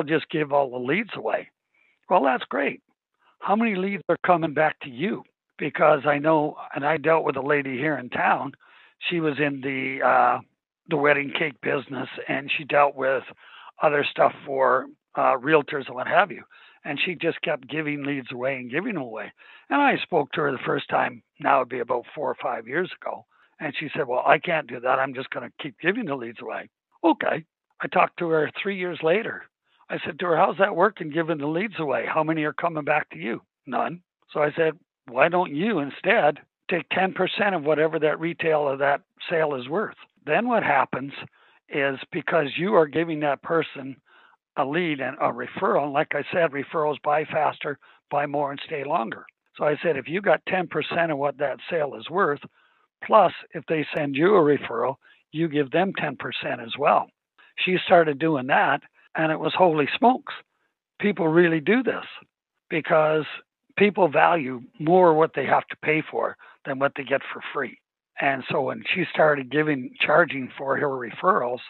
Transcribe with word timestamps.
I'll 0.00 0.06
just 0.06 0.30
give 0.30 0.50
all 0.50 0.70
the 0.70 0.78
leads 0.78 1.10
away. 1.14 1.50
Well, 2.08 2.24
that's 2.24 2.44
great. 2.48 2.80
How 3.40 3.54
many 3.54 3.74
leads 3.74 4.02
are 4.08 4.16
coming 4.24 4.54
back 4.54 4.80
to 4.80 4.88
you? 4.88 5.24
Because 5.58 6.00
I 6.06 6.16
know, 6.16 6.56
and 6.74 6.86
I 6.86 6.96
dealt 6.96 7.24
with 7.24 7.36
a 7.36 7.42
lady 7.42 7.76
here 7.76 7.98
in 7.98 8.08
town. 8.08 8.52
She 9.10 9.20
was 9.20 9.34
in 9.38 9.60
the 9.60 10.02
uh, 10.02 10.40
the 10.88 10.96
wedding 10.96 11.32
cake 11.38 11.60
business, 11.60 12.08
and 12.28 12.50
she 12.56 12.64
dealt 12.64 12.96
with 12.96 13.24
other 13.82 14.06
stuff 14.10 14.32
for 14.46 14.86
uh, 15.16 15.36
realtors 15.36 15.86
and 15.86 15.94
what 15.94 16.06
have 16.06 16.30
you. 16.30 16.44
And 16.82 16.98
she 17.04 17.14
just 17.14 17.42
kept 17.42 17.68
giving 17.68 18.02
leads 18.02 18.32
away 18.32 18.56
and 18.56 18.70
giving 18.70 18.94
them 18.94 19.02
away. 19.02 19.30
And 19.68 19.82
I 19.82 19.98
spoke 20.02 20.32
to 20.32 20.40
her 20.40 20.52
the 20.52 20.58
first 20.64 20.88
time. 20.88 21.22
Now 21.40 21.58
it'd 21.58 21.68
be 21.68 21.80
about 21.80 22.06
four 22.14 22.30
or 22.30 22.36
five 22.42 22.66
years 22.66 22.90
ago. 23.02 23.26
And 23.60 23.74
she 23.78 23.90
said, 23.94 24.08
"Well, 24.08 24.24
I 24.26 24.38
can't 24.38 24.66
do 24.66 24.80
that. 24.80 24.98
I'm 24.98 25.12
just 25.12 25.28
going 25.28 25.46
to 25.46 25.62
keep 25.62 25.78
giving 25.78 26.06
the 26.06 26.14
leads 26.14 26.40
away." 26.40 26.70
Okay. 27.04 27.44
I 27.82 27.86
talked 27.86 28.18
to 28.18 28.28
her 28.30 28.50
three 28.62 28.78
years 28.78 28.98
later. 29.02 29.44
I 29.90 29.98
said 30.04 30.20
to 30.20 30.26
her, 30.26 30.36
How's 30.36 30.58
that 30.58 30.76
working 30.76 31.10
giving 31.10 31.38
the 31.38 31.46
leads 31.46 31.78
away? 31.78 32.06
How 32.06 32.22
many 32.22 32.44
are 32.44 32.52
coming 32.52 32.84
back 32.84 33.10
to 33.10 33.18
you? 33.18 33.42
None. 33.66 34.02
So 34.32 34.40
I 34.40 34.52
said, 34.56 34.78
Why 35.08 35.28
don't 35.28 35.54
you 35.54 35.80
instead 35.80 36.38
take 36.70 36.88
10% 36.90 37.12
of 37.56 37.64
whatever 37.64 37.98
that 37.98 38.20
retail 38.20 38.68
of 38.68 38.78
that 38.78 39.02
sale 39.28 39.56
is 39.56 39.68
worth? 39.68 39.96
Then 40.24 40.46
what 40.46 40.62
happens 40.62 41.12
is 41.68 41.98
because 42.12 42.46
you 42.56 42.74
are 42.74 42.86
giving 42.86 43.20
that 43.20 43.42
person 43.42 43.96
a 44.56 44.64
lead 44.64 45.00
and 45.00 45.16
a 45.20 45.32
referral, 45.32 45.84
and 45.84 45.92
like 45.92 46.14
I 46.14 46.22
said, 46.32 46.52
referrals 46.52 47.02
buy 47.02 47.24
faster, 47.24 47.78
buy 48.10 48.26
more, 48.26 48.50
and 48.50 48.60
stay 48.66 48.84
longer. 48.84 49.24
So 49.56 49.64
I 49.64 49.76
said, 49.82 49.96
if 49.96 50.08
you 50.08 50.20
got 50.20 50.44
10% 50.46 50.68
of 51.10 51.18
what 51.18 51.38
that 51.38 51.58
sale 51.70 51.94
is 51.96 52.08
worth, 52.10 52.40
plus 53.04 53.32
if 53.54 53.64
they 53.66 53.86
send 53.96 54.16
you 54.16 54.36
a 54.36 54.40
referral, 54.40 54.96
you 55.32 55.48
give 55.48 55.70
them 55.70 55.92
10% 55.92 56.16
as 56.62 56.72
well. 56.78 57.08
She 57.64 57.76
started 57.84 58.18
doing 58.18 58.46
that, 58.48 58.80
and 59.16 59.32
it 59.32 59.40
was 59.40 59.52
holy 59.56 59.88
smokes. 59.98 60.34
People 61.00 61.28
really 61.28 61.60
do 61.60 61.82
this 61.82 62.04
because 62.68 63.24
people 63.76 64.08
value 64.08 64.60
more 64.78 65.14
what 65.14 65.32
they 65.34 65.46
have 65.46 65.66
to 65.68 65.76
pay 65.82 66.02
for 66.08 66.36
than 66.66 66.78
what 66.78 66.92
they 66.96 67.04
get 67.04 67.22
for 67.32 67.42
free. 67.52 67.78
And 68.20 68.44
so 68.50 68.60
when 68.60 68.82
she 68.94 69.04
started 69.12 69.50
giving 69.50 69.94
charging 69.98 70.50
for 70.56 70.76
her 70.76 70.88
referrals, 70.88 71.60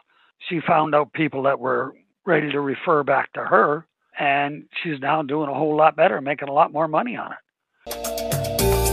she 0.49 0.61
found 0.67 0.95
out 0.95 1.13
people 1.13 1.45
that 1.45 1.61
were 1.61 1.95
ready 2.27 2.51
to 2.51 2.61
refer 2.61 3.03
back 3.03 3.33
to 3.35 3.41
her 3.41 3.87
and 4.19 4.65
she's 4.83 5.01
now 5.01 5.23
doing 5.23 5.49
a 5.49 5.55
whole 5.55 5.77
lot 5.77 5.97
better, 5.97 6.21
making 6.21 6.49
a 6.49 6.53
lot 6.53 6.73
more 6.73 6.89
money 6.89 7.17
on 7.17 7.33
it. 7.33 8.90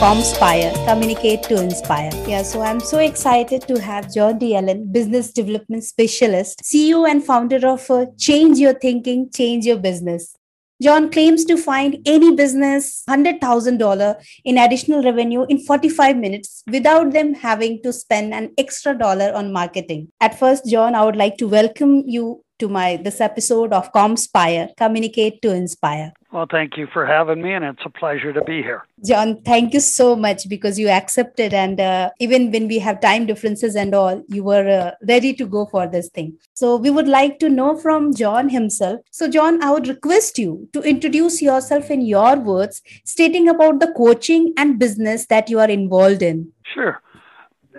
Comspire, 0.00 0.72
communicate 0.86 1.42
to 1.42 1.62
inspire. 1.62 2.10
Yeah, 2.26 2.42
so 2.42 2.62
I'm 2.62 2.80
so 2.80 3.00
excited 3.00 3.68
to 3.68 3.78
have 3.78 4.10
John 4.10 4.38
D. 4.38 4.56
Allen, 4.56 4.90
business 4.90 5.30
development 5.30 5.84
specialist, 5.84 6.62
CEO 6.64 7.06
and 7.06 7.22
founder 7.22 7.68
of 7.68 7.90
uh, 7.90 8.06
Change 8.16 8.56
Your 8.56 8.72
Thinking, 8.72 9.28
Change 9.30 9.66
Your 9.66 9.76
Business. 9.76 10.34
John 10.82 11.10
claims 11.10 11.44
to 11.44 11.58
find 11.58 11.98
any 12.06 12.34
business 12.34 13.02
$100,000 13.10 14.26
in 14.46 14.56
additional 14.56 15.02
revenue 15.02 15.44
in 15.50 15.58
45 15.58 16.16
minutes 16.16 16.62
without 16.66 17.12
them 17.12 17.34
having 17.34 17.82
to 17.82 17.92
spend 17.92 18.32
an 18.32 18.54
extra 18.56 18.96
dollar 18.96 19.34
on 19.34 19.52
marketing. 19.52 20.08
At 20.18 20.38
first, 20.38 20.64
John, 20.64 20.94
I 20.94 21.04
would 21.04 21.16
like 21.16 21.36
to 21.36 21.46
welcome 21.46 22.04
you 22.06 22.42
to 22.60 22.68
my 22.68 22.96
this 22.96 23.20
episode 23.20 23.72
of 23.72 23.92
Comspire, 23.92 24.68
Communicate 24.76 25.42
to 25.42 25.52
Inspire. 25.52 26.12
Well, 26.32 26.46
thank 26.48 26.76
you 26.76 26.86
for 26.92 27.04
having 27.06 27.42
me, 27.42 27.52
and 27.54 27.64
it's 27.64 27.82
a 27.84 27.90
pleasure 27.90 28.32
to 28.32 28.44
be 28.44 28.62
here. 28.62 28.84
John, 29.04 29.42
thank 29.42 29.74
you 29.74 29.80
so 29.80 30.14
much 30.14 30.48
because 30.48 30.78
you 30.78 30.88
accepted, 30.88 31.52
and 31.52 31.80
uh, 31.80 32.10
even 32.20 32.52
when 32.52 32.68
we 32.68 32.78
have 32.78 33.00
time 33.00 33.26
differences 33.26 33.74
and 33.74 33.94
all, 33.94 34.22
you 34.28 34.44
were 34.44 34.68
uh, 34.68 34.92
ready 35.08 35.34
to 35.34 35.46
go 35.46 35.66
for 35.66 35.88
this 35.88 36.08
thing. 36.10 36.38
So, 36.54 36.76
we 36.76 36.90
would 36.90 37.08
like 37.08 37.40
to 37.40 37.48
know 37.48 37.76
from 37.76 38.14
John 38.14 38.48
himself. 38.48 39.00
So, 39.10 39.28
John, 39.28 39.62
I 39.62 39.72
would 39.72 39.88
request 39.88 40.38
you 40.38 40.68
to 40.72 40.82
introduce 40.82 41.42
yourself 41.42 41.90
in 41.90 42.02
your 42.02 42.36
words, 42.36 42.80
stating 43.04 43.48
about 43.48 43.80
the 43.80 43.92
coaching 43.96 44.52
and 44.56 44.78
business 44.78 45.26
that 45.26 45.50
you 45.50 45.58
are 45.58 45.70
involved 45.70 46.22
in. 46.22 46.52
Sure. 46.74 47.00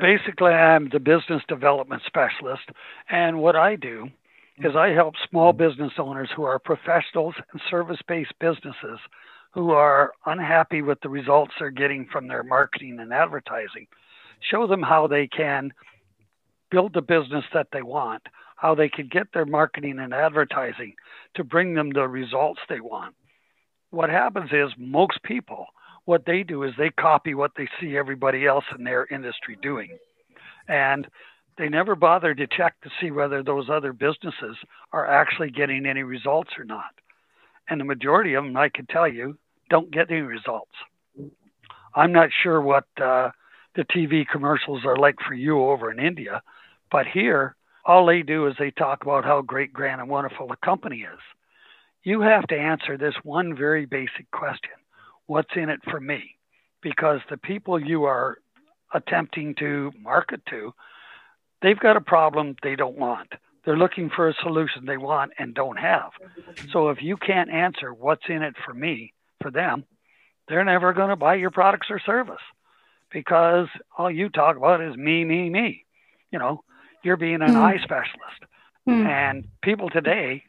Basically, 0.01 0.51
I'm 0.51 0.89
the 0.89 0.99
business 0.99 1.43
development 1.47 2.01
specialist, 2.05 2.63
and 3.09 3.39
what 3.39 3.55
I 3.55 3.75
do 3.75 4.09
is 4.59 4.75
I 4.75 4.89
help 4.89 5.15
small 5.29 5.53
business 5.53 5.93
owners 5.97 6.29
who 6.35 6.43
are 6.43 6.59
professionals 6.59 7.35
and 7.51 7.61
service 7.69 7.99
based 8.07 8.33
businesses 8.39 8.99
who 9.51 9.71
are 9.71 10.13
unhappy 10.25 10.81
with 10.81 10.99
the 11.01 11.09
results 11.09 11.53
they're 11.59 11.71
getting 11.71 12.07
from 12.11 12.27
their 12.27 12.43
marketing 12.43 12.99
and 12.99 13.13
advertising. 13.13 13.87
Show 14.49 14.67
them 14.67 14.81
how 14.81 15.07
they 15.07 15.27
can 15.27 15.71
build 16.69 16.93
the 16.93 17.01
business 17.01 17.43
that 17.53 17.67
they 17.73 17.81
want, 17.81 18.23
how 18.55 18.75
they 18.75 18.89
can 18.89 19.07
get 19.07 19.27
their 19.33 19.45
marketing 19.45 19.99
and 19.99 20.13
advertising 20.13 20.93
to 21.35 21.43
bring 21.43 21.73
them 21.73 21.91
the 21.91 22.07
results 22.07 22.61
they 22.69 22.79
want. 22.79 23.13
What 23.89 24.09
happens 24.09 24.51
is 24.53 24.71
most 24.77 25.21
people, 25.23 25.65
what 26.05 26.25
they 26.25 26.43
do 26.43 26.63
is 26.63 26.71
they 26.77 26.89
copy 26.89 27.33
what 27.33 27.51
they 27.57 27.67
see 27.79 27.97
everybody 27.97 28.45
else 28.45 28.65
in 28.77 28.85
their 28.85 29.05
industry 29.07 29.57
doing. 29.61 29.97
And 30.67 31.07
they 31.57 31.69
never 31.69 31.95
bother 31.95 32.33
to 32.33 32.47
check 32.47 32.79
to 32.81 32.89
see 32.99 33.11
whether 33.11 33.43
those 33.43 33.69
other 33.69 33.93
businesses 33.93 34.57
are 34.91 35.05
actually 35.05 35.49
getting 35.49 35.85
any 35.85 36.03
results 36.03 36.51
or 36.57 36.63
not. 36.63 36.93
And 37.69 37.79
the 37.79 37.85
majority 37.85 38.33
of 38.33 38.43
them, 38.43 38.57
I 38.57 38.69
can 38.69 38.85
tell 38.87 39.07
you, 39.07 39.37
don't 39.69 39.91
get 39.91 40.11
any 40.11 40.21
results. 40.21 40.71
I'm 41.95 42.11
not 42.11 42.29
sure 42.43 42.61
what 42.61 42.85
uh, 43.01 43.31
the 43.75 43.83
TV 43.83 44.25
commercials 44.27 44.85
are 44.85 44.97
like 44.97 45.15
for 45.27 45.33
you 45.33 45.61
over 45.61 45.91
in 45.91 45.99
India, 45.99 46.41
but 46.91 47.05
here, 47.07 47.55
all 47.85 48.05
they 48.05 48.21
do 48.21 48.47
is 48.47 48.55
they 48.59 48.71
talk 48.71 49.03
about 49.03 49.25
how 49.25 49.41
great, 49.41 49.73
grand, 49.73 50.01
and 50.01 50.09
wonderful 50.09 50.47
the 50.47 50.55
company 50.63 50.99
is. 50.99 51.19
You 52.03 52.21
have 52.21 52.47
to 52.47 52.57
answer 52.57 52.97
this 52.97 53.15
one 53.23 53.55
very 53.55 53.85
basic 53.85 54.29
question 54.31 54.71
What's 55.27 55.55
in 55.55 55.69
it 55.69 55.79
for 55.89 55.99
me? 55.99 56.35
Because 56.81 57.21
the 57.29 57.37
people 57.37 57.79
you 57.79 58.03
are 58.03 58.37
attempting 58.93 59.55
to 59.55 59.91
market 60.01 60.41
to 60.49 60.73
they've 61.61 61.79
got 61.79 61.97
a 61.97 62.01
problem 62.01 62.55
they 62.63 62.75
don't 62.75 62.97
want. 62.97 63.33
They're 63.65 63.77
looking 63.77 64.09
for 64.09 64.27
a 64.27 64.33
solution 64.41 64.85
they 64.85 64.97
want 64.97 65.33
and 65.37 65.53
don't 65.53 65.77
have. 65.77 66.11
So 66.71 66.89
if 66.89 67.01
you 67.01 67.15
can't 67.15 67.51
answer 67.51 67.93
what's 67.93 68.23
in 68.27 68.41
it 68.41 68.55
for 68.65 68.73
me, 68.73 69.13
for 69.39 69.51
them, 69.51 69.85
they're 70.47 70.65
never 70.65 70.93
going 70.93 71.09
to 71.09 71.15
buy 71.15 71.35
your 71.35 71.51
products 71.51 71.87
or 71.89 71.99
service 71.99 72.41
because 73.11 73.67
all 73.97 74.09
you 74.09 74.29
talk 74.29 74.57
about 74.57 74.81
is 74.81 74.95
me, 74.95 75.23
me, 75.23 75.49
me. 75.49 75.85
You 76.31 76.39
know, 76.39 76.63
you're 77.03 77.17
being 77.17 77.41
an 77.41 77.51
mm. 77.51 77.55
eye 77.55 77.77
specialist. 77.83 78.41
Mm. 78.87 79.05
And 79.05 79.47
people 79.61 79.89
today 79.89 80.43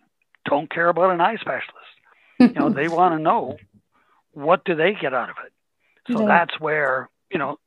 don't 0.46 0.70
care 0.70 0.88
about 0.88 1.10
an 1.10 1.20
eye 1.20 1.36
specialist. 1.36 1.76
you 2.40 2.52
know, 2.52 2.70
they 2.70 2.88
want 2.88 3.14
to 3.14 3.22
know 3.22 3.58
what 4.32 4.64
do 4.64 4.74
they 4.74 4.94
get 4.94 5.12
out 5.12 5.28
of 5.28 5.36
it. 5.44 5.52
So 6.12 6.22
yeah. 6.22 6.26
that's 6.26 6.58
where, 6.58 7.10
you 7.30 7.38
know, 7.38 7.58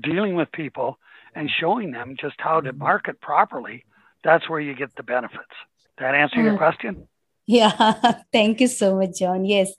dealing 0.00 0.34
with 0.34 0.50
people 0.50 0.98
and 1.34 1.50
showing 1.50 1.92
them 1.92 2.16
just 2.20 2.36
how 2.38 2.60
to 2.60 2.72
market 2.72 3.20
properly, 3.20 3.84
that's 4.24 4.48
where 4.48 4.60
you 4.60 4.74
get 4.74 4.94
the 4.96 5.02
benefits. 5.02 5.54
That 5.98 6.14
answer 6.14 6.40
your 6.40 6.54
mm. 6.54 6.58
question? 6.58 7.08
Yeah, 7.46 7.72
thank 8.32 8.60
you 8.60 8.66
so 8.66 8.96
much, 8.96 9.18
John. 9.20 9.46
Yes. 9.46 9.72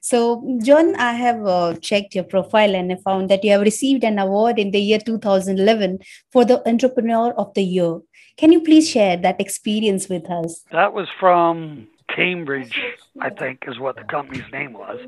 So, 0.00 0.58
John, 0.62 0.94
I 0.94 1.12
have 1.14 1.44
uh, 1.44 1.74
checked 1.74 2.14
your 2.14 2.22
profile 2.22 2.76
and 2.76 2.92
I 2.92 2.96
found 3.04 3.28
that 3.30 3.42
you 3.42 3.50
have 3.50 3.62
received 3.62 4.04
an 4.04 4.20
award 4.20 4.60
in 4.60 4.70
the 4.70 4.78
year 4.78 5.00
2011 5.00 5.98
for 6.30 6.44
the 6.44 6.66
Entrepreneur 6.68 7.32
of 7.32 7.52
the 7.54 7.64
Year. 7.64 7.98
Can 8.36 8.52
you 8.52 8.60
please 8.60 8.88
share 8.88 9.16
that 9.16 9.40
experience 9.40 10.08
with 10.08 10.30
us? 10.30 10.62
That 10.70 10.92
was 10.92 11.08
from 11.18 11.88
Cambridge, 12.14 12.78
I 13.20 13.30
think, 13.30 13.64
is 13.66 13.78
what 13.78 13.96
the 13.96 14.04
company's 14.04 14.50
name 14.52 14.72
was. 14.72 15.00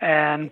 And 0.00 0.50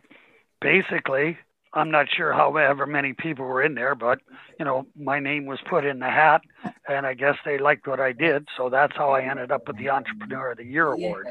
basically, 0.63 1.37
I'm 1.73 1.91
not 1.91 2.07
sure 2.11 2.33
however 2.33 2.85
many 2.85 3.13
people 3.13 3.45
were 3.45 3.63
in 3.63 3.75
there, 3.75 3.95
but 3.95 4.21
you 4.59 4.65
know, 4.65 4.87
my 4.97 5.21
name 5.21 5.47
was 5.47 5.61
put 5.69 5.85
in 5.85 6.01
the 6.01 6.11
hat, 6.11 6.43
and 6.89 7.07
I 7.07 7.15
guess 7.15 7.37
they 7.45 7.59
liked 7.59 7.87
what 7.87 8.01
I 8.01 8.13
did, 8.13 8.49
so 8.57 8.69
that's 8.69 8.97
how 8.97 9.11
I 9.11 9.23
ended 9.23 9.53
up 9.53 9.69
with 9.69 9.79
the 9.79 9.91
Entrepreneur 9.91 10.51
of 10.51 10.59
the 10.59 10.65
Year 10.65 10.89
award. 10.89 11.29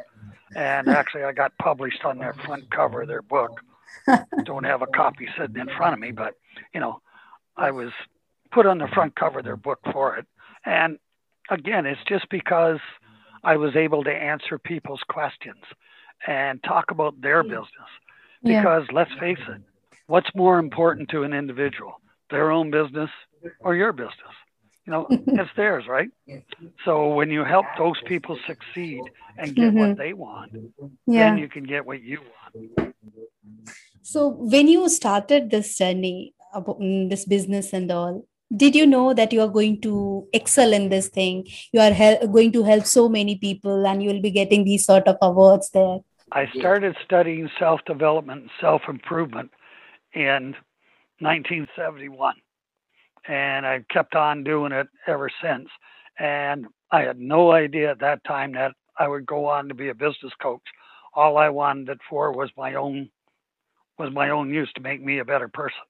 And 0.55 0.87
actually, 0.87 1.23
I 1.23 1.33
got 1.33 1.57
published 1.57 2.05
on 2.05 2.17
their 2.17 2.33
front 2.33 2.71
cover 2.71 3.01
of 3.01 3.07
their 3.07 3.21
book. 3.21 3.59
Don't 4.45 4.63
have 4.63 4.81
a 4.81 4.87
copy 4.87 5.27
sitting 5.37 5.57
in 5.57 5.69
front 5.77 5.93
of 5.93 5.99
me, 5.99 6.11
but 6.11 6.35
you 6.73 6.79
know, 6.79 7.01
I 7.57 7.71
was 7.71 7.91
put 8.51 8.65
on 8.65 8.77
the 8.77 8.87
front 8.87 9.15
cover 9.15 9.39
of 9.39 9.45
their 9.45 9.57
book 9.57 9.79
for 9.91 10.15
it. 10.15 10.25
And 10.65 10.97
again, 11.49 11.85
it's 11.85 12.01
just 12.07 12.29
because 12.29 12.79
I 13.43 13.57
was 13.57 13.75
able 13.75 14.03
to 14.03 14.11
answer 14.11 14.57
people's 14.57 15.01
questions 15.07 15.63
and 16.25 16.61
talk 16.63 16.91
about 16.91 17.21
their 17.21 17.43
business. 17.43 17.67
Because 18.43 18.85
yeah. 18.89 18.95
let's 18.95 19.11
face 19.19 19.39
it, 19.49 19.61
what's 20.09 20.29
more 20.35 20.57
important 20.57 21.09
to 21.09 21.23
an 21.23 21.33
individual, 21.33 22.01
their 22.31 22.51
own 22.51 22.71
business 22.71 23.11
or 23.59 23.75
your 23.75 23.93
business? 23.93 24.35
You 24.85 24.91
know, 24.93 25.07
it's 25.09 25.51
theirs, 25.55 25.85
right? 25.87 26.09
So 26.83 27.13
when 27.13 27.29
you 27.29 27.43
help 27.43 27.65
those 27.77 28.01
people 28.05 28.37
succeed 28.47 29.01
and 29.37 29.55
get 29.55 29.69
mm-hmm. 29.69 29.79
what 29.79 29.97
they 29.97 30.13
want, 30.13 30.51
yeah. 31.05 31.29
then 31.29 31.37
you 31.37 31.47
can 31.47 31.63
get 31.63 31.85
what 31.85 32.01
you 32.01 32.19
want. 32.21 32.95
So 34.01 34.27
when 34.29 34.67
you 34.67 34.89
started 34.89 35.51
this 35.51 35.77
journey, 35.77 36.33
mm, 36.55 37.09
this 37.09 37.25
business 37.25 37.71
and 37.73 37.91
all, 37.91 38.25
did 38.55 38.73
you 38.73 38.87
know 38.87 39.13
that 39.13 39.31
you 39.31 39.41
are 39.41 39.53
going 39.59 39.79
to 39.81 40.27
excel 40.33 40.73
in 40.73 40.89
this 40.89 41.07
thing 41.07 41.45
you 41.71 41.79
are 41.79 41.91
hel- 41.91 42.27
going 42.29 42.51
to 42.51 42.63
help 42.63 42.83
so 42.83 43.07
many 43.07 43.35
people 43.35 43.85
and 43.85 44.01
you 44.01 44.09
will 44.09 44.23
be 44.23 44.31
getting 44.31 44.63
these 44.63 44.83
sort 44.83 45.07
of 45.07 45.17
awards 45.21 45.69
there 45.69 45.99
i 46.31 46.47
started 46.57 46.95
studying 47.05 47.47
self-development 47.59 48.41
and 48.41 48.49
self-improvement 48.59 49.51
in 50.13 50.55
1971 51.19 52.35
and 53.27 53.65
i 53.65 53.83
kept 53.89 54.15
on 54.15 54.43
doing 54.43 54.71
it 54.71 54.87
ever 55.07 55.29
since. 55.41 55.69
And 56.17 56.67
i 56.91 57.01
had 57.01 57.19
no 57.19 57.51
idea 57.51 57.91
at 57.91 57.99
that 57.99 58.23
time 58.23 58.53
that 58.53 58.73
i 58.97 59.07
would 59.07 59.25
go 59.25 59.45
on 59.45 59.67
to 59.67 59.73
be 59.73 59.89
a 59.89 59.95
business 59.95 60.33
coach. 60.41 60.67
All 61.13 61.37
i 61.37 61.49
wanted 61.49 61.89
it 61.89 61.99
for 62.09 62.31
was 62.31 62.49
my 62.57 62.75
own 62.75 63.09
was 63.97 64.11
my 64.13 64.29
own 64.29 64.53
use 64.53 64.71
to 64.75 64.81
make 64.81 65.01
me 65.03 65.19
a 65.19 65.25
better 65.25 65.47
person. 65.47 65.87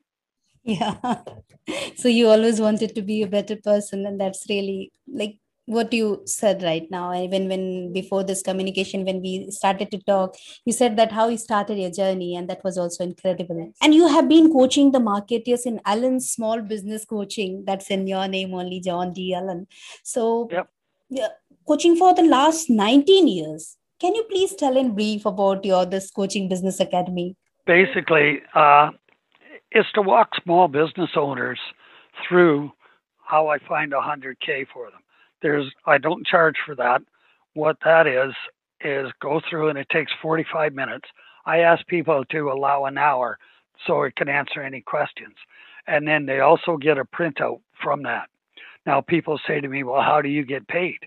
Yeah. 0.64 0.96
So 1.98 2.08
you 2.08 2.30
always 2.30 2.60
wanted 2.60 2.96
to 2.96 3.04
be 3.04 3.22
a 3.22 3.28
better 3.28 3.56
person 3.56 4.08
and 4.08 4.20
that's 4.20 4.48
really 4.50 4.92
like 5.08 5.38
what 5.70 5.94
you 5.94 6.22
said 6.26 6.64
right 6.64 6.90
now. 6.90 7.14
Even 7.14 7.48
when 7.48 7.94
before 7.94 8.24
this 8.24 8.42
communication 8.42 9.06
when 9.06 9.22
we 9.22 9.50
started 9.52 9.92
to 9.92 10.00
talk 10.00 10.36
you 10.66 10.74
said 10.74 10.98
that 10.98 11.12
how 11.12 11.28
you 11.28 11.38
started 11.38 11.78
your 11.78 11.92
journey 11.92 12.36
and 12.36 12.50
that 12.50 12.64
was 12.64 12.78
also 12.78 13.04
incredible. 13.04 13.72
And 13.82 13.94
you 13.94 14.08
have 14.08 14.28
been 14.28 14.52
coaching 14.52 14.92
the 14.92 15.00
marketers 15.00 15.66
in 15.66 15.80
allen's 15.86 16.30
small 16.32 16.62
business 16.62 17.06
coaching. 17.06 17.64
That's 17.66 17.90
in 17.90 18.08
your 18.08 18.28
name 18.28 18.54
only 18.54 18.80
john 18.80 19.14
d. 19.14 19.34
Allen. 19.34 19.68
So 20.04 20.50
yep. 20.52 20.70
yeah, 21.10 21.30
coaching 21.68 21.96
for 21.96 22.14
the 22.14 22.24
last 22.24 22.70
19 22.70 23.28
years. 23.28 23.78
Can 24.00 24.16
you 24.16 24.24
please 24.24 24.56
tell 24.56 24.78
in 24.78 24.96
brief 24.96 25.26
about 25.26 25.64
your 25.66 25.86
this 25.86 26.10
coaching 26.10 26.50
business 26.50 26.80
academy? 26.80 27.36
Basically 27.68 28.42
uh, 28.56 28.92
is 29.72 29.86
to 29.94 30.02
walk 30.02 30.30
small 30.44 30.68
business 30.68 31.12
owners 31.16 31.60
through 32.28 32.72
how 33.24 33.48
I 33.48 33.60
find 33.60 33.94
a 33.94 33.98
100K 33.98 34.66
for 34.74 34.90
them. 34.90 35.02
There's 35.42 35.72
I 35.86 35.98
don't 35.98 36.26
charge 36.26 36.58
for 36.66 36.76
that. 36.76 37.02
What 37.54 37.78
that 37.84 38.08
is 38.08 38.34
is 38.82 39.12
go 39.22 39.42
through 39.50 39.70
and 39.70 39.78
it 39.78 39.90
takes 39.90 40.12
45 40.22 40.74
minutes. 40.74 41.08
I 41.46 41.60
ask 41.60 41.86
people 41.88 42.24
to 42.26 42.52
allow 42.52 42.86
an 42.86 42.98
hour 42.98 43.38
so 43.86 44.04
it 44.04 44.16
can 44.16 44.30
answer 44.30 44.62
any 44.62 44.82
questions. 44.82 45.36
And 45.88 46.08
then 46.08 46.26
they 46.26 46.40
also 46.40 46.78
get 46.78 46.98
a 46.98 47.06
printout 47.06 47.62
from 47.82 48.04
that. 48.04 48.30
Now 48.86 49.02
people 49.02 49.40
say 49.48 49.60
to 49.62 49.68
me, 49.68 49.84
"Well, 49.84 50.02
how 50.02 50.22
do 50.22 50.30
you 50.30 50.44
get 50.44 50.68
paid?" 50.68 51.00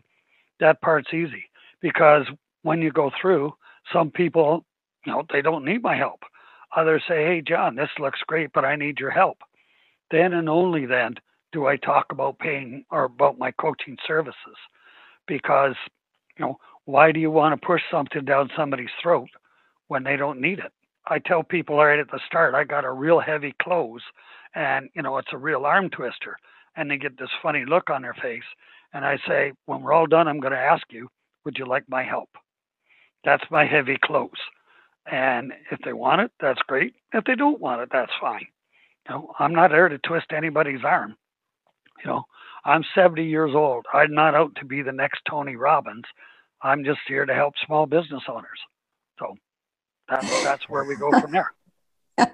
That 0.60 0.80
part's 0.80 1.12
easy 1.14 1.50
because 1.80 2.26
when 2.62 2.80
you 2.80 2.90
go 2.92 3.10
through, 3.20 3.54
some 3.92 4.10
people, 4.10 4.64
you 5.04 5.12
know, 5.12 5.24
they 5.30 5.42
don't 5.42 5.64
need 5.64 5.82
my 5.82 5.96
help. 5.96 6.22
Others 6.76 7.02
say, 7.06 7.24
hey, 7.24 7.42
John, 7.42 7.74
this 7.74 7.90
looks 7.98 8.20
great, 8.26 8.52
but 8.52 8.64
I 8.64 8.76
need 8.76 8.98
your 8.98 9.10
help. 9.10 9.38
Then 10.10 10.32
and 10.32 10.48
only 10.48 10.86
then 10.86 11.16
do 11.52 11.66
I 11.66 11.76
talk 11.76 12.06
about 12.10 12.38
paying 12.38 12.84
or 12.90 13.04
about 13.04 13.38
my 13.38 13.52
coaching 13.52 13.96
services. 14.06 14.56
Because, 15.28 15.74
you 16.36 16.44
know, 16.44 16.58
why 16.84 17.12
do 17.12 17.20
you 17.20 17.30
want 17.30 17.58
to 17.58 17.66
push 17.66 17.82
something 17.90 18.24
down 18.24 18.50
somebody's 18.56 18.90
throat 19.02 19.28
when 19.88 20.02
they 20.02 20.16
don't 20.16 20.40
need 20.40 20.58
it? 20.58 20.72
I 21.06 21.18
tell 21.18 21.42
people 21.42 21.76
right 21.76 21.98
at 21.98 22.10
the 22.10 22.20
start, 22.26 22.54
I 22.54 22.64
got 22.64 22.84
a 22.84 22.90
real 22.90 23.20
heavy 23.20 23.54
close 23.62 24.02
and, 24.54 24.88
you 24.94 25.02
know, 25.02 25.18
it's 25.18 25.32
a 25.32 25.38
real 25.38 25.64
arm 25.64 25.90
twister. 25.90 26.36
And 26.76 26.90
they 26.90 26.96
get 26.96 27.18
this 27.18 27.30
funny 27.42 27.64
look 27.66 27.90
on 27.90 28.02
their 28.02 28.14
face. 28.14 28.42
And 28.92 29.04
I 29.04 29.18
say, 29.28 29.52
when 29.66 29.82
we're 29.82 29.92
all 29.92 30.06
done, 30.06 30.28
I'm 30.28 30.40
going 30.40 30.52
to 30.52 30.58
ask 30.58 30.84
you, 30.90 31.08
would 31.44 31.58
you 31.58 31.66
like 31.66 31.84
my 31.88 32.02
help? 32.02 32.30
That's 33.24 33.44
my 33.50 33.66
heavy 33.66 33.98
close. 34.02 34.30
And 35.10 35.52
if 35.70 35.80
they 35.84 35.92
want 35.92 36.20
it, 36.22 36.30
that's 36.40 36.60
great. 36.66 36.94
If 37.12 37.24
they 37.24 37.34
don't 37.34 37.60
want 37.60 37.82
it, 37.82 37.88
that's 37.92 38.12
fine. 38.20 38.46
You 39.08 39.14
know, 39.14 39.32
I'm 39.38 39.54
not 39.54 39.70
there 39.70 39.88
to 39.88 39.98
twist 39.98 40.26
anybody's 40.32 40.84
arm. 40.84 41.16
You 42.00 42.10
know, 42.10 42.22
I'm 42.64 42.84
70 42.94 43.24
years 43.24 43.52
old. 43.54 43.86
I'm 43.92 44.14
not 44.14 44.34
out 44.34 44.54
to 44.56 44.64
be 44.64 44.82
the 44.82 44.92
next 44.92 45.20
Tony 45.28 45.56
Robbins. 45.56 46.04
I'm 46.62 46.84
just 46.84 47.00
here 47.08 47.26
to 47.26 47.34
help 47.34 47.54
small 47.66 47.86
business 47.86 48.22
owners. 48.28 48.60
So 49.18 49.34
that's 50.08 50.28
that's 50.42 50.68
where 50.68 50.84
we 50.84 50.96
go 50.96 51.12
from 51.20 51.32
there. 51.32 51.52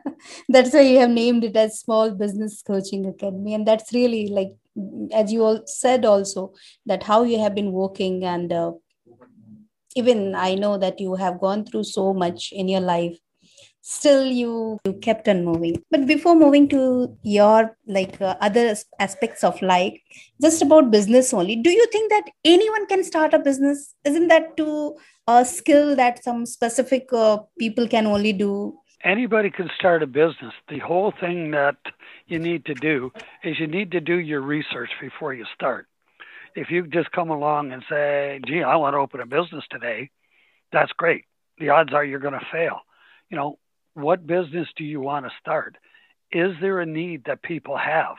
that's 0.49 0.73
why 0.73 0.81
you 0.81 0.99
have 0.99 1.11
named 1.11 1.45
it 1.45 1.57
as 1.57 1.81
Small 1.81 2.11
Business 2.11 2.63
Coaching 2.63 3.07
Academy, 3.07 3.55
and 3.55 3.67
that's 3.67 3.93
really 3.93 4.27
like, 4.29 4.55
as 5.13 5.33
you 5.33 5.45
all 5.45 5.63
said 5.67 6.05
also, 6.05 6.53
that 6.85 7.05
how 7.05 7.23
you 7.23 7.39
have 7.39 7.55
been 7.55 7.73
working 7.73 8.25
and 8.25 8.53
uh, 8.53 8.73
even 9.97 10.35
i 10.35 10.55
know 10.55 10.77
that 10.79 11.01
you 11.01 11.15
have 11.15 11.41
gone 11.41 11.65
through 11.65 11.85
so 11.85 12.13
much 12.13 12.53
in 12.53 12.69
your 12.69 12.81
life 12.81 13.17
still 13.81 14.25
you 14.27 14.79
you 14.85 14.93
kept 14.95 15.29
on 15.29 15.45
moving. 15.45 15.83
But 15.91 16.07
before 16.07 16.35
moving 16.35 16.69
to 16.69 17.17
your 17.23 17.77
like 17.87 18.21
uh, 18.21 18.37
other 18.41 18.77
aspects 18.99 19.45
of 19.45 19.61
life 19.63 19.99
just 20.43 20.63
about 20.63 20.91
business 20.91 21.33
only 21.33 21.57
do 21.57 21.71
you 21.71 21.87
think 21.93 22.11
that 22.11 22.31
anyone 22.45 22.87
can 22.87 23.05
start 23.05 23.35
a 23.35 23.39
business? 23.39 23.95
Isn't 24.05 24.29
that 24.29 24.57
too 24.57 24.97
a 25.27 25.45
skill 25.45 25.95
that 25.97 26.25
some 26.25 26.47
specific 26.47 27.13
uh, 27.13 27.39
people 27.59 27.87
can 27.87 28.07
only 28.07 28.33
do? 28.33 28.79
Anybody 29.05 29.51
can 29.51 29.71
start 29.79 30.03
a 30.03 30.07
business. 30.07 30.53
The 30.69 30.79
whole 30.79 31.13
thing 31.21 31.53
that 31.53 31.77
you 32.27 32.39
need 32.39 32.65
to 32.67 32.75
do 32.75 33.13
is 33.45 33.61
you 33.61 33.67
need 33.67 33.93
to 33.93 34.01
do 34.01 34.17
your 34.19 34.41
research 34.41 34.91
before 35.01 35.35
you 35.35 35.45
start. 35.55 35.87
If 36.57 36.71
you 36.71 36.87
just 36.87 37.13
come 37.13 37.31
along 37.31 37.73
and 37.73 37.85
say, 37.89 38.41
gee, 38.45 38.63
I 38.63 38.77
want 38.77 38.95
to 38.95 38.99
open 38.99 39.21
a 39.21 39.27
business 39.27 39.65
today, 39.71 40.11
that's 40.73 40.93
great. 40.93 41.25
The 41.59 41.69
odds 41.69 41.93
are 41.93 42.05
you're 42.05 42.19
going 42.19 42.39
to 42.39 42.47
fail. 42.51 42.81
You 43.31 43.37
know, 43.37 43.59
what 43.99 44.27
business 44.27 44.69
do 44.77 44.85
you 44.85 45.01
want 45.01 45.27
to 45.27 45.33
start? 45.41 45.77
Is 46.31 46.53
there 46.61 46.81
a 46.81 46.87
need 46.87 47.25
that 47.25 47.43
people 47.43 47.77
have? 47.77 48.17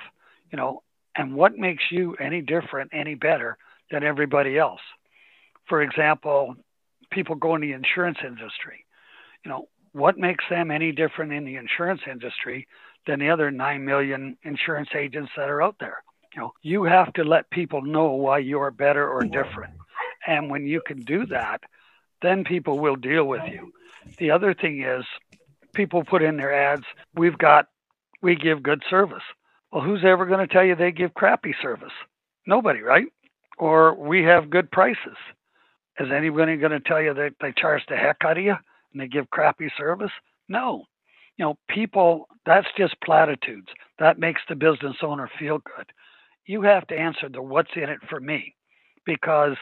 You 0.52 0.58
know, 0.58 0.84
and 1.16 1.36
what 1.36 1.58
makes 1.58 1.84
you 1.92 2.16
any 2.16 2.42
different, 2.42 2.92
any 2.94 3.16
better 3.16 3.58
than 3.92 4.04
everybody 4.04 4.58
else? 4.58 4.82
For 5.68 5.82
example, 5.82 6.56
people 7.12 7.36
go 7.36 7.56
in 7.56 7.62
the 7.62 7.74
insurance 7.74 8.18
industry. 8.26 8.86
You 9.46 9.52
know, 9.52 9.70
what 9.94 10.18
makes 10.18 10.44
them 10.50 10.72
any 10.72 10.92
different 10.92 11.34
in 11.34 11.46
the 11.46 11.56
insurance 11.56 12.02
industry 12.10 12.68
than 13.08 13.20
the 13.20 13.30
other 13.30 13.50
9 13.50 13.86
million 13.86 14.38
insurance 14.44 14.90
agents 14.96 15.32
that 15.38 15.50
are 15.50 15.62
out 15.62 15.76
there? 15.80 16.04
You 16.34 16.42
know, 16.42 16.54
you 16.62 16.84
have 16.84 17.14
to 17.14 17.24
let 17.24 17.50
people 17.50 17.82
know 17.82 18.12
why 18.12 18.40
you're 18.40 18.72
better 18.72 19.08
or 19.08 19.24
different. 19.24 19.74
And 20.28 20.50
when 20.50 20.68
you 20.68 20.82
can 20.86 21.00
do 21.02 21.26
that, 21.28 21.62
then 22.22 22.44
people 22.44 22.80
will 22.80 22.96
deal 22.96 23.26
with 23.26 23.42
you. 23.52 23.72
The 24.18 24.32
other 24.32 24.54
thing 24.54 24.84
is 24.84 25.06
people 25.74 26.04
put 26.04 26.22
in 26.22 26.38
their 26.38 26.54
ads, 26.54 26.84
we've 27.16 27.38
got 27.38 27.68
we 28.22 28.36
give 28.36 28.64
good 28.64 28.84
service. 28.90 29.24
Well, 29.72 29.84
who's 29.84 30.04
ever 30.04 30.26
going 30.26 30.46
to 30.46 30.54
tell 30.54 30.64
you 30.64 30.76
they 30.76 30.92
give 30.92 31.14
crappy 31.14 31.56
service? 31.62 31.94
Nobody, 32.46 32.82
right? 32.82 33.06
Or 33.58 33.94
we 33.96 34.24
have 34.24 34.50
good 34.50 34.72
prices. 34.72 35.18
Is 36.00 36.08
anybody 36.12 36.58
going 36.58 36.72
to 36.72 36.80
tell 36.80 37.02
you 37.02 37.14
that 37.14 37.36
they 37.42 37.54
charge 37.56 37.84
the 37.88 37.96
heck 37.96 38.18
out 38.24 38.38
of 38.38 38.44
you 38.44 38.56
and 38.92 39.02
they 39.02 39.08
give 39.08 39.30
crappy 39.30 39.70
service? 39.78 40.12
No. 40.48 40.86
You 41.38 41.46
know, 41.46 41.58
people, 41.70 42.28
that's 42.46 42.68
just 42.78 42.96
platitudes. 43.02 43.68
That 44.00 44.20
makes 44.20 44.42
the 44.50 44.56
business 44.56 44.98
owner 45.02 45.30
feel 45.40 45.60
good 45.60 45.86
you 46.50 46.64
have 46.64 46.88
to 46.88 46.98
answer 46.98 47.30
the 47.30 47.40
what's 47.40 47.70
in 47.76 47.84
it 47.84 48.00
for 48.10 48.20
me 48.20 48.56
because 49.06 49.56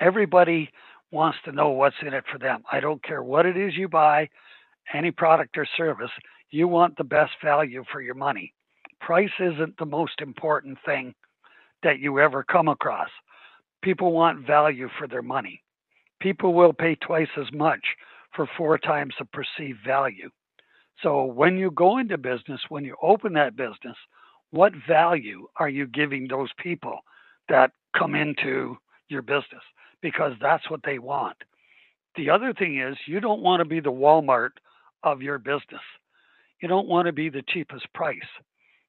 everybody 0.00 0.68
wants 1.12 1.38
to 1.44 1.52
know 1.52 1.68
what's 1.68 1.94
in 2.04 2.12
it 2.14 2.24
for 2.32 2.36
them. 2.36 2.64
I 2.70 2.80
don't 2.80 3.00
care 3.00 3.22
what 3.22 3.46
it 3.46 3.56
is 3.56 3.76
you 3.76 3.88
buy, 3.88 4.28
any 4.94 5.10
product 5.10 5.56
or 5.58 5.66
service, 5.76 6.10
you 6.50 6.68
want 6.68 6.96
the 6.96 7.04
best 7.04 7.32
value 7.42 7.84
for 7.92 8.00
your 8.00 8.14
money. 8.14 8.54
Price 9.00 9.30
isn't 9.38 9.76
the 9.78 9.86
most 9.86 10.20
important 10.20 10.78
thing 10.84 11.14
that 11.82 12.00
you 12.00 12.18
ever 12.18 12.42
come 12.42 12.68
across. 12.68 13.10
People 13.82 14.12
want 14.12 14.46
value 14.46 14.88
for 14.98 15.06
their 15.06 15.22
money. 15.22 15.62
People 16.20 16.52
will 16.52 16.72
pay 16.72 16.96
twice 16.96 17.28
as 17.36 17.46
much 17.52 17.84
for 18.34 18.48
four 18.56 18.78
times 18.78 19.14
the 19.18 19.24
perceived 19.26 19.78
value. 19.86 20.30
So 21.02 21.24
when 21.24 21.56
you 21.56 21.70
go 21.70 21.98
into 21.98 22.18
business, 22.18 22.60
when 22.68 22.84
you 22.84 22.96
open 23.00 23.34
that 23.34 23.56
business, 23.56 23.96
what 24.50 24.72
value 24.88 25.46
are 25.56 25.68
you 25.68 25.86
giving 25.86 26.26
those 26.26 26.50
people 26.58 27.00
that 27.48 27.70
come 27.96 28.14
into 28.14 28.76
your 29.08 29.22
business? 29.22 29.62
Because 30.02 30.32
that's 30.40 30.68
what 30.70 30.80
they 30.84 30.98
want. 30.98 31.36
The 32.16 32.30
other 32.30 32.52
thing 32.52 32.80
is, 32.80 32.96
you 33.06 33.20
don't 33.20 33.42
want 33.42 33.60
to 33.60 33.64
be 33.64 33.80
the 33.80 33.92
Walmart 33.92 34.50
of 35.02 35.22
your 35.22 35.38
business. 35.38 35.82
You 36.60 36.68
don't 36.68 36.88
want 36.88 37.06
to 37.06 37.12
be 37.12 37.28
the 37.28 37.42
cheapest 37.48 37.86
price 37.94 38.18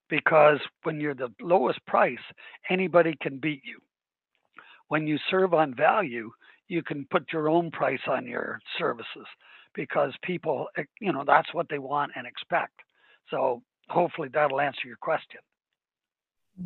because 0.10 0.60
when 0.84 1.00
you're 1.00 1.14
the 1.14 1.34
lowest 1.40 1.86
price, 1.86 2.18
anybody 2.70 3.16
can 3.22 3.38
beat 3.38 3.62
you. 3.64 3.80
When 4.88 5.06
you 5.06 5.20
serve 5.30 5.54
on 5.54 5.76
value, 5.76 6.32
you 6.68 6.84
can 6.84 7.06
put 7.12 7.32
your 7.32 7.50
own 7.50 7.72
price 7.72 8.02
on 8.08 8.26
your 8.26 8.60
services 8.78 9.28
because 9.76 10.14
people, 10.24 10.68
eh, 10.78 10.84
you 11.00 11.14
know, 11.14 11.24
that's 11.26 11.54
what 11.54 11.68
they 11.70 11.80
want 11.80 12.12
and 12.16 12.26
expect. 12.26 12.74
So 13.30 13.62
hopefully 13.88 14.30
that'll 14.34 14.62
answer 14.62 14.88
your 14.88 14.98
question. 14.98 15.42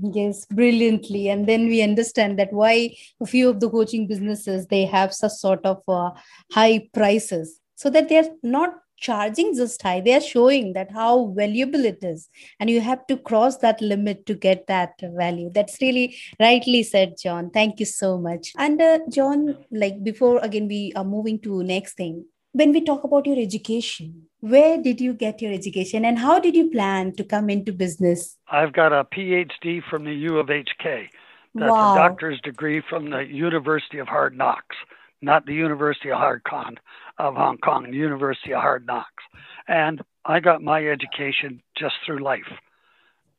Yes, 0.01 0.45
brilliantly. 0.45 1.29
And 1.29 1.47
then 1.47 1.67
we 1.67 1.81
understand 1.81 2.39
that 2.39 2.51
why 2.51 2.95
a 3.21 3.25
few 3.25 3.49
of 3.49 3.59
the 3.59 3.69
coaching 3.69 4.07
businesses 4.07 4.67
they 4.67 4.85
have 4.85 5.13
such 5.13 5.33
sort 5.33 5.63
of 5.65 5.81
uh, 5.87 6.11
high 6.51 6.89
prices 6.93 7.59
so 7.75 7.89
that 7.89 8.09
they're 8.09 8.29
not 8.41 8.75
charging 8.97 9.55
just 9.55 9.81
high 9.81 9.99
they're 9.99 10.21
showing 10.21 10.73
that 10.73 10.91
how 10.91 11.27
valuable 11.35 11.85
it 11.85 11.99
is. 12.03 12.29
And 12.59 12.69
you 12.69 12.81
have 12.81 13.05
to 13.07 13.17
cross 13.17 13.57
that 13.57 13.81
limit 13.81 14.25
to 14.27 14.33
get 14.33 14.67
that 14.67 14.93
value. 15.01 15.49
That's 15.53 15.81
really 15.81 16.17
rightly 16.39 16.83
said 16.83 17.15
john. 17.21 17.49
Thank 17.49 17.79
you 17.79 17.85
so 17.85 18.17
much. 18.17 18.53
And 18.57 18.81
uh, 18.81 18.99
john 19.09 19.57
like 19.71 20.03
before 20.03 20.39
again 20.39 20.67
we 20.67 20.93
are 20.95 21.03
moving 21.03 21.39
to 21.41 21.63
next 21.63 21.95
thing. 21.95 22.25
When 22.51 22.71
we 22.71 22.81
talk 22.81 23.03
about 23.03 23.25
your 23.25 23.39
education 23.39 24.27
where 24.39 24.77
did 24.77 24.99
you 24.99 25.13
get 25.13 25.41
your 25.41 25.53
education 25.53 26.03
and 26.03 26.19
how 26.19 26.37
did 26.37 26.53
you 26.53 26.69
plan 26.69 27.13
to 27.15 27.23
come 27.23 27.49
into 27.49 27.71
business? 27.71 28.37
I've 28.49 28.73
got 28.73 28.91
a 28.91 29.05
phd 29.05 29.83
from 29.89 30.03
the 30.03 30.13
u 30.13 30.37
of 30.37 30.47
hk 30.47 31.07
that's 31.55 31.71
wow. 31.71 31.93
a 31.93 31.97
doctor's 31.97 32.41
degree 32.41 32.81
from 32.89 33.09
the 33.09 33.23
university 33.25 33.99
of 33.99 34.07
hard 34.07 34.37
knocks 34.37 34.75
not 35.23 35.45
the 35.45 35.53
university 35.53 36.09
of 36.09 36.17
hard 36.17 36.43
Kong 36.43 36.77
of 37.17 37.35
Hong 37.35 37.57
Kong, 37.57 37.89
the 37.89 37.97
University 37.97 38.53
of 38.53 38.61
Hard 38.61 38.85
Knocks. 38.85 39.23
And 39.67 40.01
I 40.25 40.39
got 40.39 40.61
my 40.61 40.85
education 40.87 41.61
just 41.77 41.95
through 42.05 42.23
life 42.23 42.51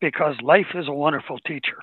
because 0.01 0.37
life 0.43 0.75
is 0.75 0.89
a 0.89 0.93
wonderful 0.93 1.39
teacher. 1.41 1.83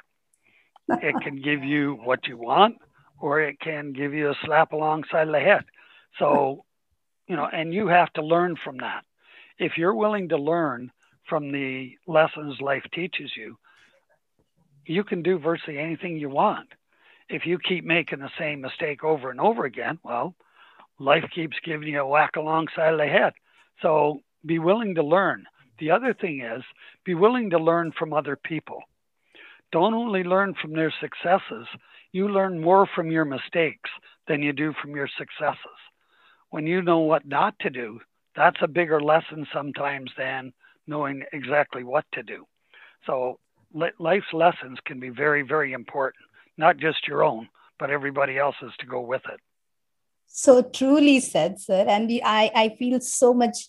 it 0.89 1.15
can 1.23 1.41
give 1.43 1.63
you 1.63 1.99
what 2.03 2.27
you 2.27 2.37
want 2.37 2.77
or 3.19 3.41
it 3.41 3.59
can 3.59 3.93
give 3.93 4.13
you 4.13 4.29
a 4.29 4.37
slap 4.45 4.73
alongside 4.73 5.25
the 5.25 5.39
head. 5.39 5.63
So, 6.17 6.65
you 7.27 7.35
know, 7.35 7.47
and 7.51 7.73
you 7.73 7.87
have 7.87 8.11
to 8.13 8.23
learn 8.23 8.55
from 8.63 8.77
that. 8.77 9.03
If 9.57 9.77
you're 9.77 9.95
willing 9.95 10.29
to 10.29 10.37
learn 10.37 10.91
from 11.29 11.51
the 11.51 11.91
lessons 12.07 12.59
life 12.59 12.83
teaches 12.93 13.31
you, 13.37 13.57
you 14.85 15.03
can 15.03 15.21
do 15.21 15.37
virtually 15.37 15.77
anything 15.77 16.17
you 16.17 16.29
want. 16.29 16.69
If 17.29 17.45
you 17.45 17.59
keep 17.59 17.85
making 17.85 18.19
the 18.19 18.31
same 18.37 18.61
mistake 18.61 19.03
over 19.03 19.29
and 19.29 19.39
over 19.39 19.65
again, 19.65 19.99
well, 20.03 20.35
life 21.01 21.25
keeps 21.33 21.57
giving 21.65 21.89
you 21.89 22.01
a 22.01 22.07
whack 22.07 22.35
alongside 22.35 22.93
of 22.93 22.99
the 22.99 23.07
head. 23.07 23.33
So 23.81 24.21
be 24.45 24.59
willing 24.59 24.95
to 24.95 25.03
learn. 25.03 25.45
The 25.79 25.91
other 25.91 26.13
thing 26.13 26.41
is 26.41 26.63
be 27.03 27.15
willing 27.15 27.49
to 27.49 27.57
learn 27.57 27.91
from 27.97 28.13
other 28.13 28.35
people. 28.35 28.81
Don't 29.71 29.93
only 29.93 30.23
learn 30.23 30.53
from 30.61 30.73
their 30.73 30.93
successes, 30.99 31.67
you 32.11 32.27
learn 32.27 32.61
more 32.61 32.87
from 32.93 33.09
your 33.09 33.25
mistakes 33.25 33.89
than 34.27 34.43
you 34.43 34.53
do 34.53 34.73
from 34.81 34.95
your 34.95 35.09
successes. 35.17 35.79
When 36.49 36.67
you 36.67 36.81
know 36.81 36.99
what 36.99 37.25
not 37.25 37.57
to 37.61 37.69
do, 37.69 37.99
that's 38.35 38.59
a 38.61 38.67
bigger 38.67 39.01
lesson 39.01 39.47
sometimes 39.53 40.11
than 40.17 40.53
knowing 40.87 41.23
exactly 41.31 41.83
what 41.83 42.05
to 42.13 42.21
do. 42.21 42.45
So 43.05 43.39
life's 43.73 44.33
lessons 44.33 44.77
can 44.85 44.99
be 44.99 45.09
very, 45.09 45.41
very 45.41 45.71
important, 45.71 46.25
not 46.57 46.77
just 46.77 47.07
your 47.07 47.23
own, 47.23 47.47
but 47.79 47.89
everybody 47.89 48.37
else's 48.37 48.73
to 48.79 48.85
go 48.85 48.99
with 48.99 49.21
it 49.31 49.39
so 50.31 50.61
truly 50.61 51.19
said 51.19 51.59
sir. 51.59 51.85
And 51.87 52.11
i 52.23 52.51
i 52.55 52.69
feel 52.79 52.99
so 53.01 53.33
much 53.33 53.67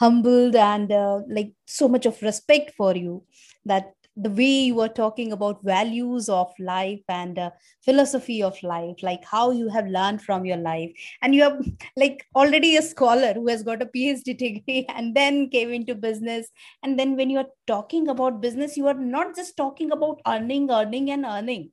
humbled 0.00 0.56
and 0.56 0.92
uh, 0.92 1.20
like 1.28 1.52
so 1.66 1.88
much 1.88 2.06
of 2.06 2.20
respect 2.22 2.72
for 2.76 2.94
you 2.96 3.24
that 3.64 3.92
the 4.16 4.30
way 4.30 4.64
you 4.64 4.74
were 4.74 4.88
talking 4.88 5.32
about 5.32 5.62
values 5.64 6.28
of 6.28 6.52
life 6.58 7.00
and 7.08 7.38
uh, 7.38 7.50
philosophy 7.82 8.42
of 8.42 8.62
life 8.62 9.02
like 9.02 9.24
how 9.24 9.50
you 9.50 9.68
have 9.70 9.86
learned 9.86 10.20
from 10.20 10.44
your 10.44 10.58
life. 10.58 10.90
And 11.22 11.34
you 11.34 11.42
have 11.42 11.64
like 11.96 12.26
already 12.36 12.76
a 12.76 12.82
scholar 12.82 13.32
who 13.32 13.48
has 13.48 13.62
got 13.62 13.80
a 13.80 13.86
phd 13.86 14.36
degree 14.36 14.84
and 14.94 15.14
then 15.14 15.48
came 15.48 15.72
into 15.72 15.94
business. 15.94 16.48
And 16.82 16.98
then 16.98 17.16
when 17.16 17.30
you 17.30 17.38
are 17.38 17.48
talking 17.66 18.08
about 18.08 18.42
business 18.42 18.76
you 18.76 18.86
are 18.86 18.94
not 18.94 19.34
just 19.34 19.56
talking 19.56 19.92
about 19.92 20.20
earning 20.26 20.70
earning 20.70 21.10
and 21.10 21.24
earning 21.24 21.70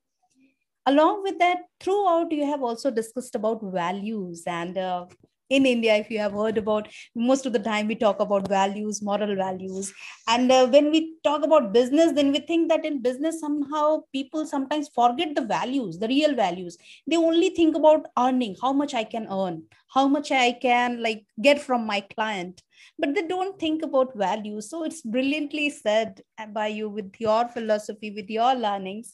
along 0.89 1.23
with 1.23 1.39
that 1.39 1.59
throughout 1.79 2.31
you 2.31 2.45
have 2.45 2.63
also 2.63 2.91
discussed 2.91 3.35
about 3.35 3.59
values. 3.63 4.43
And 4.45 4.77
uh, 4.77 5.05
in 5.49 5.65
india 5.65 5.95
if 6.01 6.09
you 6.13 6.19
have 6.19 6.33
heard 6.39 6.57
about 6.61 6.87
most 7.29 7.45
of 7.47 7.53
the 7.53 7.61
time 7.67 7.87
we 7.87 7.95
talk 7.95 8.19
about 8.19 8.47
values 8.47 9.01
moral 9.01 9.35
values. 9.35 9.91
And 10.27 10.51
uh, 10.51 10.67
when 10.67 10.91
we 10.91 11.15
talk 11.23 11.43
about 11.43 11.73
business 11.73 12.13
then 12.13 12.31
we 12.31 12.39
think 12.39 12.69
that 12.69 12.85
in 12.85 13.01
business 13.01 13.39
somehow 13.39 14.01
people 14.13 14.45
sometimes 14.45 14.89
forget 14.93 15.35
the 15.35 15.41
values 15.41 15.97
the 15.97 16.07
real 16.07 16.35
values. 16.35 16.77
They 17.07 17.17
only 17.17 17.49
think 17.49 17.75
about 17.75 18.07
earning 18.17 18.55
how 18.61 18.73
much 18.73 18.93
i 18.93 19.03
can 19.03 19.27
earn 19.31 19.63
how 19.93 20.07
much 20.07 20.31
i 20.31 20.51
can 20.51 21.01
like 21.01 21.25
get 21.41 21.59
from 21.59 21.85
my 21.85 22.01
client. 22.15 22.61
But 22.97 23.15
they 23.15 23.23
don't 23.27 23.59
think 23.59 23.81
about 23.83 24.15
values. 24.15 24.69
So 24.69 24.83
it's 24.83 25.01
brilliantly 25.01 25.69
said 25.69 26.21
by 26.53 26.67
you 26.67 26.89
with 26.89 27.13
your 27.19 27.47
philosophy 27.47 28.11
with 28.11 28.29
your 28.29 28.55
learnings. 28.55 29.13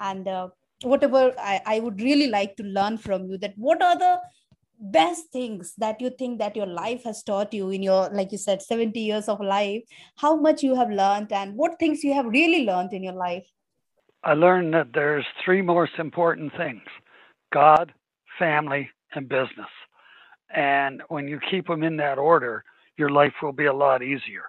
And 0.00 0.26
uh, 0.26 0.48
whatever 0.84 1.34
I, 1.38 1.60
I 1.66 1.80
would 1.80 2.00
really 2.00 2.28
like 2.28 2.56
to 2.56 2.62
learn 2.62 2.98
from 2.98 3.26
you 3.26 3.38
that 3.38 3.54
what 3.56 3.82
are 3.82 3.98
the 3.98 4.20
best 4.78 5.30
things 5.32 5.74
that 5.78 6.00
you 6.00 6.10
think 6.18 6.38
that 6.38 6.56
your 6.56 6.66
life 6.66 7.04
has 7.04 7.22
taught 7.22 7.54
you 7.54 7.70
in 7.70 7.82
your 7.82 8.10
like 8.10 8.32
you 8.32 8.38
said 8.38 8.62
70 8.62 8.98
years 8.98 9.28
of 9.28 9.40
life? 9.40 9.82
How 10.16 10.36
much 10.36 10.62
you 10.62 10.74
have 10.74 10.90
learned 10.90 11.32
and 11.32 11.56
what 11.56 11.78
things 11.78 12.04
you 12.04 12.12
have 12.14 12.26
really 12.26 12.64
learned 12.64 12.92
in 12.92 13.02
your 13.02 13.14
life? 13.14 13.44
I 14.22 14.34
learned 14.34 14.72
that 14.74 14.92
there's 14.94 15.26
three 15.44 15.62
most 15.62 15.92
important 15.98 16.52
things 16.56 16.82
god 17.52 17.92
family 18.38 18.90
and 19.14 19.28
business. 19.28 19.72
And 20.54 21.02
when 21.08 21.28
you 21.28 21.40
keep 21.50 21.66
them 21.66 21.82
in 21.82 21.96
that 21.98 22.18
order 22.18 22.64
your 22.96 23.10
life 23.10 23.32
will 23.42 23.52
be 23.52 23.66
a 23.66 23.72
lot 23.72 24.02
easier. 24.02 24.44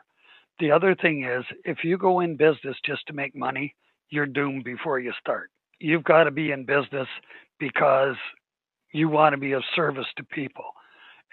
The 0.59 0.71
other 0.71 0.95
thing 0.95 1.23
is 1.25 1.43
if 1.63 1.83
you 1.83 1.97
go 1.97 2.19
in 2.19 2.37
business 2.37 2.77
just 2.85 3.05
to 3.07 3.13
make 3.13 3.35
money 3.35 3.75
you're 4.09 4.25
doomed 4.25 4.63
before 4.63 4.99
you 4.99 5.11
start 5.19 5.49
you've 5.79 6.03
got 6.03 6.23
to 6.25 6.31
be 6.31 6.51
in 6.51 6.65
business 6.65 7.07
because 7.59 8.15
you 8.91 9.09
want 9.09 9.33
to 9.33 9.37
be 9.37 9.51
of 9.51 9.63
service 9.75 10.05
to 10.17 10.23
people. 10.23 10.65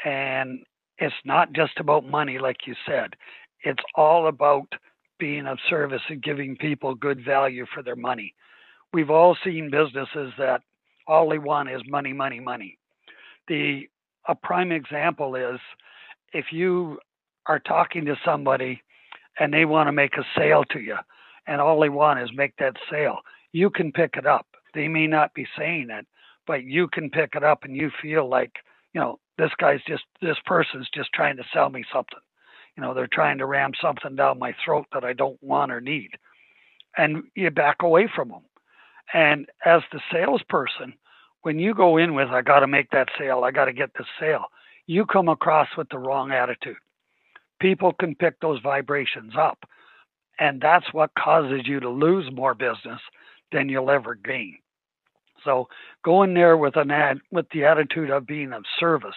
And 0.05 0.61
it's 0.99 1.15
not 1.25 1.53
just 1.53 1.79
about 1.79 2.05
money, 2.05 2.39
like 2.39 2.67
you 2.67 2.75
said, 2.87 3.15
it's 3.65 3.83
all 3.95 4.27
about 4.27 4.67
being 5.19 5.47
of 5.47 5.59
service 5.71 6.03
and 6.09 6.23
giving 6.23 6.57
people 6.57 6.95
good 6.95 7.25
value 7.25 7.65
for 7.73 7.83
their 7.83 7.97
money. 7.97 8.35
We've 8.93 9.11
all 9.11 9.37
seen 9.45 9.71
businesses 9.71 10.33
that 10.39 10.63
all 11.07 11.29
they 11.29 11.39
want 11.39 11.71
is 11.71 11.81
money, 11.87 12.13
money, 12.13 12.41
money. 12.41 12.79
The 13.49 13.89
a 14.29 14.35
prime 14.35 14.71
example 14.71 15.35
is 15.35 15.59
if 16.33 16.47
you 16.53 16.99
are 17.47 17.59
talking 17.59 18.05
to 18.05 18.17
somebody 18.25 18.81
and 19.39 19.53
they 19.53 19.65
want 19.65 19.89
to 19.89 19.93
make 19.93 20.17
a 20.17 20.25
sale 20.37 20.65
to 20.71 20.81
you 20.81 20.97
and 21.47 21.61
all 21.61 21.81
they 21.81 21.89
want 21.89 22.21
is 22.21 22.31
make 22.35 22.57
that 22.59 22.77
sale 22.91 23.19
you 23.53 23.71
can 23.71 23.93
pick 23.93 24.17
it 24.17 24.27
up. 24.27 24.47
They 24.75 24.89
may 24.89 25.07
not 25.07 25.35
be 25.35 25.47
saying 25.59 25.89
it, 25.91 26.07
but 26.47 26.65
you 26.65 26.89
can 26.89 27.11
pick 27.11 27.35
it 27.35 27.45
up 27.45 27.65
and 27.65 27.77
you 27.77 27.91
feel 28.01 28.29
like, 28.29 28.53
you 28.93 29.01
know, 29.01 29.19
this 29.39 29.51
guy's 29.59 29.81
just, 29.87 30.05
this 30.21 30.37
person's 30.45 30.89
just 30.95 31.13
trying 31.13 31.37
to 31.37 31.45
sell 31.53 31.71
me 31.71 31.85
something. 31.93 32.19
You 32.77 32.83
know, 32.83 32.95
they're 32.95 33.07
trying 33.07 33.39
to 33.39 33.47
ram 33.47 33.73
something 33.81 34.17
down 34.17 34.39
my 34.39 34.55
throat 34.65 34.87
that 34.93 35.05
I 35.05 35.13
don't 35.13 35.43
want 35.43 35.73
or 35.73 35.81
need. 35.81 36.11
And 36.97 37.25
you 37.35 37.51
back 37.51 37.77
away 37.83 38.09
from 38.15 38.29
them. 38.29 38.43
And 39.13 39.47
as 39.65 39.83
the 39.93 40.01
salesperson, 40.11 40.95
when 41.43 41.59
you 41.59 41.75
go 41.75 41.97
in 41.97 42.15
with, 42.15 42.29
I 42.29 42.41
got 42.43 42.61
to 42.61 42.67
make 42.67 42.91
that 42.91 43.09
sale, 43.19 43.45
I 43.45 43.51
got 43.51 43.67
to 43.67 43.73
get 43.73 43.91
this 43.97 44.07
sale, 44.19 44.47
you 44.87 45.05
come 45.05 45.29
across 45.29 45.69
with 45.77 45.89
the 45.91 45.99
wrong 45.99 46.33
attitude. 46.33 46.77
People 47.61 47.93
can 47.93 48.15
pick 48.15 48.41
those 48.41 48.61
vibrations 48.63 49.35
up. 49.39 49.59
And 50.39 50.61
that's 50.61 50.93
what 50.93 51.11
causes 51.17 51.63
you 51.65 51.81
to 51.81 51.89
lose 51.89 52.31
more 52.33 52.55
business 52.55 53.01
than 53.53 53.69
you'll 53.69 53.91
ever 53.91 54.15
gain. 54.15 54.59
So 55.45 55.69
go 56.05 56.23
in 56.23 56.35
there 56.35 56.57
with 56.57 56.77
an 56.77 56.91
ad 56.91 57.19
with 57.31 57.47
the 57.51 57.65
attitude 57.65 58.11
of 58.11 58.27
being 58.27 58.53
of 58.53 58.65
service 58.79 59.17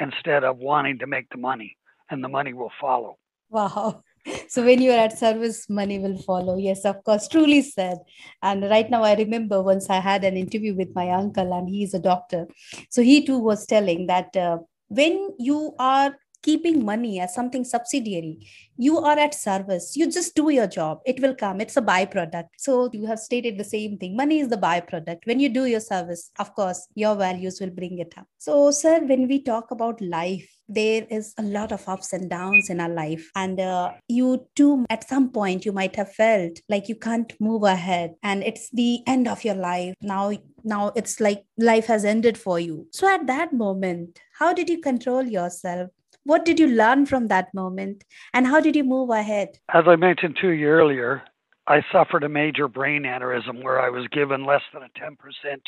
instead 0.00 0.44
of 0.44 0.58
wanting 0.58 0.98
to 0.98 1.06
make 1.06 1.28
the 1.30 1.38
money, 1.38 1.76
and 2.10 2.22
the 2.22 2.28
money 2.28 2.52
will 2.52 2.72
follow. 2.80 3.18
Wow. 3.50 4.02
So 4.48 4.64
when 4.64 4.80
you're 4.80 4.94
at 4.96 5.18
service, 5.18 5.68
money 5.68 5.98
will 5.98 6.16
follow. 6.18 6.56
Yes, 6.56 6.84
of 6.84 7.02
course, 7.04 7.26
truly 7.26 7.60
said. 7.60 7.98
And 8.40 8.62
right 8.70 8.88
now, 8.88 9.02
I 9.02 9.14
remember 9.14 9.62
once 9.62 9.90
I 9.90 10.00
had 10.00 10.24
an 10.24 10.36
interview 10.36 10.74
with 10.76 10.94
my 10.94 11.10
uncle, 11.10 11.52
and 11.52 11.68
he's 11.68 11.92
a 11.92 11.98
doctor. 11.98 12.46
So 12.88 13.02
he 13.02 13.26
too 13.26 13.38
was 13.38 13.66
telling 13.66 14.06
that 14.06 14.36
uh, 14.36 14.58
when 14.88 15.30
you 15.38 15.74
are 15.78 16.16
keeping 16.42 16.84
money 16.84 17.20
as 17.20 17.34
something 17.34 17.64
subsidiary 17.64 18.38
you 18.76 18.98
are 18.98 19.18
at 19.18 19.34
service. 19.34 19.96
You 19.96 20.10
just 20.10 20.34
do 20.34 20.50
your 20.50 20.66
job. 20.66 21.00
It 21.04 21.20
will 21.20 21.34
come. 21.34 21.60
It's 21.60 21.76
a 21.76 21.82
byproduct. 21.82 22.48
So 22.56 22.90
you 22.92 23.06
have 23.06 23.18
stated 23.18 23.58
the 23.58 23.64
same 23.64 23.98
thing. 23.98 24.16
Money 24.16 24.40
is 24.40 24.48
the 24.48 24.56
byproduct. 24.56 25.18
When 25.24 25.40
you 25.40 25.48
do 25.48 25.66
your 25.66 25.80
service 25.80 26.30
of 26.38 26.54
course 26.54 26.88
your 26.94 27.14
values 27.14 27.60
will 27.60 27.70
bring 27.70 27.98
it 27.98 28.14
up. 28.16 28.26
So 28.38 28.70
sir 28.70 29.00
when 29.04 29.28
we 29.28 29.42
talk 29.42 29.70
about 29.70 30.00
life 30.00 30.48
there 30.68 31.06
is 31.10 31.34
a 31.38 31.42
lot 31.42 31.70
of 31.70 31.86
ups 31.86 32.14
and 32.14 32.30
downs 32.30 32.70
in 32.70 32.80
our 32.80 32.88
life. 32.88 33.30
And 33.36 33.60
uh, 33.60 33.92
you 34.08 34.48
too 34.56 34.86
at 34.88 35.08
some 35.08 35.30
point 35.30 35.64
you 35.64 35.72
might 35.72 35.94
have 35.96 36.12
felt 36.12 36.60
like 36.68 36.88
you 36.88 36.96
can't 36.96 37.32
move 37.40 37.62
ahead. 37.64 38.14
And 38.22 38.42
it's 38.42 38.70
the 38.70 39.00
end 39.06 39.28
of 39.28 39.44
your 39.44 39.54
life. 39.54 39.94
Now 40.00 40.32
now 40.64 40.92
it's 40.96 41.20
like 41.20 41.44
life 41.58 41.86
has 41.86 42.04
ended 42.04 42.38
for 42.38 42.58
you. 42.58 42.86
So 42.90 43.06
at 43.08 43.26
that 43.26 43.52
moment 43.52 44.18
how 44.38 44.52
did 44.52 44.70
you 44.70 44.80
control 44.80 45.22
yourself 45.22 45.90
what 46.24 46.44
did 46.44 46.58
you 46.58 46.68
learn 46.68 47.06
from 47.06 47.28
that 47.28 47.52
moment 47.52 48.04
and 48.32 48.46
how 48.46 48.60
did 48.60 48.76
you 48.76 48.84
move 48.84 49.10
ahead? 49.10 49.58
As 49.72 49.84
I 49.86 49.96
mentioned 49.96 50.36
to 50.40 50.50
you 50.50 50.68
earlier, 50.68 51.22
I 51.66 51.82
suffered 51.92 52.24
a 52.24 52.28
major 52.28 52.68
brain 52.68 53.02
aneurysm 53.02 53.62
where 53.62 53.80
I 53.80 53.90
was 53.90 54.06
given 54.08 54.44
less 54.44 54.62
than 54.72 54.82
a 54.82 54.88
10% 55.00 55.16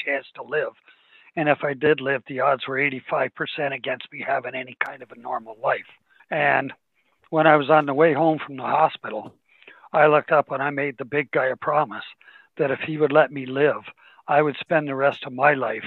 chance 0.04 0.26
to 0.34 0.42
live. 0.42 0.73
And 1.37 1.49
if 1.49 1.64
I 1.64 1.75
did 1.75 2.00
live, 2.00 2.23
the 2.26 2.40
odds 2.40 2.66
were 2.66 2.76
85% 2.76 3.75
against 3.75 4.12
me 4.12 4.25
having 4.26 4.54
any 4.54 4.76
kind 4.84 5.02
of 5.02 5.11
a 5.11 5.18
normal 5.18 5.56
life. 5.62 5.87
And 6.30 6.73
when 7.30 7.46
I 7.46 7.56
was 7.56 7.70
on 7.70 7.87
the 7.87 7.94
way 7.94 8.12
home 8.12 8.38
from 8.44 8.56
the 8.56 8.62
hospital, 8.62 9.34
I 9.92 10.06
looked 10.06 10.32
up 10.32 10.50
and 10.50 10.62
I 10.62 10.70
made 10.70 10.99
the 10.99 11.04
big 11.04 11.30
guy 11.30 11.46
a 11.46 11.56
promise 11.56 12.04
that 12.58 12.70
if 12.70 12.80
he 12.80 12.96
would 12.96 13.12
let 13.12 13.32
me 13.32 13.46
live, 13.46 13.82
I 14.26 14.42
would 14.42 14.56
spend 14.61 14.88
the 14.88 14.94
rest 14.94 15.25
of 15.25 15.32
my 15.32 15.54
life 15.54 15.84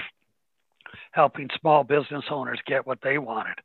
helping 1.12 1.50
small 1.60 1.84
business 1.84 2.24
owners 2.30 2.60
get 2.66 2.86
what 2.86 3.00
they 3.02 3.18
wanted. 3.18 3.58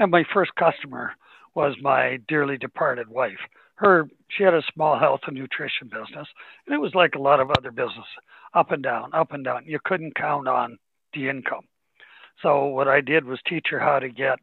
And 0.00 0.10
my 0.10 0.24
first 0.32 0.54
customer 0.54 1.14
was 1.54 1.76
my 1.82 2.18
dearly 2.26 2.56
departed 2.56 3.06
wife. 3.08 3.38
Her 3.74 4.08
she 4.28 4.42
had 4.42 4.54
a 4.54 4.62
small 4.72 4.98
health 4.98 5.20
and 5.26 5.36
nutrition 5.36 5.88
business, 5.88 6.26
and 6.66 6.74
it 6.74 6.80
was 6.80 6.94
like 6.94 7.14
a 7.14 7.20
lot 7.20 7.38
of 7.38 7.50
other 7.50 7.70
business, 7.70 8.06
up 8.54 8.70
and 8.70 8.82
down, 8.82 9.10
up 9.12 9.32
and 9.32 9.44
down. 9.44 9.66
You 9.66 9.78
couldn't 9.84 10.14
count 10.14 10.48
on 10.48 10.78
the 11.12 11.28
income. 11.28 11.64
So 12.40 12.64
what 12.64 12.88
I 12.88 13.02
did 13.02 13.26
was 13.26 13.40
teach 13.46 13.68
her 13.68 13.78
how 13.78 13.98
to 13.98 14.08
get 14.08 14.38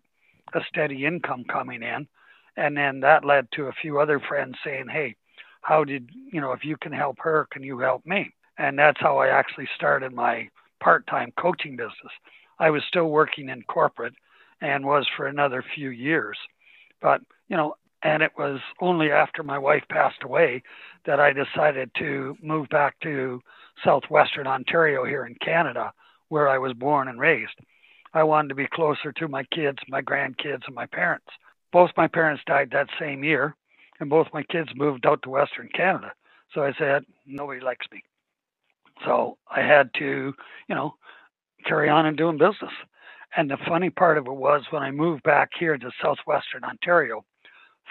a 0.53 0.61
steady 0.69 1.05
income 1.05 1.43
coming 1.45 1.81
in, 1.81 2.07
and 2.55 2.77
then 2.77 2.99
that 2.99 3.25
led 3.25 3.51
to 3.53 3.65
a 3.65 3.79
few 3.81 3.99
other 3.99 4.19
friends 4.19 4.59
saying, 4.63 4.89
"Hey, 4.89 5.15
how 5.61 5.83
did 5.83 6.11
you 6.31 6.39
know 6.39 6.51
if 6.51 6.63
you 6.63 6.77
can 6.77 6.91
help 6.91 7.17
her, 7.21 7.47
can 7.49 7.63
you 7.63 7.79
help 7.79 8.05
me?" 8.05 8.31
And 8.59 8.77
that's 8.77 8.99
how 8.99 9.17
I 9.17 9.29
actually 9.29 9.69
started 9.75 10.13
my 10.13 10.49
part-time 10.79 11.31
coaching 11.35 11.75
business. 11.75 12.13
I 12.59 12.69
was 12.69 12.83
still 12.83 13.09
working 13.09 13.49
in 13.49 13.63
corporate 13.63 14.13
and 14.61 14.85
was 14.85 15.07
for 15.15 15.27
another 15.27 15.63
few 15.75 15.89
years. 15.89 16.37
But, 17.01 17.21
you 17.47 17.57
know, 17.57 17.75
and 18.03 18.21
it 18.21 18.31
was 18.37 18.59
only 18.79 19.11
after 19.11 19.43
my 19.43 19.57
wife 19.57 19.83
passed 19.89 20.23
away 20.23 20.63
that 21.05 21.19
I 21.19 21.33
decided 21.33 21.91
to 21.97 22.37
move 22.41 22.69
back 22.69 22.99
to 23.01 23.41
southwestern 23.83 24.47
Ontario 24.47 25.03
here 25.05 25.25
in 25.25 25.35
Canada, 25.35 25.91
where 26.29 26.47
I 26.47 26.57
was 26.57 26.73
born 26.73 27.07
and 27.07 27.19
raised. 27.19 27.59
I 28.13 28.23
wanted 28.23 28.49
to 28.49 28.55
be 28.55 28.67
closer 28.67 29.11
to 29.13 29.27
my 29.27 29.43
kids, 29.45 29.79
my 29.87 30.01
grandkids, 30.01 30.65
and 30.65 30.75
my 30.75 30.85
parents. 30.85 31.27
Both 31.71 31.91
my 31.97 32.07
parents 32.07 32.43
died 32.45 32.69
that 32.71 32.87
same 32.99 33.23
year, 33.23 33.55
and 33.99 34.09
both 34.09 34.27
my 34.33 34.43
kids 34.43 34.69
moved 34.75 35.05
out 35.05 35.21
to 35.23 35.29
Western 35.29 35.69
Canada. 35.73 36.13
So 36.53 36.63
I 36.63 36.73
said, 36.77 37.03
nobody 37.25 37.59
likes 37.59 37.85
me. 37.91 38.03
So 39.05 39.37
I 39.49 39.61
had 39.61 39.93
to, 39.95 40.33
you 40.67 40.75
know, 40.75 40.95
carry 41.65 41.89
on 41.89 42.05
and 42.05 42.17
doing 42.17 42.37
business. 42.37 42.71
And 43.37 43.51
the 43.51 43.57
funny 43.67 43.91
part 43.91 44.17
of 44.17 44.25
it 44.25 44.33
was 44.33 44.63
when 44.71 44.81
I 44.81 44.89
moved 44.89 45.21
back 45.21 45.51
here 45.57 45.77
to 45.77 45.91
southwestern 46.01 46.63
Ontario, 46.63 47.23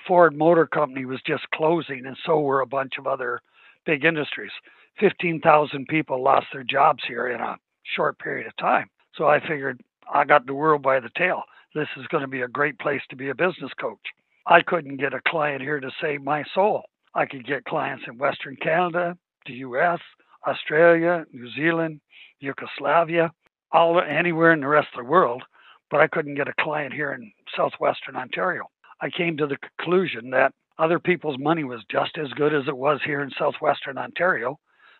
Ford 0.07 0.37
Motor 0.37 0.67
Company 0.67 1.05
was 1.05 1.23
just 1.25 1.49
closing, 1.55 2.05
and 2.05 2.17
so 2.27 2.41
were 2.41 2.63
a 2.63 2.67
bunch 2.67 2.95
of 2.99 3.07
other 3.07 3.41
big 3.87 4.05
industries. 4.05 4.51
15,000 4.99 5.87
people 5.87 6.21
lost 6.21 6.47
their 6.53 6.65
jobs 6.65 7.05
here 7.07 7.29
in 7.29 7.41
a 7.41 7.57
short 7.95 8.19
period 8.19 8.49
of 8.49 8.57
time. 8.57 8.91
So 9.15 9.29
I 9.29 9.39
figured 9.39 9.81
I 10.13 10.25
got 10.25 10.47
the 10.47 10.55
world 10.55 10.83
by 10.83 10.99
the 10.99 11.11
tail. 11.17 11.45
This 11.77 11.89
is 11.97 12.09
going 12.09 12.23
to 12.23 12.29
be 12.29 12.43
a 12.43 12.49
great 12.49 12.79
place 12.81 13.03
to 13.11 13.17
be 13.17 13.29
a 13.29 13.35
business 13.35 13.73
coach. 13.81 14.01
I 14.47 14.63
couldn't 14.63 14.97
get 14.97 15.15
a 15.15 15.21
client 15.29 15.63
here 15.63 15.79
to 15.79 15.91
save 16.01 16.23
my 16.23 16.43
soul. 16.55 16.83
I 17.15 17.25
could 17.25 17.47
get 17.47 17.65
clients 17.67 18.05
in 18.09 18.19
Western 18.19 18.57
Canada, 18.57 19.17
the 19.47 19.55
US, 19.55 20.01
Australia, 20.45 21.25
New 21.33 21.49
Zealand, 21.53 22.01
Yugoslavia, 22.41 23.31
all 23.73 24.01
anywhere 24.01 24.53
in 24.53 24.61
the 24.61 24.69
rest 24.69 24.89
of 24.95 25.05
the 25.05 25.11
world, 25.11 25.43
but 25.91 26.01
I 26.01 26.07
couldn't 26.07 26.35
get 26.35 26.49
a 26.49 26.63
client 26.63 26.93
here 26.93 27.13
in 27.13 27.33
southwestern 27.57 28.17
Ontario. 28.17 28.65
I 29.01 29.11
came 29.11 29.37
to 29.37 29.47
the 29.47 29.59
conclusion 29.59 30.31
that 30.31 30.53
other 30.79 30.99
people's 30.99 31.39
money 31.39 31.65
was 31.65 31.81
just 31.91 32.19
as 32.19 32.29
good 32.35 32.55
as 32.55 32.65
it 32.69 32.77
was 32.77 33.01
here 33.05 33.23
in 33.23 33.31
southwestern 33.39 33.99
Ontario. 33.99 34.59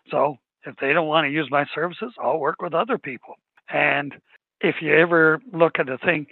So 0.09 0.37
if 0.65 0.75
they 0.77 0.93
don't 0.93 1.07
want 1.07 1.25
to 1.25 1.31
use 1.31 1.47
my 1.51 1.65
services, 1.73 2.13
I'll 2.21 2.39
work 2.39 2.61
with 2.61 2.73
other 2.73 2.97
people. 2.97 3.35
And 3.69 4.13
if 4.61 4.75
you 4.81 4.95
ever 4.95 5.39
look 5.53 5.79
at 5.79 5.89
a 5.89 5.97
thing, 5.99 6.27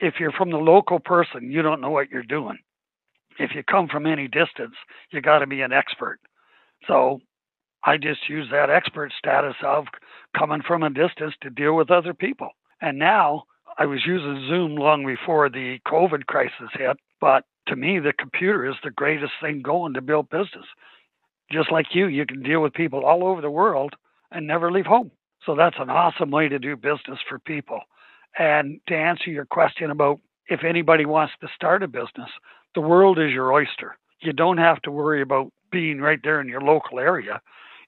if 0.00 0.14
you're 0.20 0.32
from 0.32 0.50
the 0.50 0.58
local 0.58 1.00
person, 1.00 1.50
you 1.50 1.62
don't 1.62 1.80
know 1.80 1.90
what 1.90 2.10
you're 2.10 2.22
doing. 2.22 2.58
If 3.38 3.50
you 3.54 3.62
come 3.62 3.88
from 3.88 4.06
any 4.06 4.28
distance, 4.28 4.74
you 5.10 5.20
got 5.20 5.40
to 5.40 5.46
be 5.46 5.60
an 5.62 5.72
expert. 5.72 6.18
So 6.86 7.20
I 7.86 7.96
just 7.98 8.28
use 8.28 8.48
that 8.50 8.68
expert 8.68 9.12
status 9.16 9.54
of 9.62 9.86
coming 10.36 10.60
from 10.60 10.82
a 10.82 10.90
distance 10.90 11.34
to 11.42 11.50
deal 11.50 11.76
with 11.76 11.90
other 11.90 12.12
people. 12.12 12.50
And 12.80 12.98
now 12.98 13.44
I 13.78 13.86
was 13.86 14.04
using 14.04 14.44
Zoom 14.48 14.74
long 14.74 15.06
before 15.06 15.48
the 15.48 15.78
COVID 15.86 16.26
crisis 16.26 16.70
hit, 16.72 16.96
but 17.20 17.44
to 17.68 17.76
me, 17.76 18.00
the 18.00 18.12
computer 18.12 18.66
is 18.68 18.74
the 18.82 18.90
greatest 18.90 19.32
thing 19.40 19.62
going 19.62 19.94
to 19.94 20.02
build 20.02 20.28
business. 20.30 20.66
Just 21.50 21.70
like 21.70 21.86
you, 21.94 22.08
you 22.08 22.26
can 22.26 22.42
deal 22.42 22.60
with 22.60 22.74
people 22.74 23.04
all 23.04 23.24
over 23.24 23.40
the 23.40 23.50
world 23.50 23.94
and 24.32 24.46
never 24.46 24.72
leave 24.72 24.86
home. 24.86 25.12
So 25.44 25.54
that's 25.54 25.76
an 25.78 25.88
awesome 25.88 26.32
way 26.32 26.48
to 26.48 26.58
do 26.58 26.74
business 26.74 27.20
for 27.28 27.38
people. 27.38 27.80
And 28.36 28.80
to 28.88 28.96
answer 28.96 29.30
your 29.30 29.46
question 29.46 29.92
about 29.92 30.20
if 30.48 30.64
anybody 30.64 31.06
wants 31.06 31.34
to 31.40 31.48
start 31.54 31.84
a 31.84 31.88
business, 31.88 32.30
the 32.74 32.80
world 32.80 33.20
is 33.20 33.30
your 33.30 33.52
oyster. 33.52 33.96
You 34.20 34.32
don't 34.32 34.58
have 34.58 34.82
to 34.82 34.90
worry 34.90 35.22
about 35.22 35.52
being 35.70 36.00
right 36.00 36.20
there 36.24 36.40
in 36.40 36.48
your 36.48 36.60
local 36.60 36.98
area 36.98 37.40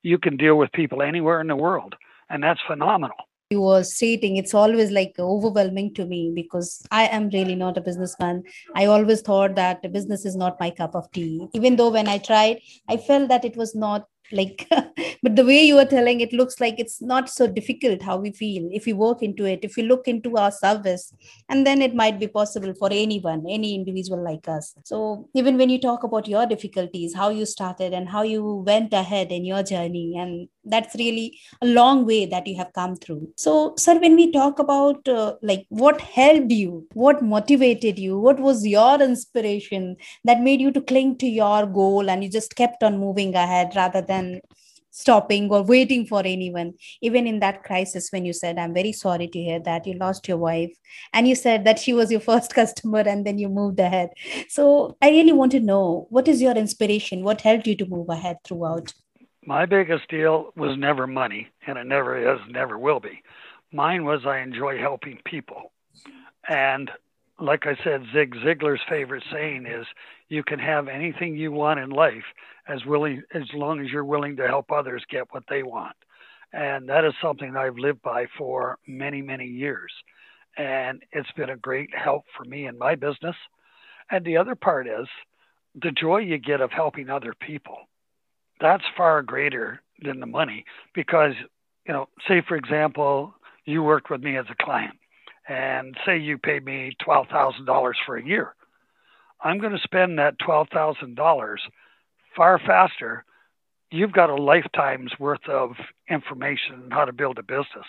you 0.09 0.18
can 0.18 0.37
deal 0.37 0.57
with 0.57 0.73
people 0.73 1.03
anywhere 1.03 1.40
in 1.40 1.49
the 1.49 1.57
world. 1.57 1.94
And 2.31 2.42
that's 2.42 2.61
phenomenal. 2.66 3.16
You 3.51 3.62
were 3.62 3.83
stating 3.83 4.37
it's 4.37 4.53
always 4.53 4.90
like 4.90 5.14
overwhelming 5.18 5.94
to 5.94 6.05
me 6.05 6.33
because 6.35 6.83
I 6.90 7.05
am 7.07 7.31
really 7.31 7.55
not 7.55 7.79
a 7.79 7.81
businessman. 7.81 8.42
I 8.75 8.85
always 8.87 9.23
thought 9.23 9.55
that 9.55 9.90
business 9.90 10.27
is 10.27 10.37
not 10.37 10.61
my 10.61 10.71
cup 10.71 10.94
of 10.94 11.11
tea. 11.12 11.49
Even 11.55 11.77
though 11.77 11.88
when 11.90 12.09
I 12.09 12.18
tried, 12.18 12.61
I 12.88 12.99
felt 12.99 13.31
that 13.31 13.47
it 13.47 13.57
was 13.57 13.75
not 13.75 14.05
like 14.33 14.69
but 15.23 15.37
the 15.37 15.45
way 15.45 15.62
you 15.62 15.79
are 15.79 15.85
telling 15.85 16.21
it 16.21 16.33
looks 16.33 16.61
like 16.61 16.79
it's 16.79 17.01
not 17.01 17.29
so 17.29 17.47
difficult 17.47 18.03
how 18.03 18.17
we 18.17 18.31
feel 18.33 18.69
if 18.73 18.87
we 18.87 18.93
work 18.93 19.23
into 19.23 19.45
it 19.45 19.61
if 19.62 19.77
we 19.77 19.83
look 19.83 20.07
into 20.07 20.37
our 20.37 20.51
service 20.51 21.12
and 21.49 21.67
then 21.67 21.81
it 21.81 21.95
might 21.95 22.19
be 22.19 22.27
possible 22.27 22.75
for 22.79 22.88
anyone 22.93 23.45
any 23.49 23.75
individual 23.75 24.23
like 24.23 24.47
us. 24.49 24.75
So 24.85 25.29
even 25.35 25.57
when 25.57 25.71
you 25.71 25.81
talk 25.81 26.03
about 26.03 26.29
your 26.29 26.47
difficulties 26.47 27.14
how 27.14 27.31
you 27.31 27.47
started 27.47 27.93
and 27.93 28.09
how 28.09 28.23
you 28.23 28.43
went 28.67 28.93
ahead 28.93 29.33
in 29.33 29.45
your 29.45 29.62
journey 29.62 30.14
and 30.19 30.49
that's 30.64 30.95
really 30.97 31.38
a 31.62 31.67
long 31.67 32.05
way 32.05 32.27
that 32.27 32.47
you 32.47 32.57
have 32.57 32.73
come 32.75 32.97
through. 32.97 33.33
So 33.37 33.75
sir 33.77 33.99
when 33.99 34.17
we 34.17 34.31
talk 34.33 34.59
about 34.59 35.09
uh, 35.09 35.37
like 35.43 35.64
what 35.69 36.01
helped 36.01 36.53
you 36.53 36.87
what 36.93 37.23
motivated 37.23 37.99
you 37.99 38.19
what 38.19 38.38
was 38.41 38.67
your 38.67 39.01
inspiration 39.01 39.97
that 40.25 40.41
made 40.41 40.61
you 40.61 40.71
to 40.73 40.81
cling 40.81 41.17
to 41.19 41.27
your 41.27 41.67
goal 41.67 42.11
and 42.11 42.23
you 42.23 42.31
just 42.31 42.57
kept 42.57 42.83
on 42.83 42.99
moving 42.99 43.35
ahead 43.35 43.73
rather 43.75 44.03
than 44.03 44.17
than 44.18 44.40
stopping 44.90 45.48
or 45.50 45.62
waiting 45.62 46.04
for 46.07 46.20
anyone 46.24 46.72
even 47.02 47.26
in 47.26 47.38
that 47.40 47.62
crisis 47.62 48.09
when 48.11 48.24
you 48.24 48.33
said 48.33 48.59
i'm 48.59 48.74
very 48.74 48.92
sorry 48.92 49.28
to 49.28 49.42
hear 49.48 49.61
that 49.61 49.87
you 49.87 49.94
lost 49.94 50.26
your 50.26 50.38
wife 50.38 50.72
and 51.12 51.28
you 51.28 51.35
said 51.35 51.64
that 51.64 51.78
she 51.78 51.92
was 51.92 52.11
your 52.11 52.20
first 52.28 52.54
customer 52.54 53.00
and 53.00 53.26
then 53.26 53.38
you 53.38 53.48
moved 53.48 53.81
ahead. 53.81 54.11
So 54.48 54.96
i 55.02 55.11
really 55.11 55.33
want 55.33 55.52
to 55.52 55.61
know 55.61 56.07
what 56.11 56.28
is 56.28 56.42
your 56.42 56.52
inspiration? 56.52 57.24
What 57.24 57.40
helped 57.42 57.66
you 57.66 57.76
to 57.76 57.87
move 57.87 58.09
ahead 58.09 58.38
throughout? 58.44 58.92
My 59.44 59.66
biggest 59.66 60.09
deal 60.09 60.52
was 60.57 60.76
never 60.76 61.07
money 61.07 61.48
and 61.66 61.78
it 61.78 61.87
never 61.87 62.35
is 62.35 62.40
never 62.50 62.78
will 62.78 63.00
be. 63.00 63.22
Mine 63.72 64.04
was 64.04 64.26
i 64.26 64.38
enjoy 64.38 64.78
helping 64.78 65.18
people. 65.24 65.72
And 66.48 66.90
like 67.38 67.66
I 67.66 67.77
said, 67.85 68.05
Zig 68.12 68.35
Ziglar's 68.35 68.83
favorite 68.88 69.24
saying 69.31 69.66
is, 69.66 69.87
"You 70.29 70.42
can 70.42 70.59
have 70.59 70.88
anything 70.88 71.37
you 71.37 71.53
want 71.53 71.81
in 71.81 71.90
life 71.90 72.24
as 72.66 72.85
willing 72.85 73.22
as 73.33 73.53
long 73.55 73.81
as 73.81 73.90
you're 73.90 74.05
willing 74.05 74.37
to 74.37 74.46
help 74.46 74.72
others 74.72 75.05
get 75.09 75.33
what 75.33 75.46
they 75.48 75.62
want." 75.62 75.96
And 76.53 76.88
that 76.88 77.05
is 77.05 77.14
something 77.20 77.57
I've 77.57 77.79
lived 77.79 78.03
by 78.03 78.27
for 78.27 78.79
many, 78.87 79.22
many 79.22 79.46
years, 79.46 79.92
and 80.57 81.03
it's 81.12 81.31
been 81.33 81.51
a 81.51 81.57
great 81.57 81.94
help 81.94 82.24
for 82.37 82.44
me 82.44 82.66
in 82.66 82.79
my 82.79 82.94
business. 82.94 83.37
And 84.11 84.24
the 84.24 84.37
other 84.37 84.55
part 84.55 84.87
is 84.87 85.09
the 85.74 85.92
joy 85.92 86.18
you 86.18 86.38
get 86.38 86.61
of 86.61 86.72
helping 86.72 87.11
other 87.11 87.35
people. 87.35 87.88
That's 88.61 88.85
far 88.96 89.22
greater 89.22 89.83
than 90.01 90.20
the 90.20 90.27
money 90.27 90.64
because, 90.94 91.35
you 91.87 91.92
know, 91.92 92.09
say 92.27 92.40
for 92.40 92.57
example, 92.57 93.35
you 93.64 93.83
worked 93.83 94.11
with 94.11 94.22
me 94.22 94.37
as 94.37 94.46
a 94.51 94.64
client 94.64 94.98
and 95.49 95.97
say 96.05 96.19
you 96.19 96.39
pay 96.39 96.61
me 96.61 96.93
$12,000 97.07 97.93
for 98.05 98.17
a 98.17 98.25
year, 98.25 98.55
I'm 99.43 99.59
going 99.59 99.73
to 99.73 99.83
spend 99.83 100.19
that 100.19 100.39
$12,000 100.39 101.57
far 102.37 102.59
faster. 102.59 103.25
You've 103.91 104.13
got 104.13 104.31
a 104.31 104.35
lifetime's 104.35 105.13
worth 105.19 105.49
of 105.49 105.73
information 106.11 106.83
on 106.85 106.91
how 106.91 107.05
to 107.05 107.13
build 107.13 107.39
a 107.39 107.43
business. 107.43 107.87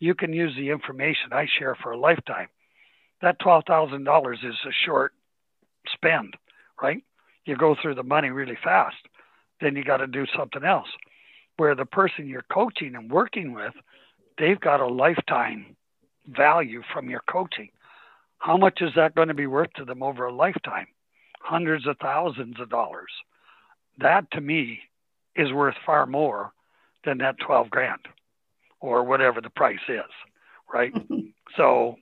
You 0.00 0.14
can 0.14 0.32
use 0.32 0.54
the 0.56 0.70
information 0.70 1.32
I 1.32 1.46
share 1.58 1.76
for 1.82 1.92
a 1.92 1.98
lifetime. 1.98 2.48
That 3.22 3.40
$12,000 3.40 4.34
is 4.34 4.54
a 4.66 4.72
short 4.84 5.12
spend, 5.92 6.36
right? 6.80 7.02
You 7.46 7.56
go 7.56 7.74
through 7.80 7.94
the 7.94 8.02
money 8.02 8.30
really 8.30 8.58
fast. 8.62 8.96
Then 9.60 9.74
you 9.74 9.82
got 9.82 9.96
to 9.98 10.06
do 10.06 10.26
something 10.36 10.64
else. 10.64 10.88
Where 11.56 11.74
the 11.74 11.86
person 11.86 12.28
you're 12.28 12.44
coaching 12.52 12.94
and 12.94 13.10
working 13.10 13.52
with, 13.52 13.72
they've 14.38 14.60
got 14.60 14.80
a 14.80 14.86
lifetime 14.86 15.76
value 16.28 16.82
from 16.92 17.10
your 17.10 17.22
coaching. 17.30 17.70
How 18.38 18.56
much 18.56 18.80
is 18.80 18.90
that 18.96 19.14
going 19.14 19.28
to 19.28 19.34
be 19.34 19.46
worth 19.46 19.72
to 19.74 19.84
them 19.84 20.02
over 20.02 20.26
a 20.26 20.32
lifetime? 20.32 20.86
Hundreds 21.40 21.86
of 21.86 21.96
thousands 21.98 22.60
of 22.60 22.70
dollars. 22.70 23.10
That 23.98 24.30
to 24.32 24.40
me 24.40 24.80
is 25.34 25.52
worth 25.52 25.74
far 25.84 26.06
more 26.06 26.52
than 27.04 27.18
that 27.18 27.38
12 27.38 27.70
grand 27.70 28.06
or 28.80 29.02
whatever 29.02 29.40
the 29.40 29.50
price 29.50 29.78
is. 29.88 30.12
right? 30.72 30.92
so 31.56 31.96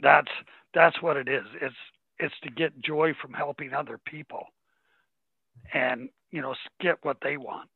that's 0.00 0.30
that's 0.74 1.00
what 1.00 1.16
it 1.16 1.28
is. 1.28 1.44
It's 1.60 1.74
it's 2.18 2.34
to 2.42 2.50
get 2.50 2.80
joy 2.80 3.14
from 3.20 3.32
helping 3.32 3.72
other 3.72 3.98
people 4.04 4.46
and 5.72 6.08
you 6.30 6.40
know 6.42 6.54
get 6.80 6.98
what 7.02 7.18
they 7.22 7.36
want 7.36 7.68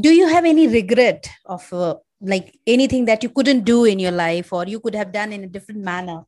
do 0.00 0.10
you 0.10 0.28
have 0.28 0.44
any 0.44 0.66
regret 0.68 1.30
of 1.44 1.72
uh, 1.72 1.94
like 2.20 2.58
anything 2.66 3.06
that 3.06 3.22
you 3.22 3.30
couldn't 3.30 3.64
do 3.64 3.84
in 3.84 3.98
your 3.98 4.12
life 4.12 4.52
or 4.52 4.66
you 4.66 4.80
could 4.80 4.94
have 4.94 5.12
done 5.12 5.32
in 5.32 5.44
a 5.44 5.46
different 5.46 5.80
manner? 5.80 6.24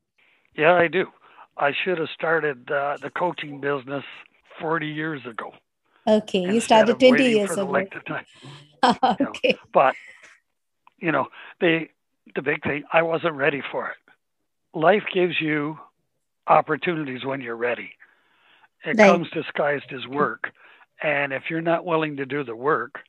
Yeah 0.57 0.75
i 0.75 0.89
do. 0.89 1.07
I 1.57 1.73
should 1.85 1.99
have 1.99 2.09
started 2.15 2.71
uh, 2.71 2.97
the 3.03 3.11
coaching 3.11 3.61
business 3.61 4.05
40 4.61 4.87
years 4.87 5.21
ago. 5.27 5.53
Okay 6.07 6.41
you 6.41 6.61
started 6.61 6.99
20 6.99 7.25
years 7.25 7.51
ago. 7.51 7.77
okay 8.85 9.19
you 9.21 9.27
know, 9.27 9.33
but 9.73 9.95
you 10.99 11.13
know 11.13 11.27
the 11.61 11.87
the 12.35 12.43
big 12.43 12.63
thing 12.63 12.83
i 12.93 13.03
wasn't 13.03 13.35
ready 13.35 13.63
for 13.71 13.89
it. 13.89 13.97
Life 14.75 15.05
gives 15.13 15.41
you 15.41 15.79
opportunities 16.47 17.25
when 17.25 17.41
you're 17.41 17.57
ready. 17.57 17.91
It 18.85 18.99
right. 18.99 19.11
comes 19.11 19.29
disguised 19.31 19.93
as 19.93 20.07
work. 20.07 20.51
And 21.03 21.33
if 21.33 21.45
you're 21.51 21.61
not 21.61 21.85
willing 21.85 22.17
to 22.17 22.27
do 22.27 22.45
the 22.45 22.57
work 22.57 23.01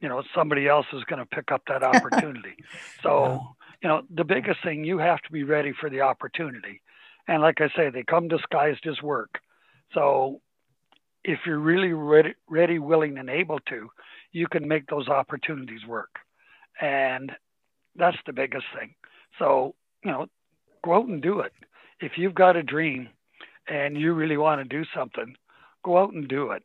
you 0.00 0.08
know 0.08 0.22
somebody 0.34 0.66
else 0.66 0.86
is 0.92 1.04
going 1.04 1.18
to 1.18 1.26
pick 1.26 1.52
up 1.52 1.62
that 1.68 1.82
opportunity. 1.94 2.56
So 3.02 3.40
you 3.82 3.88
know 3.88 4.02
the 4.14 4.24
biggest 4.24 4.62
thing 4.62 4.84
you 4.84 4.98
have 4.98 5.20
to 5.22 5.32
be 5.32 5.44
ready 5.44 5.72
for 5.78 5.90
the 5.90 6.00
opportunity. 6.00 6.82
And 7.28 7.42
like 7.42 7.60
i 7.60 7.68
say 7.76 7.90
they 7.90 8.02
come 8.02 8.28
disguised 8.28 8.86
as 8.86 9.00
work. 9.02 9.40
So 9.94 10.40
if 11.22 11.40
you're 11.46 11.58
really 11.58 11.92
ready, 11.92 12.34
ready 12.48 12.78
willing 12.78 13.18
and 13.18 13.28
able 13.28 13.60
to 13.68 13.90
you 14.32 14.46
can 14.46 14.68
make 14.68 14.86
those 14.86 15.08
opportunities 15.08 15.84
work. 15.86 16.20
And 16.80 17.32
that's 17.96 18.16
the 18.26 18.32
biggest 18.32 18.66
thing. 18.78 18.94
So 19.38 19.74
you 20.04 20.10
know 20.10 20.26
go 20.84 20.94
out 20.94 21.08
and 21.08 21.22
do 21.22 21.40
it. 21.40 21.52
If 22.00 22.12
you've 22.16 22.34
got 22.34 22.56
a 22.56 22.62
dream 22.62 23.10
and 23.68 23.96
you 23.96 24.14
really 24.14 24.38
want 24.38 24.62
to 24.62 24.76
do 24.76 24.84
something 24.94 25.36
go 25.82 25.98
out 25.98 26.12
and 26.12 26.28
do 26.28 26.50
it 26.50 26.62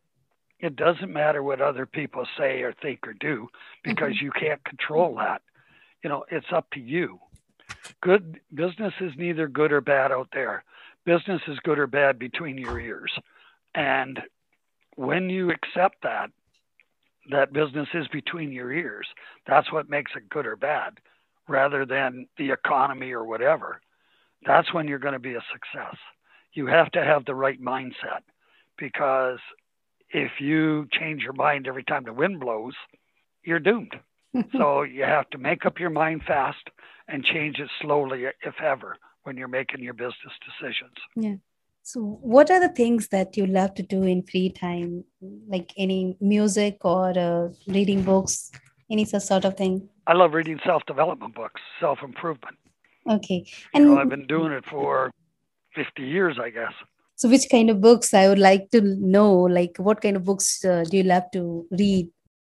it 0.60 0.76
doesn't 0.76 1.12
matter 1.12 1.44
what 1.44 1.62
other 1.62 1.86
people 1.86 2.26
say 2.38 2.62
or 2.62 2.74
think 2.74 3.08
or 3.08 3.14
do 3.14 3.50
because 3.84 4.14
mm-hmm. 4.14 4.26
you 4.26 4.32
can't 4.32 4.64
control 4.64 5.16
that. 5.16 5.42
You 6.04 6.10
know, 6.10 6.26
it's 6.32 6.52
up 6.52 6.70
to 6.72 6.80
you. 6.80 7.20
Good 8.02 8.40
business 8.54 8.94
is 9.02 9.14
neither 9.18 9.48
good 9.48 9.72
or 9.72 9.82
bad 9.82 10.12
out 10.12 10.30
there. 10.34 10.64
Business 11.06 11.42
is 11.48 11.60
good 11.60 11.80
or 11.80 11.88
bad 11.88 12.18
between 12.20 12.58
your 12.58 12.80
ears. 12.80 13.12
And 13.74 14.22
when 14.96 15.30
you 15.30 15.52
accept 15.52 16.04
that, 16.04 16.32
that 17.32 17.54
business 17.54 17.88
is 17.94 18.08
between 18.08 18.52
your 18.52 18.72
ears, 18.72 19.08
that's 19.48 19.72
what 19.72 19.90
makes 19.90 20.12
it 20.16 20.30
good 20.30 20.46
or 20.46 20.56
bad 20.56 21.00
rather 21.48 21.86
than 21.86 22.28
the 22.38 22.52
economy 22.52 23.12
or 23.12 23.26
whatever. 23.26 23.82
That's 24.46 24.74
when 24.74 24.88
you're 24.88 25.00
going 25.00 25.14
to 25.14 25.20
be 25.20 25.36
a 25.36 25.44
success. 25.52 25.96
You 26.54 26.68
have 26.68 26.92
to 26.92 27.04
have 27.04 27.26
the 27.26 27.36
right 27.36 27.62
mindset 27.62 28.22
because 28.78 29.40
if 30.16 30.40
you 30.40 30.88
change 30.92 31.22
your 31.24 31.34
mind 31.34 31.68
every 31.68 31.84
time 31.84 32.06
the 32.06 32.14
wind 32.14 32.40
blows, 32.40 32.74
you're 33.44 33.60
doomed. 33.60 33.96
so 34.58 34.84
you 34.84 35.04
have 35.04 35.30
to 35.32 35.38
make 35.38 35.66
up 35.66 35.78
your 35.78 35.90
mind 35.90 36.22
fast 36.26 36.66
and 37.08 37.24
change 37.24 37.60
it 37.60 37.70
slowly, 37.82 38.24
if 38.24 38.56
ever, 38.62 38.98
when 39.24 39.36
you're 39.36 39.50
making 39.50 39.84
your 39.84 39.94
business 39.94 40.36
decisions. 40.48 40.98
Yeah. 41.16 41.36
So, 41.84 42.00
what 42.22 42.50
are 42.50 42.60
the 42.60 42.74
things 42.74 43.10
that 43.10 43.38
you 43.38 43.46
love 43.46 43.76
to 43.76 43.84
do 43.84 44.04
in 44.04 44.24
free 44.24 44.50
time, 44.50 45.04
like 45.48 45.72
any 45.78 46.18
music 46.20 46.78
or 46.84 47.10
uh, 47.18 47.50
reading 47.68 48.02
books, 48.02 48.52
any 48.90 49.06
sort 49.06 49.46
of 49.46 49.56
thing? 49.56 49.88
I 50.08 50.14
love 50.14 50.34
reading 50.34 50.60
self 50.66 50.84
development 50.88 51.36
books, 51.36 51.62
self 51.80 52.00
improvement. 52.02 52.58
Okay. 53.08 53.46
And 53.74 53.84
you 53.84 53.92
know, 53.92 54.02
I've 54.02 54.10
been 54.10 54.26
doing 54.26 54.52
it 54.52 54.66
for 54.66 55.12
50 55.76 56.02
years, 56.02 56.38
I 56.42 56.50
guess 56.50 56.74
so 57.16 57.30
which 57.30 57.48
kind 57.50 57.70
of 57.70 57.82
books 57.82 58.14
i 58.14 58.28
would 58.28 58.40
like 58.40 58.70
to 58.72 58.82
know 59.16 59.32
like 59.34 59.76
what 59.78 60.02
kind 60.02 60.16
of 60.16 60.24
books 60.24 60.64
uh, 60.66 60.84
do 60.90 60.98
you 60.98 61.04
love 61.04 61.24
to 61.32 61.66
read? 61.72 62.10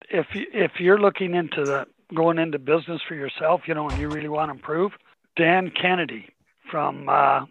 If 0.09 0.27
you, 0.33 0.45
if 0.53 0.79
you're 0.79 0.99
looking 0.99 1.33
into 1.33 1.65
the 1.65 1.85
going 2.13 2.37
into 2.37 2.59
business 2.59 3.01
for 3.07 3.15
yourself 3.15 3.61
you 3.67 3.73
know 3.73 3.89
and 3.89 3.99
you 3.99 4.09
really 4.09 4.29
want 4.29 4.49
to 4.49 4.55
improve 4.55 4.91
dan 5.35 5.71
kennedy 5.71 6.27
from 6.69 7.09
uh, 7.09 7.45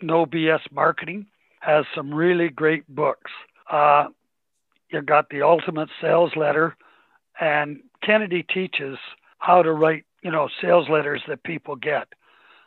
no 0.00 0.26
bs 0.26 0.60
marketing 0.70 1.26
has 1.60 1.84
some 1.94 2.12
really 2.12 2.48
great 2.48 2.88
books. 2.88 3.30
Uh, 3.70 4.06
you 4.90 5.00
got 5.02 5.28
the 5.28 5.42
ultimate 5.42 5.88
sales 6.00 6.32
letter 6.34 6.76
and 7.40 7.80
kennedy 8.02 8.42
teaches 8.42 8.98
how 9.38 9.62
to 9.62 9.72
write 9.72 10.04
you 10.22 10.30
know 10.30 10.48
sales 10.60 10.88
letters 10.88 11.22
that 11.28 11.42
people 11.44 11.76
get. 11.76 12.08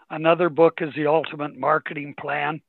Another 0.09 0.49
book 0.49 0.75
is 0.79 0.93
the 0.95 1.07
ultimate 1.07 1.57
marketing 1.57 2.13
plan 2.19 2.62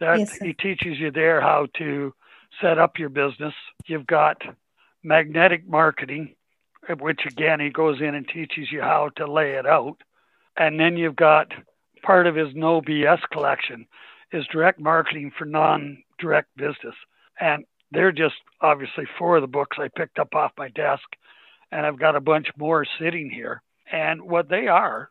that 0.00 0.18
yes, 0.18 0.36
he 0.38 0.52
teaches 0.52 0.98
you 0.98 1.10
there 1.10 1.40
how 1.40 1.66
to 1.78 2.12
set 2.60 2.78
up 2.78 2.98
your 2.98 3.08
business. 3.08 3.54
You've 3.86 4.06
got 4.06 4.42
magnetic 5.02 5.68
marketing, 5.68 6.34
which 6.98 7.20
again 7.26 7.60
he 7.60 7.70
goes 7.70 8.00
in 8.00 8.14
and 8.14 8.26
teaches 8.26 8.72
you 8.72 8.80
how 8.80 9.10
to 9.16 9.30
lay 9.30 9.52
it 9.52 9.66
out. 9.66 9.98
And 10.56 10.80
then 10.80 10.96
you've 10.96 11.16
got 11.16 11.52
part 12.02 12.26
of 12.26 12.34
his 12.34 12.48
no 12.54 12.80
BS 12.80 13.20
collection 13.30 13.86
is 14.32 14.46
direct 14.52 14.80
marketing 14.80 15.32
for 15.36 15.44
non-direct 15.44 16.48
business. 16.56 16.94
And 17.38 17.64
they're 17.92 18.12
just 18.12 18.34
obviously 18.60 19.04
four 19.18 19.36
of 19.36 19.42
the 19.42 19.48
books 19.48 19.76
I 19.80 19.88
picked 19.88 20.18
up 20.18 20.34
off 20.34 20.52
my 20.56 20.68
desk, 20.68 21.04
and 21.72 21.84
I've 21.84 21.98
got 21.98 22.16
a 22.16 22.20
bunch 22.20 22.48
more 22.56 22.86
sitting 23.00 23.30
here. 23.30 23.62
And 23.92 24.22
what 24.22 24.48
they 24.48 24.68
are, 24.68 25.10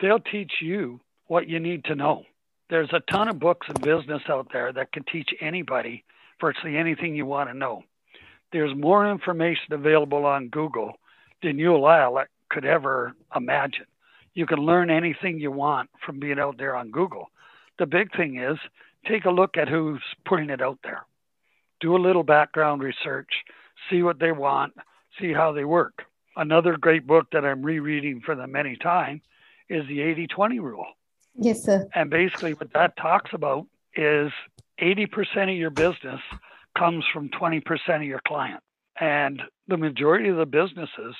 they'll 0.00 0.20
teach 0.20 0.52
you 0.60 1.00
what 1.26 1.48
you 1.48 1.60
need 1.60 1.84
to 1.84 1.94
know 1.94 2.24
there's 2.70 2.90
a 2.92 3.00
ton 3.10 3.28
of 3.28 3.38
books 3.38 3.66
and 3.68 3.80
business 3.80 4.22
out 4.28 4.48
there 4.52 4.72
that 4.72 4.92
can 4.92 5.04
teach 5.04 5.30
anybody 5.40 6.04
virtually 6.40 6.76
anything 6.76 7.14
you 7.14 7.26
want 7.26 7.48
to 7.48 7.56
know. 7.56 7.82
There's 8.52 8.74
more 8.76 9.10
information 9.10 9.72
available 9.72 10.24
on 10.24 10.48
Google 10.48 10.92
than 11.42 11.58
you 11.58 11.72
or 11.72 11.88
I 11.88 12.24
could 12.50 12.64
ever 12.64 13.14
imagine. 13.34 13.86
You 14.34 14.46
can 14.46 14.58
learn 14.58 14.90
anything 14.90 15.38
you 15.38 15.50
want 15.50 15.90
from 16.04 16.20
being 16.20 16.38
out 16.38 16.58
there 16.58 16.76
on 16.76 16.90
Google. 16.90 17.30
The 17.78 17.86
big 17.86 18.14
thing 18.16 18.38
is 18.38 18.58
take 19.06 19.24
a 19.24 19.30
look 19.30 19.56
at 19.56 19.68
who's 19.68 20.02
putting 20.26 20.50
it 20.50 20.62
out 20.62 20.78
there. 20.82 21.04
Do 21.80 21.96
a 21.96 21.98
little 21.98 22.22
background 22.22 22.82
research, 22.82 23.28
see 23.90 24.02
what 24.02 24.18
they 24.18 24.32
want, 24.32 24.74
see 25.20 25.32
how 25.32 25.52
they 25.52 25.64
work. 25.64 26.04
Another 26.36 26.76
great 26.76 27.06
book 27.06 27.26
that 27.32 27.44
I'm 27.44 27.62
rereading 27.62 28.20
for 28.24 28.34
the 28.34 28.46
many 28.46 28.76
time 28.76 29.22
is 29.68 29.86
the 29.88 30.00
80 30.00 30.28
20 30.28 30.60
rule. 30.60 30.86
Yes, 31.38 31.62
sir. 31.62 31.88
And 31.94 32.10
basically, 32.10 32.54
what 32.54 32.72
that 32.72 32.96
talks 32.96 33.30
about 33.32 33.66
is 33.94 34.32
80% 34.80 35.50
of 35.50 35.56
your 35.56 35.70
business 35.70 36.20
comes 36.76 37.04
from 37.12 37.28
20% 37.28 37.62
of 37.96 38.02
your 38.02 38.20
client. 38.26 38.60
And 39.00 39.40
the 39.68 39.76
majority 39.76 40.28
of 40.28 40.36
the 40.36 40.46
businesses 40.46 41.14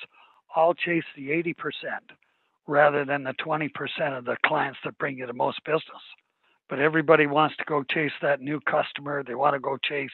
all 0.54 0.74
chase 0.74 1.04
the 1.16 1.28
80% 1.28 1.54
rather 2.66 3.04
than 3.04 3.22
the 3.22 3.34
20% 3.34 3.70
of 4.18 4.24
the 4.24 4.36
clients 4.44 4.78
that 4.84 4.98
bring 4.98 5.18
you 5.18 5.26
the 5.26 5.32
most 5.32 5.62
business. 5.64 6.02
But 6.68 6.80
everybody 6.80 7.26
wants 7.26 7.56
to 7.58 7.64
go 7.64 7.84
chase 7.84 8.12
that 8.20 8.40
new 8.40 8.60
customer. 8.60 9.22
They 9.22 9.36
want 9.36 9.54
to 9.54 9.60
go 9.60 9.78
chase, 9.82 10.10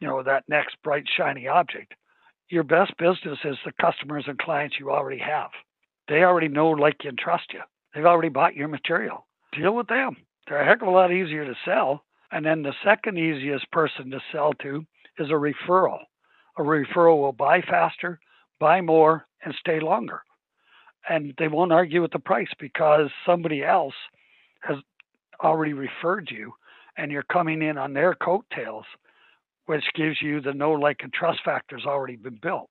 you 0.00 0.08
know, 0.08 0.22
that 0.22 0.44
next 0.48 0.76
bright, 0.82 1.04
shiny 1.14 1.46
object. 1.46 1.94
Your 2.48 2.64
best 2.64 2.96
business 2.96 3.38
is 3.44 3.56
the 3.64 3.72
customers 3.80 4.24
and 4.26 4.38
clients 4.38 4.76
you 4.80 4.90
already 4.90 5.20
have. 5.20 5.50
They 6.08 6.22
already 6.22 6.48
know, 6.48 6.70
like, 6.70 6.96
and 7.04 7.18
trust 7.18 7.52
you. 7.52 7.60
They've 7.94 8.04
already 8.04 8.28
bought 8.28 8.54
your 8.54 8.68
material. 8.68 9.25
Deal 9.56 9.74
with 9.74 9.88
them. 9.88 10.16
They're 10.46 10.60
a 10.60 10.64
heck 10.64 10.82
of 10.82 10.88
a 10.88 10.90
lot 10.90 11.12
easier 11.12 11.44
to 11.44 11.54
sell. 11.64 12.02
And 12.30 12.44
then 12.44 12.62
the 12.62 12.74
second 12.84 13.18
easiest 13.18 13.70
person 13.70 14.10
to 14.10 14.20
sell 14.32 14.52
to 14.62 14.84
is 15.18 15.30
a 15.30 15.32
referral. 15.32 15.98
A 16.58 16.62
referral 16.62 17.20
will 17.20 17.32
buy 17.32 17.60
faster, 17.62 18.18
buy 18.58 18.80
more, 18.80 19.26
and 19.44 19.54
stay 19.58 19.80
longer. 19.80 20.22
And 21.08 21.34
they 21.38 21.48
won't 21.48 21.72
argue 21.72 22.02
with 22.02 22.12
the 22.12 22.18
price 22.18 22.50
because 22.58 23.10
somebody 23.24 23.62
else 23.62 23.94
has 24.60 24.76
already 25.42 25.72
referred 25.72 26.30
you 26.30 26.52
and 26.96 27.12
you're 27.12 27.22
coming 27.22 27.62
in 27.62 27.78
on 27.78 27.92
their 27.92 28.14
coattails, 28.14 28.86
which 29.66 29.84
gives 29.94 30.20
you 30.20 30.40
the 30.40 30.52
know, 30.52 30.72
like, 30.72 31.00
and 31.02 31.12
trust 31.12 31.40
factors 31.44 31.84
already 31.86 32.16
been 32.16 32.38
built. 32.42 32.70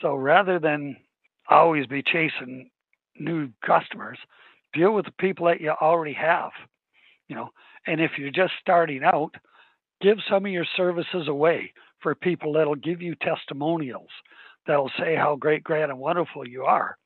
So 0.00 0.14
rather 0.14 0.58
than 0.58 0.96
always 1.48 1.86
be 1.86 2.02
chasing 2.02 2.70
new 3.18 3.48
customers, 3.64 4.18
deal 4.74 4.92
with 4.92 5.06
the 5.06 5.12
people 5.12 5.46
that 5.46 5.60
you 5.60 5.70
already 5.70 6.14
have 6.14 6.52
you 7.28 7.36
know? 7.36 7.50
And 7.86 8.00
if 8.00 8.12
you're 8.18 8.30
just 8.30 8.52
starting 8.60 9.02
out 9.04 9.34
give 10.00 10.18
some 10.28 10.44
of 10.44 10.52
your 10.52 10.66
services 10.76 11.28
away 11.28 11.72
for 12.00 12.14
people 12.14 12.52
that'll 12.52 12.74
give 12.74 13.00
you 13.00 13.14
testimonials 13.14 14.10
that'll 14.66 14.90
say 14.98 15.14
how 15.14 15.36
great 15.36 15.62
grand 15.62 15.90
and 15.90 16.00
wonderful 16.00 16.46
you 16.46 16.64
are. 16.64 16.96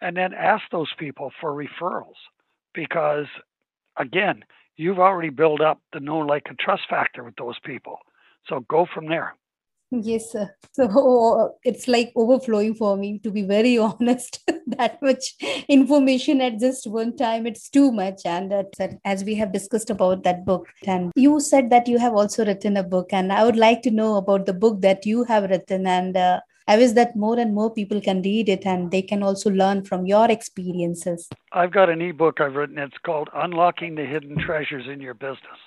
And 0.00 0.16
then 0.16 0.32
ask 0.32 0.62
those 0.72 0.90
people 0.98 1.32
for 1.40 1.52
referrals 1.52 2.18
because 2.74 3.26
again 3.96 4.44
you've 4.76 4.98
already 4.98 5.28
built 5.30 5.60
up 5.60 5.80
the 5.92 6.00
know 6.00 6.18
like 6.18 6.44
and 6.46 6.58
trust 6.58 6.82
factor 6.88 7.22
with 7.24 7.36
those 7.36 7.58
people. 7.64 7.98
So 8.48 8.64
go 8.68 8.86
from 8.92 9.08
there 9.08 9.34
Yes, 9.90 10.32
sir. 10.32 10.54
So 10.72 11.56
it's 11.64 11.88
like 11.88 12.12
overflowing 12.14 12.74
for 12.74 12.96
me, 12.96 13.18
to 13.24 13.30
be 13.30 13.42
very 13.42 13.76
honest. 13.86 14.38
that 14.78 15.02
much 15.02 15.34
information 15.68 16.40
at 16.40 16.60
just 16.60 16.86
one 16.86 17.16
time, 17.16 17.46
it's 17.46 17.68
too 17.68 17.90
much. 17.90 18.20
And 18.24 18.52
that, 18.52 18.98
as 19.04 19.24
we 19.24 19.34
have 19.34 19.52
discussed 19.52 19.90
about 19.90 20.22
that 20.22 20.44
book, 20.44 20.68
and 20.86 21.10
you 21.16 21.40
said 21.40 21.70
that 21.70 21.88
you 21.88 21.98
have 21.98 22.14
also 22.14 22.46
written 22.46 22.76
a 22.76 22.84
book, 22.84 23.12
and 23.12 23.32
I 23.32 23.44
would 23.44 23.56
like 23.56 23.82
to 23.82 23.90
know 23.90 24.16
about 24.16 24.46
the 24.46 24.52
book 24.52 24.80
that 24.82 25.04
you 25.04 25.24
have 25.24 25.50
written. 25.50 25.86
And 25.88 26.16
uh, 26.16 26.40
I 26.68 26.76
wish 26.76 26.92
that 26.92 27.16
more 27.16 27.38
and 27.38 27.52
more 27.52 27.72
people 27.74 28.00
can 28.00 28.22
read 28.22 28.48
it 28.48 28.64
and 28.64 28.92
they 28.92 29.02
can 29.02 29.24
also 29.24 29.50
learn 29.50 29.84
from 29.84 30.06
your 30.06 30.30
experiences. 30.30 31.28
I've 31.50 31.72
got 31.72 31.90
an 31.90 32.00
ebook 32.00 32.40
I've 32.40 32.54
written. 32.54 32.78
It's 32.78 32.96
called 33.04 33.28
Unlocking 33.34 33.96
the 33.96 34.04
Hidden 34.04 34.38
Treasures 34.38 34.86
in 34.86 35.00
Your 35.00 35.14
Business 35.14 35.58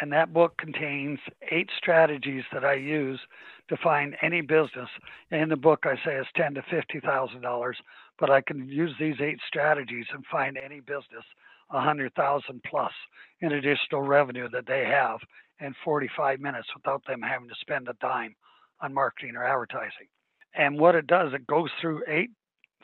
and 0.00 0.12
that 0.12 0.32
book 0.32 0.56
contains 0.58 1.18
eight 1.50 1.70
strategies 1.76 2.44
that 2.52 2.64
I 2.64 2.74
use 2.74 3.20
to 3.68 3.76
find 3.76 4.16
any 4.22 4.40
business. 4.40 4.88
In 5.30 5.48
the 5.48 5.56
book, 5.56 5.84
I 5.84 5.96
say 5.96 6.16
it's 6.16 6.28
ten 6.36 6.54
to 6.54 6.62
fifty 6.70 7.00
thousand 7.00 7.42
dollars, 7.42 7.76
but 8.18 8.30
I 8.30 8.40
can 8.40 8.68
use 8.68 8.94
these 8.98 9.16
eight 9.20 9.38
strategies 9.46 10.06
and 10.12 10.24
find 10.30 10.56
any 10.58 10.80
business 10.80 11.24
a 11.70 11.80
hundred 11.80 12.14
thousand 12.14 12.62
plus 12.64 12.92
in 13.40 13.52
additional 13.52 14.02
revenue 14.02 14.48
that 14.52 14.66
they 14.66 14.84
have 14.84 15.20
in 15.60 15.74
45 15.84 16.40
minutes 16.40 16.68
without 16.74 17.02
them 17.06 17.20
having 17.20 17.48
to 17.48 17.54
spend 17.60 17.88
a 17.88 17.94
dime 18.00 18.34
on 18.80 18.94
marketing 18.94 19.36
or 19.36 19.44
advertising. 19.44 20.06
And 20.54 20.78
what 20.78 20.94
it 20.94 21.06
does, 21.06 21.32
it 21.34 21.46
goes 21.46 21.70
through 21.80 22.02
eight 22.08 22.30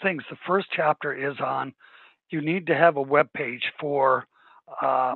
things. 0.02 0.22
The 0.28 0.36
first 0.46 0.68
chapter 0.74 1.14
is 1.14 1.38
on 1.40 1.72
you 2.30 2.40
need 2.40 2.66
to 2.66 2.74
have 2.74 2.96
a 2.96 3.02
web 3.02 3.28
page 3.34 3.62
for 3.78 4.26
uh, 4.82 5.14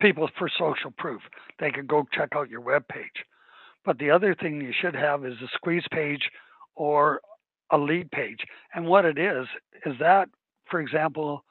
people 0.00 0.28
for 0.38 0.48
social 0.48 0.90
proof. 0.96 1.22
They 1.58 1.70
can 1.70 1.86
go 1.86 2.06
check 2.12 2.30
out 2.34 2.50
your 2.50 2.60
web 2.60 2.86
page. 2.88 3.24
But 3.84 3.98
the 3.98 4.10
other 4.10 4.34
thing 4.34 4.60
you 4.60 4.72
should 4.78 4.94
have 4.94 5.24
is 5.24 5.34
a 5.42 5.48
squeeze 5.54 5.84
page 5.90 6.28
or 6.74 7.20
a 7.70 7.78
lead 7.78 8.10
page. 8.10 8.40
And 8.74 8.86
what 8.86 9.04
it 9.04 9.18
is 9.18 9.46
is 9.84 9.94
that, 10.00 10.28
for 10.70 10.80
example, 10.80 11.44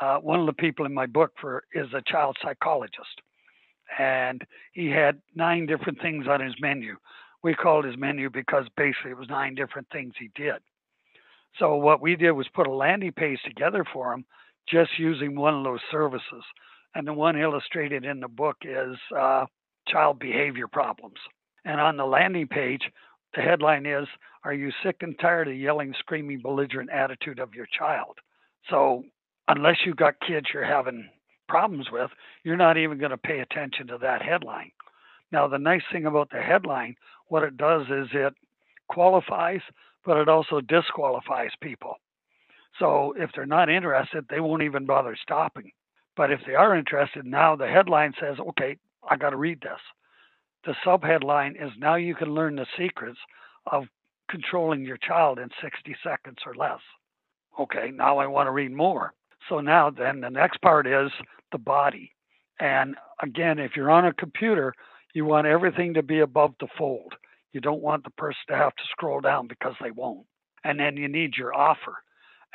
uh, 0.00 0.18
one 0.18 0.40
of 0.40 0.46
the 0.46 0.52
people 0.52 0.86
in 0.86 0.94
my 0.94 1.06
book 1.06 1.32
for 1.40 1.64
is 1.72 1.86
a 1.94 2.02
child 2.10 2.36
psychologist, 2.42 3.20
and 3.98 4.42
he 4.72 4.88
had 4.88 5.20
nine 5.34 5.66
different 5.66 6.00
things 6.00 6.26
on 6.28 6.40
his 6.40 6.54
menu. 6.60 6.96
We 7.42 7.54
called 7.54 7.84
his 7.84 7.96
menu 7.96 8.30
because 8.30 8.66
basically 8.76 9.12
it 9.12 9.18
was 9.18 9.28
nine 9.28 9.54
different 9.54 9.88
things 9.92 10.14
he 10.18 10.30
did. 10.34 10.56
So 11.58 11.76
what 11.76 12.00
we 12.00 12.16
did 12.16 12.32
was 12.32 12.48
put 12.52 12.66
a 12.66 12.72
landing 12.72 13.12
page 13.12 13.38
together 13.44 13.84
for 13.92 14.12
him, 14.12 14.24
just 14.68 14.98
using 14.98 15.36
one 15.36 15.54
of 15.54 15.64
those 15.64 15.80
services 15.90 16.42
and 16.94 17.06
the 17.06 17.12
one 17.12 17.38
illustrated 17.38 18.04
in 18.04 18.20
the 18.20 18.28
book 18.28 18.56
is 18.62 18.96
uh, 19.16 19.46
child 19.88 20.18
behavior 20.18 20.68
problems. 20.68 21.18
And 21.64 21.80
on 21.80 21.96
the 21.96 22.04
landing 22.04 22.46
page, 22.46 22.82
the 23.34 23.42
headline 23.42 23.86
is 23.86 24.06
Are 24.44 24.54
you 24.54 24.70
sick 24.82 24.96
and 25.00 25.18
tired 25.18 25.48
of 25.48 25.56
yelling, 25.56 25.94
screaming, 25.98 26.40
belligerent 26.40 26.90
attitude 26.90 27.38
of 27.38 27.54
your 27.54 27.66
child? 27.76 28.18
So, 28.70 29.04
unless 29.48 29.78
you've 29.84 29.96
got 29.96 30.20
kids 30.26 30.46
you're 30.52 30.64
having 30.64 31.08
problems 31.48 31.88
with, 31.90 32.10
you're 32.44 32.56
not 32.56 32.78
even 32.78 32.98
going 32.98 33.10
to 33.10 33.18
pay 33.18 33.40
attention 33.40 33.88
to 33.88 33.98
that 33.98 34.22
headline. 34.22 34.70
Now, 35.32 35.48
the 35.48 35.58
nice 35.58 35.82
thing 35.92 36.06
about 36.06 36.30
the 36.30 36.40
headline, 36.40 36.96
what 37.28 37.42
it 37.42 37.56
does 37.56 37.82
is 37.88 38.08
it 38.12 38.34
qualifies, 38.88 39.60
but 40.04 40.18
it 40.18 40.28
also 40.28 40.60
disqualifies 40.60 41.50
people. 41.60 41.96
So, 42.78 43.14
if 43.16 43.30
they're 43.34 43.46
not 43.46 43.68
interested, 43.68 44.26
they 44.28 44.40
won't 44.40 44.62
even 44.62 44.86
bother 44.86 45.16
stopping. 45.20 45.72
But 46.16 46.30
if 46.30 46.40
they 46.46 46.54
are 46.54 46.76
interested, 46.76 47.24
now 47.26 47.56
the 47.56 47.66
headline 47.66 48.14
says, 48.20 48.36
okay, 48.38 48.76
I 49.08 49.16
got 49.16 49.30
to 49.30 49.36
read 49.36 49.60
this. 49.60 49.80
The 50.64 50.74
subheadline 50.86 51.62
is 51.62 51.72
now 51.78 51.96
you 51.96 52.14
can 52.14 52.34
learn 52.34 52.56
the 52.56 52.66
secrets 52.78 53.18
of 53.66 53.84
controlling 54.30 54.84
your 54.84 54.96
child 54.96 55.38
in 55.38 55.48
60 55.62 55.94
seconds 56.02 56.38
or 56.46 56.54
less. 56.54 56.80
Okay, 57.58 57.90
now 57.92 58.18
I 58.18 58.26
want 58.26 58.46
to 58.46 58.52
read 58.52 58.72
more. 58.72 59.12
So 59.48 59.60
now 59.60 59.90
then 59.90 60.20
the 60.20 60.30
next 60.30 60.60
part 60.62 60.86
is 60.86 61.10
the 61.52 61.58
body. 61.58 62.12
And 62.60 62.96
again, 63.22 63.58
if 63.58 63.72
you're 63.76 63.90
on 63.90 64.06
a 64.06 64.12
computer, 64.12 64.72
you 65.12 65.24
want 65.24 65.46
everything 65.46 65.94
to 65.94 66.02
be 66.02 66.20
above 66.20 66.54
the 66.60 66.68
fold. 66.78 67.14
You 67.52 67.60
don't 67.60 67.82
want 67.82 68.04
the 68.04 68.10
person 68.10 68.40
to 68.48 68.56
have 68.56 68.74
to 68.74 68.82
scroll 68.90 69.20
down 69.20 69.46
because 69.46 69.74
they 69.80 69.90
won't. 69.90 70.26
And 70.64 70.80
then 70.80 70.96
you 70.96 71.08
need 71.08 71.36
your 71.36 71.54
offer. 71.54 72.02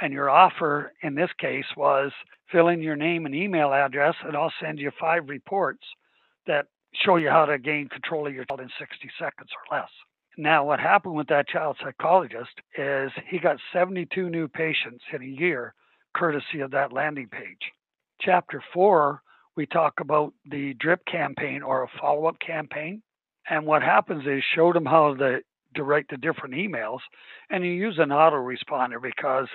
And 0.02 0.14
your 0.14 0.30
offer 0.30 0.94
in 1.02 1.16
this 1.16 1.30
case 1.40 1.66
was 1.76 2.12
fill 2.52 2.70
in 2.70 2.82
your 2.82 2.96
name 2.96 3.26
and 3.26 3.36
email 3.36 3.74
address, 3.74 4.16
and 4.24 4.36
I'll 4.36 4.54
send 4.62 4.80
you 4.80 4.92
five 5.00 5.28
reports 5.28 5.84
that 6.48 6.68
show 6.94 7.18
you 7.18 7.30
how 7.30 7.46
to 7.46 7.60
gain 7.60 7.90
control 7.90 8.28
of 8.28 8.34
your 8.34 8.46
child 8.46 8.62
in 8.62 8.70
60 8.80 9.10
seconds 9.20 9.50
or 9.52 9.78
less. 9.78 9.90
Now, 10.38 10.66
what 10.66 10.80
happened 10.80 11.16
with 11.16 11.28
that 11.28 11.50
child 11.50 11.78
psychologist 11.84 12.62
is 12.78 13.12
he 13.28 13.40
got 13.40 13.58
72 13.74 14.30
new 14.30 14.48
patients 14.48 15.04
in 15.14 15.22
a 15.22 15.26
year 15.26 15.74
courtesy 16.16 16.62
of 16.62 16.72
that 16.72 16.94
landing 16.94 17.28
page. 17.28 17.72
Chapter 18.22 18.64
four, 18.74 19.22
we 19.56 19.66
talk 19.66 20.00
about 20.00 20.34
the 20.50 20.74
drip 20.76 21.06
campaign 21.06 21.62
or 21.62 21.84
a 21.84 22.00
follow 22.00 22.26
up 22.26 22.40
campaign. 22.40 23.02
And 23.50 23.66
what 23.66 23.84
happens 23.84 24.26
is 24.26 24.44
showed 24.56 24.76
them 24.76 24.86
how 24.86 25.16
to 25.16 25.40
direct 25.74 26.12
the 26.12 26.18
different 26.18 26.56
emails 26.56 27.00
and 27.50 27.64
you 27.64 27.72
use 27.72 27.98
an 28.00 28.10
autoresponder 28.10 29.02
because 29.02 29.48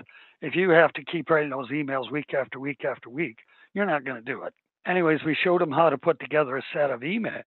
if 0.45 0.55
you 0.55 0.69
have 0.71 0.93
to 0.93 1.05
keep 1.05 1.31
writing 1.31 1.51
those 1.51 1.71
emails 1.71 2.11
week 2.11 2.35
after 2.39 2.61
week 2.61 2.85
after 2.85 3.09
week, 3.09 3.39
you're 3.73 3.87
not 3.87 4.05
going 4.05 4.23
to 4.23 4.33
do 4.33 4.43
it. 4.43 4.53
Anyways, 4.87 5.21
we 5.25 5.35
showed 5.35 5.63
him 5.63 5.73
how 5.73 5.89
to 5.89 5.97
put 5.97 6.21
together 6.21 6.59
a 6.59 6.63
set 6.75 6.91
of 6.91 7.03
email. 7.03 7.41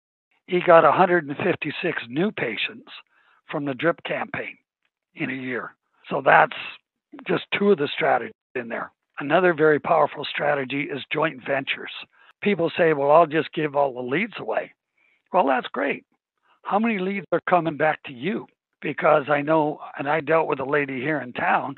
He 0.47 0.61
got 0.65 0.83
156 0.85 2.03
new 2.07 2.31
patients 2.31 2.89
from 3.51 3.65
the 3.65 3.73
drip 3.73 4.01
campaign 4.05 4.55
in 5.13 5.29
a 5.29 5.33
year. 5.33 5.75
So 6.09 6.21
that's 6.23 6.55
just 7.27 7.43
two 7.57 7.71
of 7.71 7.79
the 7.79 7.89
strategies 7.93 8.33
in 8.55 8.69
there. 8.69 8.91
Another 9.19 9.53
very 9.53 9.79
powerful 9.79 10.25
strategy 10.25 10.83
is 10.83 11.03
joint 11.11 11.41
ventures. 11.45 11.91
People 12.41 12.71
say, 12.77 12.93
well, 12.93 13.11
I'll 13.11 13.27
just 13.27 13.51
give 13.53 13.75
all 13.75 13.93
the 13.93 14.01
leads 14.01 14.39
away. 14.39 14.71
Well, 15.33 15.47
that's 15.47 15.67
great. 15.67 16.05
How 16.63 16.79
many 16.79 16.99
leads 16.99 17.25
are 17.33 17.41
coming 17.49 17.75
back 17.75 18.03
to 18.03 18.13
you? 18.13 18.47
Because 18.81 19.25
I 19.27 19.41
know, 19.41 19.79
and 19.97 20.07
I 20.07 20.21
dealt 20.21 20.47
with 20.47 20.59
a 20.61 20.65
lady 20.65 21.01
here 21.01 21.19
in 21.19 21.33
town 21.33 21.75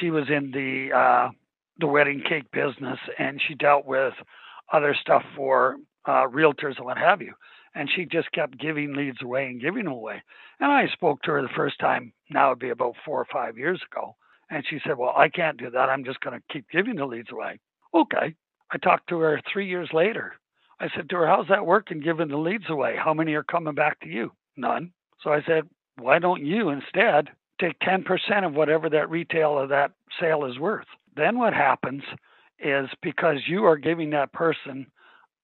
she 0.00 0.10
was 0.10 0.24
in 0.28 0.50
the 0.50 0.96
uh, 0.96 1.30
the 1.78 1.86
wedding 1.86 2.22
cake 2.28 2.50
business, 2.52 2.98
and 3.18 3.40
she 3.46 3.54
dealt 3.54 3.86
with 3.86 4.14
other 4.72 4.94
stuff 5.00 5.22
for 5.36 5.76
uh, 6.06 6.26
realtors 6.26 6.76
and 6.76 6.86
what 6.86 6.98
have 6.98 7.20
you. 7.20 7.34
And 7.74 7.88
she 7.94 8.04
just 8.04 8.30
kept 8.32 8.58
giving 8.58 8.94
leads 8.94 9.22
away 9.22 9.46
and 9.46 9.60
giving 9.60 9.84
them 9.84 9.94
away. 9.94 10.22
And 10.60 10.70
I 10.70 10.88
spoke 10.92 11.22
to 11.22 11.32
her 11.32 11.42
the 11.42 11.48
first 11.56 11.78
time. 11.78 12.12
Now 12.30 12.48
it'd 12.48 12.58
be 12.58 12.68
about 12.70 12.96
four 13.04 13.18
or 13.18 13.26
five 13.32 13.56
years 13.56 13.80
ago. 13.90 14.14
And 14.50 14.64
she 14.68 14.78
said, 14.86 14.98
"Well, 14.98 15.14
I 15.16 15.28
can't 15.28 15.58
do 15.58 15.70
that. 15.70 15.88
I'm 15.88 16.04
just 16.04 16.20
going 16.20 16.38
to 16.38 16.52
keep 16.52 16.66
giving 16.70 16.96
the 16.96 17.06
leads 17.06 17.32
away." 17.32 17.58
Okay. 17.94 18.34
I 18.70 18.78
talked 18.78 19.08
to 19.08 19.18
her 19.18 19.40
three 19.50 19.68
years 19.68 19.90
later. 19.92 20.34
I 20.80 20.88
said 20.94 21.08
to 21.10 21.16
her, 21.16 21.26
"How's 21.26 21.48
that 21.48 21.66
working? 21.66 22.00
Giving 22.00 22.28
the 22.28 22.36
leads 22.36 22.68
away? 22.68 22.96
How 22.96 23.14
many 23.14 23.34
are 23.34 23.42
coming 23.44 23.74
back 23.74 24.00
to 24.00 24.08
you? 24.08 24.32
None." 24.56 24.92
So 25.22 25.32
I 25.32 25.42
said, 25.42 25.68
"Why 25.96 26.18
don't 26.18 26.44
you 26.44 26.68
instead 26.68 27.30
take 27.62 27.78
10% 27.80 28.04
of 28.44 28.54
whatever 28.54 28.90
that 28.90 29.10
retail 29.10 29.58
of 29.58 29.68
that 29.68 29.92
sale 30.20 30.44
is 30.44 30.58
worth. 30.58 30.86
Then 31.16 31.38
what 31.38 31.54
happens 31.54 32.02
is 32.58 32.88
because 33.02 33.38
you 33.46 33.64
are 33.64 33.76
giving 33.76 34.10
that 34.10 34.32
person 34.32 34.86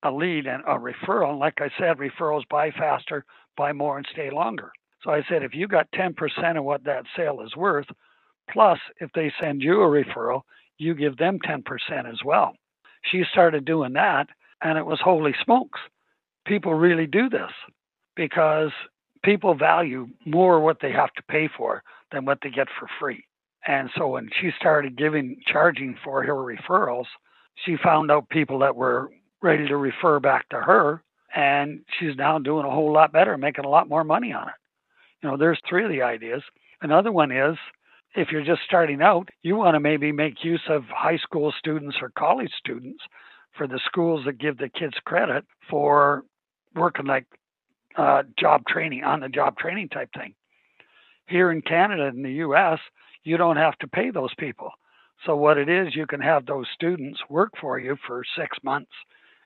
a 0.02 0.10
lead 0.10 0.46
and 0.46 0.62
a 0.64 0.78
referral, 0.78 1.30
and 1.30 1.38
like 1.38 1.60
I 1.60 1.70
said, 1.78 1.98
referrals 1.98 2.48
buy 2.48 2.70
faster, 2.70 3.24
buy 3.56 3.72
more, 3.72 3.96
and 3.96 4.06
stay 4.12 4.30
longer. 4.30 4.70
So 5.02 5.10
I 5.10 5.22
said, 5.28 5.42
if 5.42 5.54
you 5.54 5.68
got 5.68 5.90
10% 5.92 6.14
of 6.58 6.64
what 6.64 6.84
that 6.84 7.04
sale 7.16 7.40
is 7.44 7.56
worth, 7.56 7.86
plus 8.50 8.78
if 9.00 9.10
they 9.14 9.32
send 9.40 9.62
you 9.62 9.82
a 9.82 9.86
referral, 9.86 10.42
you 10.78 10.94
give 10.94 11.16
them 11.16 11.38
10% 11.44 11.62
as 12.08 12.18
well. 12.24 12.54
She 13.10 13.24
started 13.30 13.64
doing 13.64 13.92
that, 13.94 14.28
and 14.62 14.78
it 14.78 14.86
was 14.86 15.00
holy 15.02 15.34
smokes. 15.44 15.80
People 16.46 16.74
really 16.74 17.06
do 17.06 17.28
this 17.28 17.50
because 18.16 18.70
people 19.24 19.54
value 19.54 20.08
more 20.24 20.60
what 20.60 20.78
they 20.80 20.92
have 20.92 21.12
to 21.14 21.22
pay 21.28 21.48
for 21.56 21.82
than 22.12 22.24
what 22.24 22.38
they 22.42 22.50
get 22.50 22.68
for 22.78 22.88
free. 23.00 23.24
And 23.66 23.90
so 23.96 24.08
when 24.08 24.30
she 24.40 24.50
started 24.58 24.96
giving 24.96 25.40
charging 25.46 25.96
for 26.02 26.22
her 26.22 26.34
referrals, 26.34 27.06
she 27.64 27.76
found 27.82 28.10
out 28.10 28.28
people 28.28 28.60
that 28.60 28.76
were 28.76 29.10
ready 29.42 29.68
to 29.68 29.76
refer 29.76 30.20
back 30.20 30.48
to 30.50 30.56
her 30.56 31.02
and 31.34 31.80
she's 31.98 32.16
now 32.16 32.38
doing 32.38 32.64
a 32.64 32.70
whole 32.70 32.92
lot 32.92 33.12
better, 33.12 33.36
making 33.36 33.64
a 33.64 33.68
lot 33.68 33.88
more 33.88 34.04
money 34.04 34.32
on 34.32 34.48
it. 34.48 34.54
You 35.22 35.30
know, 35.30 35.36
there's 35.36 35.60
three 35.68 35.84
of 35.84 35.90
the 35.90 36.02
ideas. 36.02 36.42
Another 36.80 37.12
one 37.12 37.30
is 37.32 37.56
if 38.14 38.28
you're 38.30 38.44
just 38.44 38.62
starting 38.64 39.02
out, 39.02 39.28
you 39.42 39.56
want 39.56 39.74
to 39.74 39.80
maybe 39.80 40.12
make 40.12 40.44
use 40.44 40.62
of 40.68 40.84
high 40.84 41.18
school 41.18 41.52
students 41.58 41.96
or 42.00 42.10
college 42.16 42.52
students 42.58 43.02
for 43.56 43.66
the 43.66 43.80
schools 43.84 44.24
that 44.24 44.38
give 44.38 44.58
the 44.58 44.68
kids 44.68 44.94
credit 45.04 45.44
for 45.68 46.24
working 46.74 47.06
like 47.06 47.26
uh, 47.96 48.22
job 48.38 48.62
training, 48.66 49.04
on 49.04 49.20
the 49.20 49.28
job 49.28 49.56
training 49.58 49.88
type 49.88 50.10
thing. 50.16 50.34
Here 51.28 51.50
in 51.50 51.62
Canada 51.62 52.06
and 52.06 52.24
the 52.24 52.42
US, 52.44 52.78
you 53.22 53.36
don't 53.36 53.56
have 53.56 53.78
to 53.78 53.88
pay 53.88 54.10
those 54.10 54.34
people. 54.38 54.70
So, 55.26 55.36
what 55.36 55.58
it 55.58 55.68
is, 55.68 55.94
you 55.94 56.06
can 56.06 56.20
have 56.20 56.46
those 56.46 56.66
students 56.74 57.20
work 57.28 57.52
for 57.60 57.78
you 57.78 57.96
for 58.06 58.22
six 58.36 58.56
months, 58.62 58.92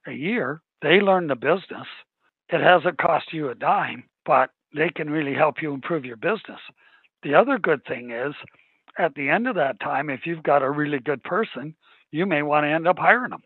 a 0.06 0.12
year. 0.12 0.60
They 0.82 1.00
learn 1.00 1.26
the 1.26 1.34
business. 1.34 1.88
It 2.50 2.60
hasn't 2.60 2.98
cost 2.98 3.32
you 3.32 3.48
a 3.48 3.54
dime, 3.54 4.04
but 4.24 4.50
they 4.74 4.90
can 4.90 5.10
really 5.10 5.34
help 5.34 5.62
you 5.62 5.72
improve 5.72 6.04
your 6.04 6.16
business. 6.16 6.60
The 7.22 7.34
other 7.34 7.58
good 7.58 7.84
thing 7.84 8.10
is, 8.10 8.34
at 8.98 9.14
the 9.14 9.28
end 9.28 9.48
of 9.48 9.56
that 9.56 9.80
time, 9.80 10.10
if 10.10 10.20
you've 10.26 10.42
got 10.42 10.62
a 10.62 10.70
really 10.70 10.98
good 10.98 11.22
person, 11.24 11.74
you 12.10 12.26
may 12.26 12.42
want 12.42 12.64
to 12.64 12.70
end 12.70 12.86
up 12.86 12.98
hiring 12.98 13.30
them. 13.30 13.42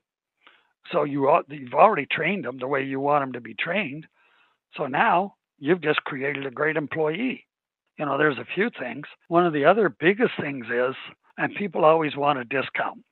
So 0.92 1.04
you 1.04 1.30
you've 1.48 1.74
already 1.74 2.06
trained 2.10 2.44
them 2.44 2.58
the 2.58 2.68
way 2.68 2.82
you 2.82 3.00
want 3.00 3.22
them 3.22 3.32
to 3.32 3.40
be 3.40 3.54
trained. 3.54 4.06
So 4.76 4.86
now 4.86 5.36
you've 5.58 5.82
just 5.82 6.02
created 6.04 6.46
a 6.46 6.50
great 6.50 6.76
employee. 6.76 7.45
You 7.98 8.04
know, 8.04 8.18
there's 8.18 8.38
a 8.38 8.54
few 8.54 8.70
things. 8.78 9.06
One 9.28 9.46
of 9.46 9.52
the 9.52 9.64
other 9.64 9.88
biggest 9.88 10.32
things 10.40 10.66
is, 10.66 10.94
and 11.38 11.54
people 11.54 11.84
always 11.84 12.16
want 12.16 12.38
a 12.38 12.44
discount. 12.44 13.02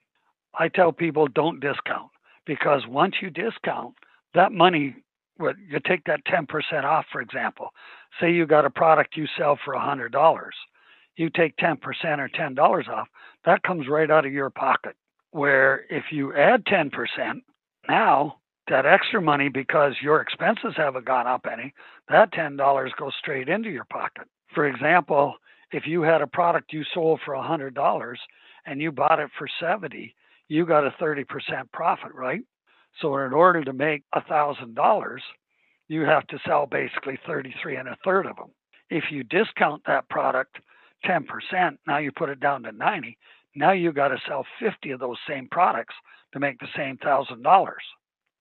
I 0.59 0.69
tell 0.69 0.93
people 0.93 1.27
don't 1.27 1.61
discount 1.61 2.11
because 2.47 2.83
once 2.87 3.17
you 3.23 3.31
discount, 3.31 3.95
that 4.35 4.53
money, 4.53 4.97
well, 5.39 5.55
you 5.69 5.79
take 5.87 6.05
that 6.05 6.25
10% 6.27 6.85
off, 6.85 7.07
for 7.11 7.21
example. 7.21 7.71
Say 8.21 8.33
you 8.33 8.47
got 8.47 8.67
a 8.67 8.71
product 8.71 9.17
you 9.17 9.27
sell 9.39 9.59
for 9.65 9.75
$100. 9.75 10.11
You 11.17 11.31
take 11.31 11.57
10% 11.57 11.79
or 12.19 12.29
$10 12.29 12.89
off, 12.89 13.09
that 13.45 13.63
comes 13.63 13.89
right 13.89 14.11
out 14.11 14.27
of 14.27 14.33
your 14.33 14.51
pocket. 14.51 14.97
Where 15.31 15.85
if 15.91 16.05
you 16.11 16.35
add 16.35 16.65
10%, 16.67 16.91
now 17.89 18.37
that 18.69 18.87
extra 18.87 19.21
money, 19.21 19.49
because 19.49 19.95
your 20.03 20.21
expenses 20.21 20.75
haven't 20.77 21.05
gone 21.05 21.27
up 21.27 21.47
any, 21.51 21.75
that 22.09 22.33
$10 22.33 22.57
goes 22.97 23.13
straight 23.19 23.49
into 23.49 23.71
your 23.71 23.85
pocket. 23.85 24.27
For 24.55 24.67
example, 24.67 25.35
if 25.73 25.87
you 25.87 26.03
had 26.03 26.23
a 26.23 26.27
product 26.27 26.73
you 26.73 26.85
sold 26.95 27.21
for 27.25 27.35
$100 27.35 28.17
and 28.67 28.81
you 28.81 28.93
bought 28.93 29.19
it 29.19 29.31
for 29.37 29.49
70, 29.61 30.15
you 30.49 30.65
got 30.65 30.87
a 30.87 30.95
30% 31.01 31.25
profit, 31.73 32.15
right? 32.15 32.43
So 33.01 33.17
in 33.19 33.33
order 33.33 33.65
to 33.65 33.73
make 33.73 34.05
$1,000, 34.15 35.19
you 35.89 36.03
have 36.03 36.27
to 36.29 36.39
sell 36.47 36.67
basically 36.67 37.19
33 37.27 37.77
and 37.77 37.89
a 37.89 37.97
third 38.05 38.27
of 38.27 38.37
them. 38.37 38.51
If 38.91 39.05
you 39.11 39.25
discount 39.25 39.83
that 39.87 40.09
product 40.09 40.59
10%, 41.05 41.25
now 41.87 41.99
you 41.99 42.13
put 42.13 42.29
it 42.29 42.41
down 42.41 42.63
to 42.63 42.73
90, 42.73 43.19
now 43.57 43.73
you 43.73 43.93
got 43.93 44.09
to 44.09 44.19
sell 44.27 44.47
50 44.61 44.91
of 44.93 45.01
those 45.01 45.19
same 45.29 45.49
products 45.51 45.95
to 46.33 46.41
make 46.41 46.59
the 46.61 46.69
same 46.77 46.97
$1,000. 46.99 47.69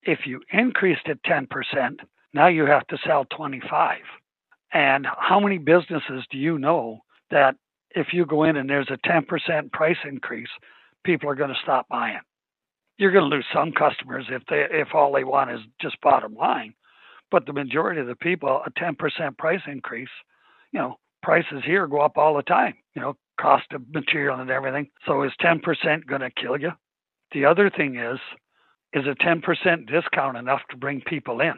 If 0.04 0.19
you 0.26 0.41
increased 0.52 1.08
it 1.08 1.19
10%, 1.23 1.47
now 2.34 2.47
you 2.47 2.65
have 2.65 2.86
to 2.88 2.97
sell 3.06 3.26
25. 3.26 3.97
And 4.74 5.06
how 5.06 5.40
many 5.40 5.60
businesses 5.60 6.26
do 6.32 6.38
you 6.38 6.58
know 6.58 7.00
that 7.30 7.56
if 7.96 8.08
you 8.12 8.26
go 8.26 8.44
in 8.44 8.58
and 8.58 8.70
there's 8.70 8.90
a 8.90 9.08
10% 9.08 9.72
price 9.72 9.98
increase, 10.04 10.50
people 11.04 11.30
are 11.30 11.36
going 11.36 11.52
to 11.52 11.60
stop 11.62 11.88
buying? 11.90 12.20
You're 12.98 13.12
going 13.12 13.30
to 13.30 13.36
lose 13.36 13.46
some 13.54 13.72
customers 13.72 14.26
if 14.30 14.44
they 14.50 14.66
if 14.70 14.90
all 14.94 15.12
they 15.12 15.24
want 15.24 15.52
is 15.52 15.60
just 15.82 16.02
bottom 16.02 16.36
line. 16.36 16.74
But 17.32 17.46
the 17.46 17.54
majority 17.54 18.02
of 18.02 18.08
the 18.08 18.16
people, 18.16 18.62
a 18.66 18.72
10% 18.72 19.38
price 19.38 19.62
increase, 19.68 20.10
you 20.72 20.80
know, 20.80 21.00
prices 21.24 21.64
here 21.66 21.88
go 21.88 22.02
up 22.02 22.18
all 22.18 22.36
the 22.36 22.44
time, 22.44 22.76
you 22.96 23.02
know, 23.02 23.16
cost 23.40 23.66
of 23.74 23.82
material 23.92 24.40
and 24.40 24.52
everything. 24.52 24.90
So 25.08 25.24
is 25.24 25.32
10% 25.42 26.06
going 26.06 26.22
to 26.22 26.30
kill 26.30 26.60
you? 26.60 26.72
The 27.32 27.46
other 27.46 27.72
thing 27.72 27.96
is, 27.96 28.20
is 28.94 29.06
a 29.08 29.16
10% 29.16 29.88
discount 29.88 30.38
enough 30.38 30.62
to 30.70 30.78
bring 30.78 31.02
people 31.02 31.42
in? 31.42 31.56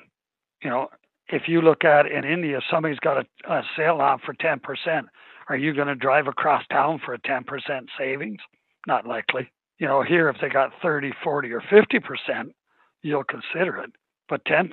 You 0.64 0.70
know, 0.70 0.88
if 1.30 1.44
you 1.48 1.62
look 1.62 1.84
at 1.84 2.06
in 2.06 2.24
India, 2.24 2.60
somebody's 2.70 3.00
got 3.00 3.18
a, 3.18 3.52
a 3.52 3.64
sale 3.76 4.02
on 4.02 4.20
for 4.20 4.34
10%. 4.34 4.60
Are 5.50 5.58
you 5.58 5.74
going 5.74 5.88
to 5.88 5.96
drive 5.96 6.28
across 6.28 6.64
town 6.68 7.00
for 7.04 7.14
a 7.14 7.20
10% 7.20 7.44
savings? 7.98 8.40
Not 8.88 9.08
likely. 9.08 9.52
You 9.80 9.88
know, 9.88 10.02
here, 10.02 10.30
if 10.30 10.38
they 10.42 10.50
got 10.50 10.72
30, 10.82 11.12
40, 11.24 11.52
or 11.52 11.62
50%, 11.62 12.52
you'll 13.02 13.24
consider 13.24 13.78
it. 13.78 13.92
But 14.30 14.46
10%, 14.46 14.70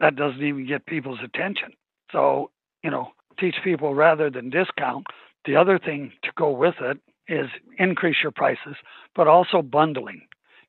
that 0.00 0.16
doesn't 0.16 0.42
even 0.42 0.66
get 0.66 0.86
people's 0.86 1.20
attention. 1.24 1.70
So, 2.10 2.50
you 2.84 2.90
know, 2.90 3.08
teach 3.38 3.56
people 3.64 3.94
rather 3.94 4.30
than 4.30 4.50
discount. 4.50 5.06
The 5.44 5.56
other 5.56 5.78
thing 5.78 6.12
to 6.22 6.30
go 6.36 6.50
with 6.50 6.74
it 6.80 6.98
is 7.28 7.48
increase 7.78 8.16
your 8.22 8.32
prices, 8.32 8.76
but 9.14 9.26
also 9.26 9.62
bundling. 9.62 10.22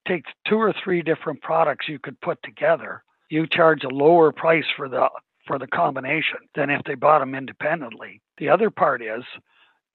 Take 0.08 0.26
two 0.48 0.58
or 0.58 0.74
three 0.84 1.02
different 1.02 1.42
products 1.42 1.88
you 1.88 2.00
could 2.00 2.20
put 2.22 2.42
together. 2.44 3.04
You 3.34 3.48
charge 3.48 3.84
a 3.84 3.90
lower 3.90 4.32
price 4.32 4.68
for 4.78 4.88
the 4.88 5.10
for 5.48 5.58
the 5.58 5.66
combination 5.66 6.38
than 6.54 6.70
if 6.70 6.84
they 6.84 6.94
bought 6.94 7.18
them 7.18 7.34
independently. 7.34 8.22
The 8.38 8.50
other 8.50 8.70
part 8.70 9.02
is 9.02 9.24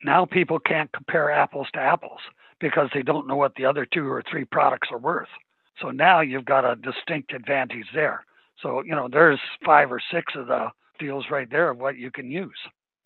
now 0.03 0.25
people 0.25 0.59
can't 0.59 0.91
compare 0.91 1.31
apples 1.31 1.69
to 1.75 1.79
apples 1.79 2.19
because 2.59 2.91
they 2.93 3.03
don't 3.03 3.29
know 3.29 3.37
what 3.37 3.55
the 3.55 3.65
other 3.65 3.87
two 3.87 4.09
or 4.09 4.25
three 4.29 4.45
products 4.45 4.89
are 4.91 4.99
worth. 4.99 5.29
So 5.81 5.93
now 5.93 6.21
you've 6.21 6.47
got 6.47 6.65
a 6.65 6.75
distinct 6.75 7.33
advantage 7.33 7.87
there. 7.95 8.25
So, 8.61 8.83
you 8.83 8.97
know, 8.97 9.07
there's 9.09 9.39
five 9.65 9.93
or 9.93 10.01
six 10.13 10.35
of 10.35 10.49
the 10.49 10.71
deals 10.99 11.27
right 11.31 11.49
there 11.49 11.71
of 11.71 11.79
what 11.79 11.97
you 11.97 12.11
can 12.11 12.33
use 12.33 12.59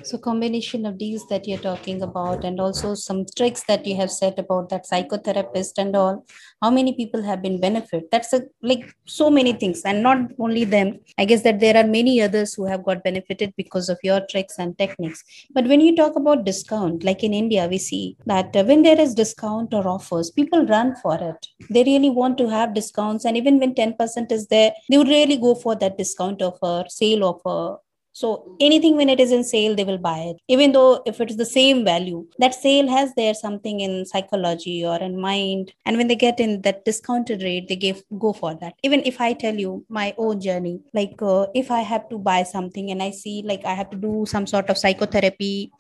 so 0.07 0.19
combination 0.19 0.87
of 0.87 0.99
these 0.99 1.27
that 1.29 1.47
you're 1.47 1.59
talking 1.59 2.03
about 2.03 2.45
and 2.45 2.61
also 2.61 2.95
some 2.95 3.25
tricks 3.37 3.65
that 3.69 3.87
you 3.87 3.97
have 3.97 4.11
said 4.11 4.39
about 4.39 4.69
that 4.71 4.87
psychotherapist 4.87 5.79
and 5.79 5.95
all 5.97 6.25
how 6.61 6.71
many 6.71 6.95
people 6.95 7.23
have 7.23 7.43
been 7.43 7.61
benefit? 7.61 8.11
That's 8.11 8.33
a 8.33 8.43
like 8.63 8.95
so 9.07 9.31
many 9.31 9.53
things 9.53 9.83
and 9.85 10.03
not 10.03 10.19
only 10.39 10.65
them. 10.65 11.01
I 11.19 11.25
guess 11.25 11.43
that 11.43 11.61
there 11.61 11.77
are 11.77 11.87
many 11.87 12.21
others 12.21 12.55
who 12.55 12.67
have 12.67 12.85
got 12.85 13.05
benefited 13.05 13.55
because 13.57 13.89
of 13.89 13.99
your 14.03 14.21
tricks 14.31 14.59
and 14.59 14.77
techniques. 14.79 15.23
But 15.53 15.67
when 15.67 15.81
you 15.81 15.95
talk 15.97 16.17
about 16.17 16.45
discount 16.45 17.05
like 17.05 17.23
in 17.23 17.35
india 17.35 17.67
we 17.69 17.79
see 17.79 18.17
that 18.27 18.55
uh, 18.57 18.65
when 18.65 18.83
there 18.83 19.01
is 19.01 19.15
discount 19.15 19.75
or 19.75 19.87
offers 19.89 20.31
people 20.31 20.67
run 20.67 20.95
for 20.97 21.17
it. 21.21 21.47
They 21.71 21.85
really 21.85 22.11
want 22.11 22.39
to 22.39 22.49
have 22.49 22.75
discounts 22.75 23.25
and 23.25 23.37
even 23.37 23.59
when 23.59 23.75
10% 23.75 24.33
is 24.33 24.47
there 24.49 24.73
they 24.89 24.99
would 24.99 25.09
really 25.09 25.37
go 25.37 25.55
for 25.55 25.75
that 25.77 25.99
discount 25.99 26.43
offer 26.43 26.85
sale 26.89 27.25
offer 27.25 27.79
so 28.13 28.57
anything 28.61 28.97
when 28.97 29.09
it 29.09 29.21
is 29.21 29.33
in 29.33 29.43
sale, 29.43 29.75
they 29.75 29.85
will 29.85 29.99
buy 29.99 30.19
it, 30.19 30.37
even 30.49 30.73
though 30.73 31.03
if 31.07 31.21
it 31.21 31.31
is 31.31 31.37
the 31.37 31.47
same 31.47 31.85
value. 31.85 32.27
That 32.39 32.55
sale 32.55 32.89
has 32.89 33.15
there 33.15 33.33
something 33.33 33.81
in 33.81 34.05
psychology 34.05 34.85
or 34.85 34.97
in 34.97 35.19
mind, 35.19 35.73
and 35.87 35.97
when 35.97 36.09
they 36.09 36.17
get 36.17 36.39
in 36.39 36.61
that 36.63 36.85
discounted 36.85 37.43
rate, 37.43 37.69
they 37.69 37.77
give 37.77 38.03
go 38.19 38.33
for 38.33 38.55
that. 38.57 38.75
Even 38.83 39.03
if 39.05 39.21
I 39.21 39.33
tell 39.33 39.55
you 39.55 39.85
my 39.89 40.15
own 40.19 40.41
journey, 40.41 40.81
like 40.93 41.15
uh, 41.23 41.47
if 41.55 41.71
I 41.71 41.81
have 41.81 42.09
to 42.11 42.19
buy 42.19 42.43
something 42.43 42.91
and 42.91 43.03
I 43.03 43.11
see 43.11 43.43
like 43.47 43.65
I 43.65 43.73
have 43.73 43.89
to 43.91 43.97
do 43.97 44.25
some 44.27 44.47
sort 44.47 44.69
of 44.69 44.77
psychotherapy 44.77 45.73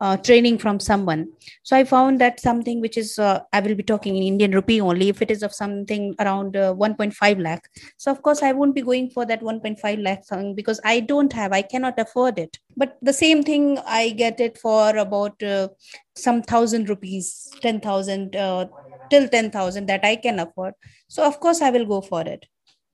uh, 0.00 0.16
training 0.16 0.58
from 0.58 0.78
someone, 0.78 1.28
so 1.64 1.76
I 1.76 1.82
found 1.84 2.20
that 2.20 2.38
something 2.38 2.80
which 2.80 2.96
is 2.96 3.18
uh, 3.18 3.40
I 3.52 3.60
will 3.60 3.74
be 3.74 3.82
talking 3.82 4.16
in 4.16 4.22
Indian 4.22 4.52
rupee 4.52 4.80
only. 4.80 5.08
If 5.08 5.22
it 5.22 5.30
is 5.30 5.42
of 5.42 5.52
something 5.52 6.14
around 6.20 6.56
uh, 6.56 6.72
1.5 6.74 7.42
lakh, 7.42 7.68
so 7.96 8.12
of 8.12 8.22
course 8.22 8.44
I 8.44 8.52
won't 8.52 8.76
be 8.76 8.82
going 8.82 9.10
for 9.10 9.26
that 9.26 9.40
1.5 9.40 10.02
lakh 10.02 10.24
thing 10.24 10.54
because 10.54 10.80
I 10.84 11.00
don't 11.00 11.32
have 11.32 11.52
I 11.52 11.62
can 11.62 11.79
cannot 11.80 11.98
afford 11.98 12.38
it. 12.38 12.58
But 12.76 12.96
the 13.02 13.12
same 13.12 13.42
thing 13.42 13.78
i 13.86 14.10
get 14.10 14.40
it 14.40 14.58
for 14.58 14.96
about 14.96 15.42
uh, 15.42 15.68
some 16.16 16.42
thousand 16.42 16.88
rupees 16.88 17.48
10000 17.62 18.36
uh, 18.36 18.66
till 19.10 19.28
10000 19.28 19.86
that 19.86 20.04
i 20.04 20.16
can 20.16 20.38
afford. 20.38 20.74
So 21.08 21.24
of 21.24 21.40
course 21.40 21.62
i 21.62 21.70
will 21.70 21.86
go 21.86 22.00
for 22.00 22.22
it. 22.22 22.46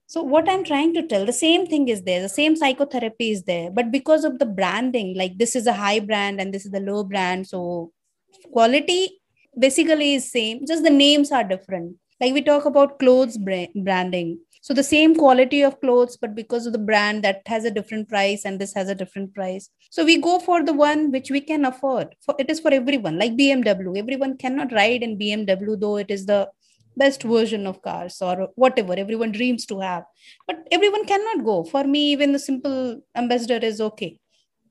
So 0.07 0.23
what 0.23 0.49
i'm 0.49 0.65
trying 0.65 0.95
to 0.95 1.07
tell 1.07 1.27
the 1.27 1.33
same 1.33 1.67
thing 1.67 1.89
is 1.89 2.03
there 2.03 2.23
the 2.23 2.29
same 2.29 2.57
psychotherapy 2.57 3.31
is 3.31 3.45
there. 3.45 3.71
But 3.71 3.91
because 3.91 4.25
of 4.25 4.39
the 4.39 4.47
branding 4.47 5.15
like 5.17 5.39
this 5.39 5.57
is 5.57 5.67
a 5.67 5.73
high 5.73 6.01
brand 6.01 6.41
and 6.41 6.55
this 6.55 6.67
is 6.67 6.73
the 6.73 6.81
low 6.81 7.05
brand 7.05 7.47
so 7.47 7.93
quality 8.53 9.21
basically 9.59 10.15
is 10.15 10.31
same 10.31 10.67
just 10.67 10.85
the 10.85 10.91
names 10.91 11.33
are 11.33 11.45
different. 11.45 11.97
Like 12.21 12.33
we 12.33 12.43
talk 12.43 12.65
about 12.65 12.99
clothes 12.99 13.39
branding 13.39 14.39
so 14.67 14.75
the 14.75 14.83
same 14.83 15.15
quality 15.15 15.63
of 15.63 15.81
clothes 15.81 16.17
but 16.21 16.35
because 16.35 16.67
of 16.67 16.73
the 16.73 16.87
brand 16.87 17.23
that 17.23 17.43
has 17.47 17.65
a 17.65 17.71
different 17.71 18.09
price 18.09 18.45
and 18.45 18.61
this 18.61 18.75
has 18.75 18.89
a 18.89 18.97
different 18.97 19.33
price. 19.33 19.71
So 19.91 20.05
we 20.05 20.21
go 20.21 20.41
for 20.41 20.65
the 20.65 20.73
one 20.73 21.13
which 21.13 21.31
we 21.31 21.41
can 21.41 21.65
afford. 21.65 22.17
For 22.25 22.35
it 22.41 22.51
is 22.51 22.59
for 22.59 22.73
everyone 22.75 23.17
like 23.17 23.37
bmw 23.37 23.97
everyone 23.97 24.37
cannot 24.37 24.73
ride 24.73 25.05
in 25.05 25.17
bmw 25.21 25.79
though 25.79 25.99
it 25.99 26.11
is 26.11 26.27
the 26.27 26.51
best 26.97 27.23
version 27.23 27.65
of 27.65 27.81
cars 27.83 28.21
or 28.21 28.49
whatever 28.57 28.95
everyone 28.95 29.31
dreams 29.31 29.67
to 29.67 29.79
have. 29.79 30.03
But 30.49 30.67
everyone 30.73 31.05
cannot 31.05 31.45
go. 31.45 31.63
For 31.63 31.85
me 31.85 32.11
even 32.11 32.33
the 32.33 32.41
simple 32.41 33.01
ambassador 33.15 33.65
is 33.65 33.81
okay. 33.81 34.19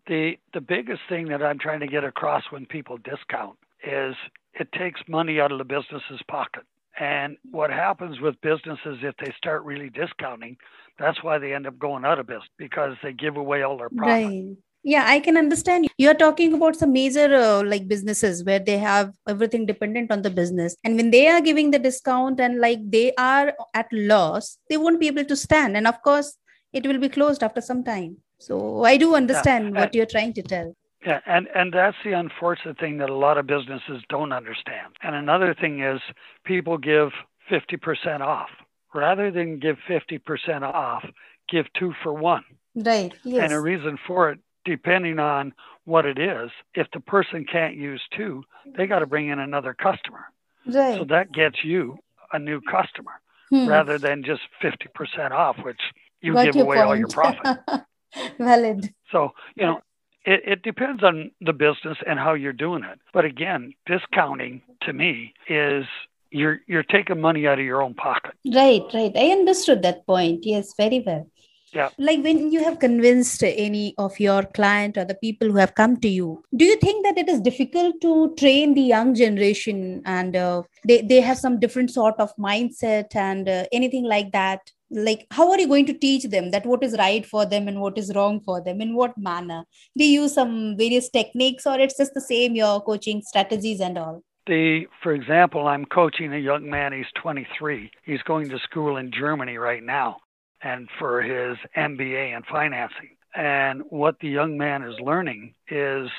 The 0.07 0.37
the 0.53 0.59
biggest 0.59 1.03
thing 1.07 1.29
that 1.29 1.41
i'm 1.41 1.57
trying 1.57 1.79
to 1.79 1.87
get 1.87 2.03
across 2.03 2.43
when 2.49 2.65
people 2.65 2.97
discount 2.97 3.57
is 3.81 4.15
it 4.59 4.69
takes 4.73 4.99
money 5.07 5.39
out 5.39 5.53
of 5.53 5.57
the 5.57 5.63
business's 5.63 6.21
pocket 6.29 6.65
and 6.99 7.37
what 7.51 7.69
happens 7.69 8.19
with 8.19 8.39
businesses 8.41 8.99
if 9.01 9.15
they 9.17 9.33
start 9.37 9.63
really 9.63 9.89
discounting, 9.89 10.57
that's 10.97 11.21
why 11.23 11.37
they 11.37 11.53
end 11.53 11.67
up 11.67 11.77
going 11.77 12.05
out 12.05 12.19
of 12.19 12.27
business 12.27 12.47
because 12.57 12.95
they 13.03 13.13
give 13.13 13.35
away 13.35 13.63
all 13.63 13.77
their 13.77 13.89
profit. 13.89 14.25
Right. 14.25 14.57
Yeah, 14.87 15.05
I 15.07 15.19
can 15.19 15.35
understand. 15.35 15.87
You're 15.97 16.13
talking 16.13 16.53
about 16.53 16.75
some 16.75 16.93
major 16.93 17.33
uh, 17.33 17.63
like 17.63 17.87
businesses 17.87 18.43
where 18.43 18.59
they 18.59 18.77
have 18.77 19.11
everything 19.27 19.65
dependent 19.65 20.11
on 20.11 20.21
the 20.21 20.29
business. 20.29 20.75
And 20.83 20.95
when 20.95 21.09
they 21.09 21.27
are 21.27 21.41
giving 21.41 21.71
the 21.71 21.79
discount 21.79 22.39
and 22.39 22.61
like 22.61 22.79
they 22.91 23.11
are 23.17 23.53
at 23.73 23.87
loss, 23.91 24.59
they 24.69 24.77
won't 24.77 24.99
be 24.99 25.07
able 25.07 25.25
to 25.25 25.35
stand. 25.35 25.75
And 25.75 25.87
of 25.87 26.01
course, 26.03 26.37
it 26.71 26.85
will 26.85 26.99
be 26.99 27.09
closed 27.09 27.41
after 27.41 27.61
some 27.61 27.83
time. 27.83 28.17
So 28.39 28.83
I 28.83 28.97
do 28.97 29.15
understand 29.15 29.73
yeah. 29.73 29.81
what 29.81 29.95
you're 29.95 30.05
trying 30.05 30.33
to 30.33 30.43
tell. 30.43 30.75
Yeah, 31.05 31.19
and, 31.25 31.47
and 31.53 31.71
that's 31.71 31.97
the 32.03 32.13
unfortunate 32.13 32.79
thing 32.79 32.97
that 32.97 33.09
a 33.09 33.15
lot 33.15 33.37
of 33.37 33.45
businesses 33.45 34.01
don't 34.09 34.31
understand. 34.31 34.95
And 35.03 35.15
another 35.15 35.53
thing 35.53 35.81
is 35.81 36.01
people 36.45 36.77
give 36.77 37.09
50% 37.51 38.21
off. 38.21 38.49
Rather 38.93 39.29
than 39.29 39.59
give 39.59 39.77
50% 39.87 40.61
off, 40.63 41.03
give 41.49 41.65
two 41.77 41.93
for 42.01 42.13
one. 42.13 42.43
Right. 42.75 43.13
Yes. 43.23 43.43
And 43.43 43.53
a 43.53 43.59
reason 43.59 43.97
for 44.07 44.31
it 44.31 44.39
depending 44.63 45.19
on 45.19 45.53
what 45.83 46.05
it 46.05 46.17
is, 46.17 46.49
if 46.73 46.87
the 46.91 46.99
person 46.99 47.45
can't 47.49 47.75
use 47.75 48.01
two, 48.17 48.43
they 48.75 48.87
got 48.87 48.99
to 48.99 49.05
bring 49.05 49.29
in 49.29 49.37
another 49.37 49.75
customer. 49.75 50.25
Right. 50.65 50.97
So 50.97 51.05
that 51.09 51.31
gets 51.31 51.63
you 51.63 51.99
a 52.33 52.39
new 52.39 52.59
customer 52.61 53.11
Hmm. 53.51 53.67
rather 53.67 53.99
than 53.99 54.23
just 54.23 54.41
50% 54.63 55.31
off, 55.31 55.57
which 55.63 55.79
you 56.19 56.33
Got 56.33 56.45
give 56.45 56.55
away 56.55 56.79
all 56.79 56.95
your 56.95 57.07
profit. 57.07 57.59
Valid. 58.39 58.91
So, 59.11 59.33
you 59.55 59.65
know, 59.67 59.81
it, 60.25 60.41
it 60.45 60.63
depends 60.63 61.03
on 61.03 61.31
the 61.41 61.53
business 61.53 61.97
and 62.07 62.19
how 62.19 62.33
you're 62.33 62.53
doing 62.53 62.83
it. 62.83 62.99
But 63.13 63.25
again, 63.25 63.73
discounting 63.85 64.61
to 64.81 64.93
me 64.93 65.33
is 65.47 65.85
you're 66.31 66.59
you're 66.67 66.83
taking 66.83 67.21
money 67.21 67.47
out 67.47 67.59
of 67.59 67.65
your 67.65 67.81
own 67.81 67.93
pocket. 67.93 68.33
Right, 68.53 68.83
right. 68.93 69.11
I 69.15 69.27
understood 69.27 69.81
that 69.83 70.05
point. 70.05 70.45
Yes, 70.45 70.73
very 70.77 71.03
well. 71.05 71.27
Yeah. 71.73 71.89
Like 71.97 72.23
when 72.23 72.53
you 72.53 72.63
have 72.63 72.79
convinced 72.79 73.43
any 73.43 73.95
of 73.97 74.17
your 74.17 74.43
client 74.43 74.97
or 74.97 75.03
the 75.03 75.15
people 75.15 75.51
who 75.51 75.57
have 75.57 75.75
come 75.75 75.97
to 75.97 76.07
you, 76.07 76.41
do 76.55 76.63
you 76.63 76.77
think 76.77 77.05
that 77.05 77.17
it 77.17 77.27
is 77.27 77.41
difficult 77.41 77.99
to 78.01 78.33
train 78.35 78.75
the 78.75 78.81
young 78.81 79.13
generation 79.13 80.01
and 80.05 80.37
uh, 80.37 80.63
they, 80.87 81.01
they 81.01 81.19
have 81.19 81.37
some 81.37 81.59
different 81.59 81.91
sort 81.91 82.15
of 82.17 82.33
mindset 82.37 83.13
and 83.13 83.49
uh, 83.49 83.65
anything 83.73 84.05
like 84.05 84.31
that? 84.31 84.71
Like, 84.95 85.27
how 85.29 85.51
are 85.51 85.59
you 85.59 85.67
going 85.67 85.85
to 85.87 85.93
teach 85.93 86.23
them 86.23 86.51
that 86.51 86.65
what 86.65 86.83
is 86.83 86.95
right 86.97 87.25
for 87.25 87.45
them 87.45 87.67
and 87.67 87.81
what 87.81 87.97
is 87.97 88.13
wrong 88.15 88.39
for 88.39 88.61
them? 88.61 88.81
In 88.81 88.95
what 88.95 89.17
manner? 89.17 89.65
Do 89.97 90.05
you 90.05 90.21
use 90.21 90.33
some 90.33 90.77
various 90.77 91.09
techniques 91.09 91.67
or 91.67 91.77
it's 91.79 91.97
just 91.97 92.13
the 92.13 92.21
same, 92.21 92.55
your 92.55 92.81
coaching 92.81 93.21
strategies 93.21 93.81
and 93.81 93.97
all? 93.97 94.23
The 94.47 94.87
for 95.03 95.13
example, 95.13 95.67
I'm 95.67 95.85
coaching 95.85 96.33
a 96.33 96.37
young 96.37 96.69
man, 96.69 96.93
he's 96.93 97.11
23. 97.21 97.91
He's 98.03 98.21
going 98.21 98.49
to 98.49 98.59
school 98.59 98.97
in 98.97 99.11
Germany 99.11 99.57
right 99.57 99.83
now 99.83 100.17
and 100.61 100.87
for 100.97 101.21
his 101.21 101.57
MBA 101.75 102.35
in 102.35 102.43
financing. 102.43 103.17
And 103.35 103.83
what 103.89 104.19
the 104.21 104.29
young 104.29 104.57
man 104.57 104.83
is 104.83 104.99
learning 105.01 105.55
is 105.69 106.09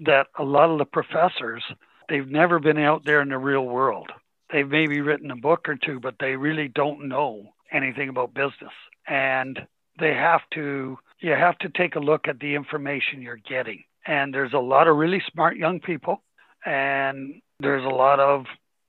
that 0.00 0.26
a 0.38 0.44
lot 0.44 0.68
of 0.68 0.78
the 0.78 0.84
professors, 0.84 1.62
they've 2.08 2.28
never 2.28 2.58
been 2.58 2.78
out 2.78 3.04
there 3.06 3.22
in 3.22 3.30
the 3.30 3.38
real 3.38 3.64
world. 3.64 4.10
They've 4.52 4.68
maybe 4.68 5.00
written 5.00 5.30
a 5.30 5.36
book 5.36 5.68
or 5.68 5.76
two, 5.76 6.00
but 6.00 6.16
they 6.20 6.36
really 6.36 6.68
don't 6.68 7.08
know 7.08 7.52
anything 7.72 8.08
about 8.08 8.34
business. 8.34 8.72
And 9.06 9.66
they 9.98 10.14
have 10.14 10.42
to, 10.54 10.98
you 11.20 11.32
have 11.32 11.58
to 11.58 11.68
take 11.68 11.96
a 11.96 12.00
look 12.00 12.28
at 12.28 12.38
the 12.38 12.54
information 12.54 13.22
you're 13.22 13.36
getting. 13.36 13.84
And 14.06 14.32
there's 14.32 14.52
a 14.52 14.58
lot 14.58 14.88
of 14.88 14.96
really 14.96 15.22
smart 15.32 15.56
young 15.56 15.80
people, 15.80 16.22
and 16.64 17.40
there's 17.60 17.84
a 17.84 17.88
lot 17.88 18.20
of, 18.20 18.44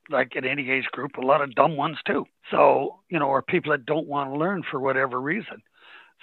like 0.09 0.35
at 0.35 0.45
any 0.45 0.69
age 0.69 0.85
group, 0.91 1.17
a 1.17 1.25
lot 1.25 1.41
of 1.41 1.55
dumb 1.55 1.75
ones 1.75 1.97
too. 2.05 2.25
So, 2.51 2.99
you 3.09 3.19
know, 3.19 3.27
or 3.27 3.41
people 3.41 3.71
that 3.71 3.85
don't 3.85 4.07
want 4.07 4.29
to 4.31 4.37
learn 4.37 4.63
for 4.69 4.79
whatever 4.79 5.19
reason. 5.19 5.61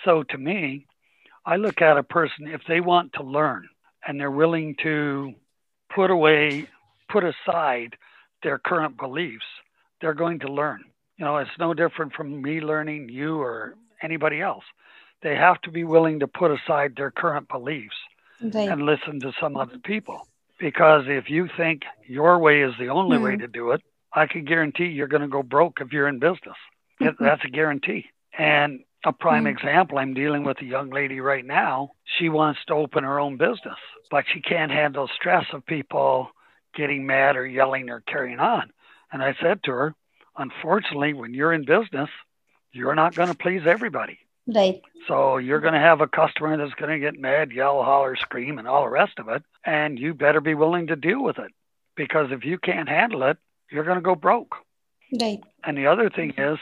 So 0.05 0.22
to 0.22 0.38
me, 0.38 0.86
I 1.44 1.57
look 1.57 1.82
at 1.82 1.98
a 1.98 2.02
person, 2.02 2.46
if 2.46 2.62
they 2.68 2.80
want 2.80 3.12
to 3.14 3.22
learn 3.22 3.68
and 4.07 4.18
they're 4.18 4.30
willing 4.30 4.76
to 4.82 5.34
put 5.94 6.11
away, 6.11 6.68
put 7.11 7.24
aside 7.24 7.96
their 8.42 8.59
current 8.59 8.96
beliefs, 8.96 9.44
they're 10.00 10.14
going 10.14 10.38
to 10.40 10.48
learn. 10.48 10.84
You 11.17 11.25
know, 11.25 11.37
it's 11.39 11.51
no 11.59 11.75
different 11.75 12.12
from 12.15 12.43
me 12.43 12.61
learning, 12.61 13.09
you 13.09 13.41
or 13.41 13.75
anybody 14.03 14.41
else. 14.41 14.65
They 15.23 15.37
have 15.37 15.61
to 15.62 15.71
be 15.71 15.85
willing 15.85 16.21
to 16.21 16.27
put 16.27 16.51
aside 16.51 16.95
their 16.97 17.11
current 17.11 17.49
beliefs 17.49 17.97
Right. 18.43 18.69
and 18.69 18.83
listen 18.83 19.21
to 19.21 19.33
some 19.41 19.57
other 19.57 19.79
people. 19.79 20.27
Because 20.59 21.05
if 21.07 21.31
you 21.31 21.49
think 21.57 21.83
your 22.07 22.39
way 22.39 22.62
is 22.62 22.75
the 22.79 22.89
only 22.89 23.19
way 23.19 23.35
Hmm. 23.35 23.41
to 23.41 23.49
do 23.49 23.71
it, 23.73 23.83
I 24.12 24.27
can 24.27 24.45
guarantee 24.45 24.87
you're 24.87 25.09
going 25.09 25.23
to 25.23 25.29
go 25.29 25.43
broke 25.43 25.81
if 25.81 25.93
you're 25.93 26.09
in 26.09 26.19
business. 26.19 26.57
It- 27.01 27.17
That's 27.19 27.45
a 27.45 27.49
guarantee. 27.49 28.07
And 28.37 28.85
a 29.05 29.12
prime 29.12 29.45
Hmm. 29.45 29.49
example, 29.57 29.99
I'm 29.99 30.15
dealing 30.15 30.45
with 30.45 30.61
a 30.61 30.65
young 30.65 30.91
lady 30.91 31.21
right 31.21 31.45
now. 31.45 31.93
She 32.05 32.29
wants 32.29 32.65
to 32.67 32.75
open 32.75 33.05
her 33.05 33.19
own 33.21 33.37
business, 33.37 33.79
but 34.11 34.25
she 34.29 34.41
can't 34.41 34.71
handle 34.73 35.09
stress 35.09 35.47
of 35.53 35.65
people 35.67 36.31
getting 36.75 37.07
mad 37.07 37.37
or 37.37 37.47
yelling 37.47 37.89
or 37.91 38.01
carrying 38.01 38.41
on. 38.41 38.71
And 39.12 39.23
I 39.23 39.35
said 39.41 39.62
to 39.65 39.71
her, 39.73 39.95
unfortunately, 40.37 41.12
when 41.12 41.35
you're 41.35 41.53
in 41.53 41.64
business, 41.64 42.11
you're 42.72 42.95
not 42.95 43.14
going 43.14 43.28
to 43.28 43.37
please 43.37 43.62
everybody. 43.66 44.18
Right. 44.47 44.82
So 45.09 45.39
you're 45.39 45.61
going 45.61 45.74
to 45.74 45.80
have 45.80 46.01
a 46.01 46.07
customer 46.07 46.57
that's 46.57 46.74
going 46.74 46.91
to 46.91 46.99
get 46.99 47.18
mad, 47.18 47.53
yell, 47.53 47.82
holler, 47.82 48.16
scream, 48.16 48.59
and 48.59 48.68
all 48.68 48.85
the 48.85 48.91
rest 48.91 49.18
of 49.18 49.28
it. 49.28 49.43
And 49.64 49.99
you 49.99 50.12
better 50.12 50.41
be 50.41 50.55
willing 50.55 50.89
to 50.89 50.97
deal 50.97 51.22
with 51.22 51.39
it 51.39 51.53
because 51.97 52.28
if 52.30 52.45
you 52.45 52.59
can't 52.59 52.89
handle 52.89 53.22
it, 53.24 53.39
you're 53.70 53.85
going 53.85 53.97
to 53.97 54.03
go 54.03 54.14
broke. 54.14 54.57
Right. 55.18 55.43
And 55.62 55.78
the 55.78 55.87
other 55.87 56.11
thing 56.11 56.35
is, 56.37 56.59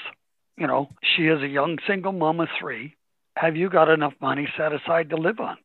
you 0.56 0.66
know, 0.66 0.90
she 1.02 1.26
is 1.26 1.42
a 1.42 1.48
young 1.48 1.78
single 1.86 2.12
mom 2.12 2.40
of 2.40 2.48
three. 2.60 2.94
Have 3.36 3.56
you 3.56 3.70
got 3.70 3.88
enough 3.88 4.14
money 4.20 4.48
set 4.56 4.72
aside 4.72 5.10
to 5.10 5.16
live 5.16 5.40
on? 5.40 5.56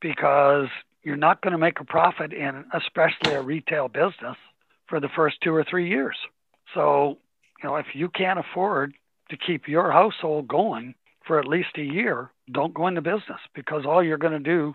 Because 0.00 0.68
you're 1.02 1.16
not 1.16 1.42
going 1.42 1.52
to 1.52 1.58
make 1.58 1.80
a 1.80 1.84
profit 1.84 2.32
in, 2.32 2.64
especially 2.72 3.34
a 3.34 3.42
retail 3.42 3.88
business, 3.88 4.36
for 4.86 5.00
the 5.00 5.08
first 5.08 5.40
two 5.42 5.54
or 5.54 5.64
three 5.64 5.88
years. 5.88 6.16
So, 6.74 7.18
you 7.62 7.68
know, 7.68 7.76
if 7.76 7.86
you 7.94 8.08
can't 8.08 8.38
afford 8.38 8.94
to 9.30 9.36
keep 9.36 9.68
your 9.68 9.90
household 9.90 10.48
going 10.48 10.94
for 11.26 11.38
at 11.38 11.46
least 11.46 11.76
a 11.76 11.82
year, 11.82 12.30
don't 12.52 12.74
go 12.74 12.86
into 12.86 13.02
business 13.02 13.40
because 13.54 13.84
all 13.84 14.02
you're 14.02 14.16
going 14.16 14.32
to 14.32 14.38
do 14.38 14.74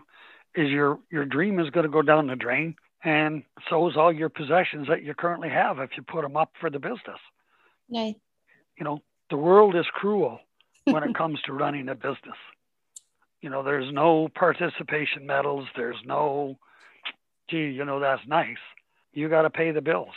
is 0.54 0.70
your 0.70 0.98
your 1.10 1.24
dream 1.24 1.58
is 1.58 1.70
going 1.70 1.84
to 1.84 1.90
go 1.90 2.02
down 2.02 2.28
the 2.28 2.36
drain, 2.36 2.76
and 3.02 3.42
so 3.68 3.88
is 3.88 3.96
all 3.96 4.12
your 4.12 4.28
possessions 4.28 4.86
that 4.88 5.02
you 5.02 5.14
currently 5.14 5.48
have 5.48 5.78
if 5.78 5.90
you 5.96 6.02
put 6.02 6.22
them 6.22 6.36
up 6.36 6.52
for 6.60 6.70
the 6.70 6.78
business 6.78 7.18
Right. 7.90 8.16
you 8.78 8.84
know, 8.84 9.02
the 9.30 9.36
world 9.36 9.76
is 9.76 9.86
cruel 9.92 10.40
when 10.84 11.02
it 11.02 11.14
comes 11.16 11.40
to 11.42 11.52
running 11.52 11.88
a 11.88 11.94
business. 11.94 12.38
You 13.40 13.50
know, 13.50 13.62
there's 13.62 13.92
no 13.92 14.28
participation 14.34 15.26
medals, 15.26 15.66
there's 15.76 15.98
no, 16.04 16.58
gee, 17.50 17.68
you 17.70 17.84
know, 17.84 18.00
that's 18.00 18.26
nice. 18.26 18.56
You 19.12 19.28
got 19.28 19.42
to 19.42 19.50
pay 19.50 19.70
the 19.70 19.82
bills. 19.82 20.14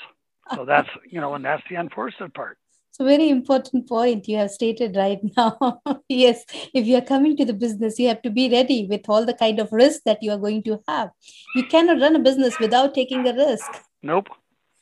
So 0.56 0.66
that's, 0.66 0.90
you 1.10 1.22
know, 1.22 1.34
and 1.36 1.46
that's 1.46 1.64
the 1.70 1.76
unfortunate 1.76 2.34
part. 2.34 2.58
It's 2.90 3.00
a 3.00 3.04
very 3.04 3.30
important 3.30 3.88
point 3.88 4.28
you 4.28 4.38
have 4.38 4.50
stated 4.50 4.96
right 4.96 5.20
now. 5.38 5.82
yes, 6.10 6.44
if 6.74 6.88
you 6.88 6.98
are 6.98 7.02
coming 7.02 7.38
to 7.38 7.46
the 7.46 7.54
business, 7.54 8.00
you 8.00 8.08
have 8.08 8.22
to 8.24 8.30
be 8.30 8.50
ready 8.50 8.88
with 8.90 9.02
all 9.08 9.26
the 9.26 9.34
kind 9.34 9.60
of 9.60 9.72
risk 9.72 10.02
that 10.06 10.24
you 10.24 10.32
are 10.32 10.38
going 10.38 10.64
to 10.64 10.82
have. 10.88 11.12
You 11.56 11.66
cannot 11.68 12.02
run 12.02 12.16
a 12.16 12.20
business 12.20 12.58
without 12.60 12.94
taking 12.94 13.28
a 13.28 13.34
risk. 13.34 13.70
Nope. 14.02 14.28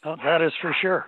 No, 0.06 0.16
that 0.24 0.42
is 0.42 0.54
for 0.62 0.74
sure. 0.82 1.08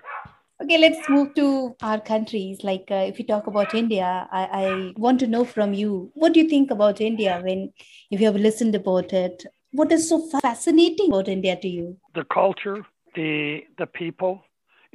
Okay, 0.62 0.80
let's 0.80 1.08
move 1.08 1.36
to 1.36 1.76
our 1.84 2.02
countries. 2.02 2.64
Like, 2.64 2.88
uh, 2.90 3.06
if 3.08 3.20
you 3.20 3.26
talk 3.26 3.46
about 3.46 3.76
India, 3.76 4.28
I, 4.32 4.44
I 4.44 4.94
want 4.98 5.20
to 5.20 5.28
know 5.28 5.46
from 5.46 5.74
you 5.74 6.12
what 6.16 6.34
do 6.34 6.40
you 6.42 6.50
think 6.50 6.72
about 6.72 7.00
India 7.00 7.40
when, 7.44 7.72
if 8.10 8.20
you 8.20 8.26
have 8.26 8.36
listened 8.36 8.74
about 8.74 9.14
it, 9.14 9.46
what 9.72 9.92
is 9.92 10.10
so 10.10 10.20
fascinating 10.42 11.10
about 11.10 11.28
India 11.28 11.56
to 11.58 11.68
you? 11.68 11.98
The 12.16 12.26
culture, 12.34 12.84
the 13.14 13.62
the 13.78 13.86
people, 13.86 14.42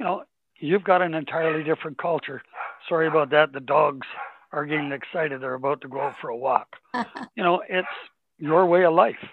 you 0.03 0.09
know, 0.09 0.23
you've 0.59 0.83
got 0.83 1.01
an 1.01 1.13
entirely 1.13 1.63
different 1.63 1.97
culture. 1.97 2.41
Sorry 2.89 3.07
about 3.07 3.29
that. 3.29 3.53
The 3.53 3.61
dogs 3.61 4.05
are 4.51 4.65
getting 4.65 4.91
excited. 4.91 5.41
They're 5.41 5.53
about 5.53 5.79
to 5.81 5.87
go 5.87 6.01
out 6.01 6.15
for 6.19 6.29
a 6.29 6.35
walk. 6.35 6.67
you 7.35 7.43
know, 7.43 7.63
it's 7.69 7.87
your 8.37 8.65
way 8.65 8.83
of 8.83 8.93
life. 8.93 9.23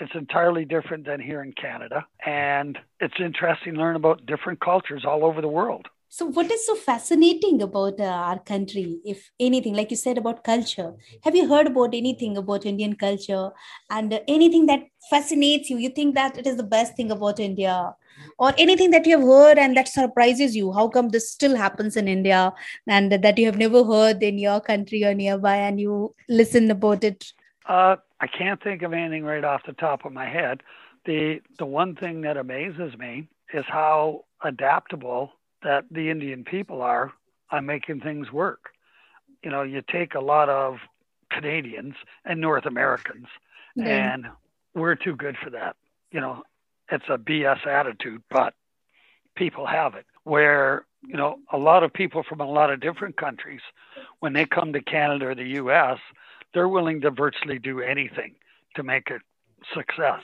It's 0.00 0.12
entirely 0.14 0.64
different 0.64 1.04
than 1.04 1.20
here 1.20 1.42
in 1.42 1.52
Canada. 1.52 2.06
And 2.24 2.78
it's 3.00 3.14
interesting 3.18 3.74
to 3.74 3.80
learn 3.80 3.96
about 3.96 4.24
different 4.26 4.60
cultures 4.60 5.04
all 5.04 5.24
over 5.24 5.40
the 5.40 5.48
world. 5.48 5.88
So, 6.08 6.26
what 6.26 6.48
is 6.48 6.64
so 6.64 6.76
fascinating 6.76 7.60
about 7.60 7.98
uh, 7.98 8.04
our 8.04 8.38
country, 8.38 9.00
if 9.04 9.32
anything, 9.40 9.74
like 9.74 9.90
you 9.90 9.96
said 9.96 10.16
about 10.16 10.44
culture? 10.44 10.94
Have 11.24 11.34
you 11.34 11.48
heard 11.48 11.66
about 11.66 11.92
anything 11.92 12.36
about 12.36 12.64
Indian 12.64 12.94
culture 12.94 13.50
and 13.90 14.12
uh, 14.12 14.20
anything 14.28 14.66
that 14.66 14.82
fascinates 15.10 15.70
you? 15.70 15.78
You 15.78 15.88
think 15.88 16.14
that 16.14 16.38
it 16.38 16.46
is 16.46 16.56
the 16.56 16.62
best 16.62 16.94
thing 16.94 17.10
about 17.10 17.40
India, 17.40 17.96
or 18.38 18.52
anything 18.58 18.90
that 18.90 19.06
you 19.06 19.18
have 19.18 19.26
heard 19.26 19.58
and 19.58 19.76
that 19.76 19.88
surprises 19.88 20.54
you? 20.56 20.72
How 20.72 20.88
come 20.88 21.08
this 21.10 21.30
still 21.30 21.56
happens 21.56 21.96
in 21.96 22.08
India 22.08 22.52
and 22.86 23.12
that 23.12 23.38
you 23.38 23.46
have 23.46 23.58
never 23.58 23.84
heard 23.84 24.22
in 24.22 24.38
your 24.38 24.60
country 24.60 25.04
or 25.04 25.14
nearby 25.14 25.56
and 25.56 25.80
you 25.80 26.14
listen 26.28 26.70
about 26.70 27.04
it? 27.04 27.32
Uh, 27.66 27.96
I 28.20 28.26
can't 28.26 28.62
think 28.62 28.82
of 28.82 28.92
anything 28.92 29.24
right 29.24 29.44
off 29.44 29.62
the 29.66 29.72
top 29.72 30.04
of 30.04 30.12
my 30.12 30.28
head. 30.28 30.62
The 31.06 31.40
the 31.58 31.66
one 31.66 31.94
thing 31.96 32.22
that 32.22 32.36
amazes 32.36 32.96
me 32.98 33.28
is 33.52 33.64
how 33.66 34.24
adaptable 34.42 35.32
that 35.62 35.84
the 35.90 36.10
Indian 36.10 36.44
people 36.44 36.82
are 36.82 37.12
on 37.50 37.66
making 37.66 38.00
things 38.00 38.32
work. 38.32 38.70
You 39.42 39.50
know, 39.50 39.62
you 39.62 39.82
take 39.82 40.14
a 40.14 40.20
lot 40.20 40.48
of 40.48 40.78
Canadians 41.30 41.94
and 42.24 42.40
North 42.40 42.66
Americans, 42.66 43.26
Yeah. 43.76 44.12
and 44.14 44.26
we're 44.74 44.94
too 44.94 45.16
good 45.16 45.36
for 45.42 45.50
that. 45.50 45.76
You 46.10 46.20
know, 46.20 46.42
it's 46.90 47.04
a 47.08 47.18
BS 47.18 47.66
attitude, 47.66 48.22
but 48.30 48.54
people 49.36 49.66
have 49.66 49.94
it. 49.94 50.06
Where, 50.24 50.86
you 51.06 51.16
know, 51.16 51.38
a 51.52 51.58
lot 51.58 51.82
of 51.82 51.92
people 51.92 52.22
from 52.22 52.40
a 52.40 52.50
lot 52.50 52.70
of 52.70 52.80
different 52.80 53.16
countries, 53.16 53.60
when 54.20 54.32
they 54.32 54.46
come 54.46 54.72
to 54.72 54.80
Canada 54.80 55.28
or 55.28 55.34
the 55.34 55.60
US, 55.60 55.98
they're 56.52 56.68
willing 56.68 57.00
to 57.02 57.10
virtually 57.10 57.58
do 57.58 57.80
anything 57.80 58.34
to 58.76 58.82
make 58.82 59.10
it 59.10 59.22
success. 59.74 60.20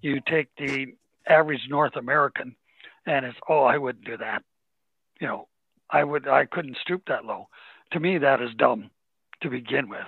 You 0.00 0.20
take 0.20 0.48
the 0.56 0.94
average 1.26 1.62
North 1.68 1.96
American 1.96 2.56
and 3.06 3.24
it's, 3.26 3.38
oh, 3.48 3.62
I 3.64 3.78
wouldn't 3.78 4.04
do 4.04 4.16
that. 4.16 4.42
You 5.20 5.26
know, 5.26 5.48
I 5.90 6.04
would, 6.04 6.28
I 6.28 6.46
couldn't 6.46 6.78
stoop 6.82 7.02
that 7.06 7.24
low. 7.24 7.48
To 7.92 8.00
me, 8.00 8.18
that 8.18 8.40
is 8.40 8.50
dumb 8.56 8.90
to 9.42 9.50
begin 9.50 9.88
with. 9.88 10.06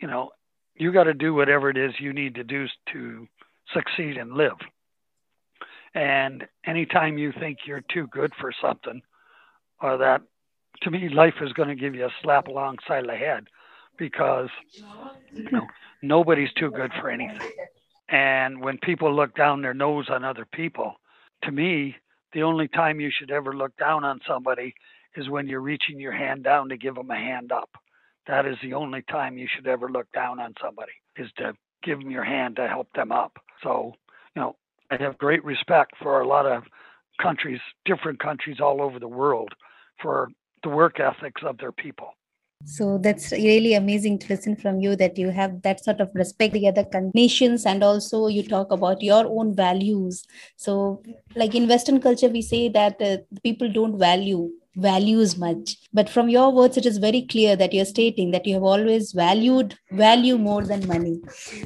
You 0.00 0.08
know, 0.08 0.30
you 0.76 0.92
got 0.92 1.04
to 1.04 1.14
do 1.14 1.34
whatever 1.34 1.68
it 1.70 1.76
is 1.76 1.92
you 1.98 2.12
need 2.12 2.36
to 2.36 2.44
do 2.44 2.66
to 2.92 3.28
succeed 3.74 4.16
and 4.16 4.32
live. 4.32 4.56
And 5.94 6.46
anytime 6.64 7.18
you 7.18 7.32
think 7.32 7.58
you're 7.66 7.84
too 7.92 8.06
good 8.08 8.32
for 8.40 8.52
something, 8.60 9.02
or 9.82 9.98
that, 9.98 10.22
to 10.82 10.90
me, 10.90 11.08
life 11.08 11.34
is 11.40 11.52
going 11.52 11.68
to 11.68 11.74
give 11.74 11.94
you 11.94 12.06
a 12.06 12.14
slap 12.22 12.46
alongside 12.46 13.06
the 13.06 13.16
head 13.16 13.48
because 13.98 14.48
you 15.32 15.50
know 15.50 15.66
nobody's 16.02 16.52
too 16.54 16.70
good 16.70 16.92
for 17.00 17.10
anything. 17.10 17.50
And 18.08 18.60
when 18.60 18.78
people 18.78 19.14
look 19.14 19.36
down 19.36 19.62
their 19.62 19.74
nose 19.74 20.08
on 20.10 20.24
other 20.24 20.46
people, 20.52 20.94
to 21.44 21.52
me, 21.52 21.96
the 22.32 22.42
only 22.42 22.68
time 22.68 23.00
you 23.00 23.10
should 23.10 23.30
ever 23.30 23.52
look 23.54 23.76
down 23.76 24.04
on 24.04 24.20
somebody 24.26 24.74
is 25.16 25.28
when 25.28 25.48
you're 25.48 25.60
reaching 25.60 25.98
your 25.98 26.12
hand 26.12 26.44
down 26.44 26.68
to 26.68 26.76
give 26.76 26.94
them 26.94 27.10
a 27.10 27.16
hand 27.16 27.52
up. 27.52 27.70
That 28.26 28.46
is 28.46 28.56
the 28.62 28.74
only 28.74 29.02
time 29.02 29.38
you 29.38 29.48
should 29.54 29.66
ever 29.66 29.88
look 29.88 30.10
down 30.12 30.38
on 30.38 30.54
somebody 30.62 30.92
is 31.16 31.30
to 31.38 31.54
give 31.82 31.98
them 31.98 32.10
your 32.10 32.24
hand 32.24 32.56
to 32.56 32.68
help 32.68 32.88
them 32.94 33.10
up. 33.10 33.38
So, 33.62 33.94
I 34.90 34.96
have 35.00 35.18
great 35.18 35.44
respect 35.44 35.92
for 36.02 36.20
a 36.20 36.26
lot 36.26 36.46
of 36.46 36.64
countries, 37.22 37.60
different 37.84 38.18
countries 38.18 38.58
all 38.60 38.82
over 38.82 38.98
the 38.98 39.08
world, 39.08 39.52
for 40.02 40.28
the 40.62 40.68
work 40.68 40.98
ethics 41.00 41.42
of 41.44 41.58
their 41.58 41.72
people. 41.72 42.08
So 42.66 42.98
that's 42.98 43.32
really 43.32 43.72
amazing 43.72 44.18
to 44.18 44.28
listen 44.28 44.54
from 44.54 44.80
you 44.80 44.94
that 44.96 45.16
you 45.16 45.30
have 45.30 45.62
that 45.62 45.82
sort 45.82 46.00
of 46.00 46.10
respect 46.14 46.52
the 46.52 46.68
other 46.68 46.84
nations 47.14 47.64
and 47.64 47.82
also 47.82 48.26
you 48.26 48.42
talk 48.42 48.70
about 48.70 49.00
your 49.02 49.26
own 49.26 49.56
values. 49.56 50.26
So, 50.56 51.02
like 51.34 51.54
in 51.54 51.68
Western 51.68 52.00
culture, 52.02 52.28
we 52.28 52.42
say 52.42 52.68
that 52.68 53.00
uh, 53.00 53.18
people 53.42 53.72
don't 53.72 53.98
value 53.98 54.50
values 54.76 55.36
much. 55.36 55.76
But 55.92 56.08
from 56.08 56.28
your 56.28 56.52
words 56.52 56.76
it 56.76 56.86
is 56.86 56.98
very 56.98 57.22
clear 57.22 57.56
that 57.56 57.72
you're 57.72 57.84
stating 57.84 58.30
that 58.30 58.46
you 58.46 58.54
have 58.54 58.62
always 58.62 59.12
valued 59.12 59.76
value 59.90 60.38
more 60.38 60.64
than 60.64 60.86
money. 60.86 61.20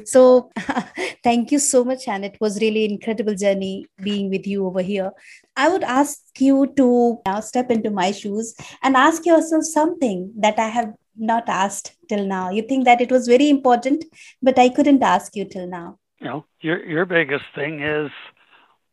So 0.05 0.51
thank 1.23 1.51
you 1.51 1.59
so 1.59 1.83
much 1.83 2.07
and 2.07 2.25
it 2.25 2.37
was 2.39 2.61
really 2.61 2.85
incredible 2.85 3.35
journey 3.35 3.87
being 4.01 4.29
with 4.29 4.47
you 4.47 4.65
over 4.65 4.81
here. 4.81 5.11
I 5.55 5.69
would 5.69 5.83
ask 5.83 6.19
you 6.39 6.73
to 6.77 7.19
now 7.25 7.39
step 7.39 7.71
into 7.71 7.89
my 7.89 8.11
shoes 8.11 8.55
and 8.83 8.97
ask 8.97 9.25
yourself 9.25 9.63
something 9.63 10.33
that 10.37 10.59
i 10.59 10.67
have 10.67 10.93
not 11.17 11.47
asked 11.47 11.95
till 12.09 12.25
now. 12.25 12.49
You 12.49 12.61
think 12.61 12.83
that 12.85 12.99
it 12.99 13.11
was 13.11 13.27
very 13.27 13.49
important 13.49 14.03
but 14.41 14.59
i 14.59 14.69
couldn't 14.69 15.03
ask 15.03 15.35
you 15.35 15.45
till 15.45 15.67
now. 15.67 15.99
You 16.19 16.27
know 16.27 16.45
your 16.61 16.83
your 16.85 17.05
biggest 17.05 17.45
thing 17.53 17.81
is 17.81 18.11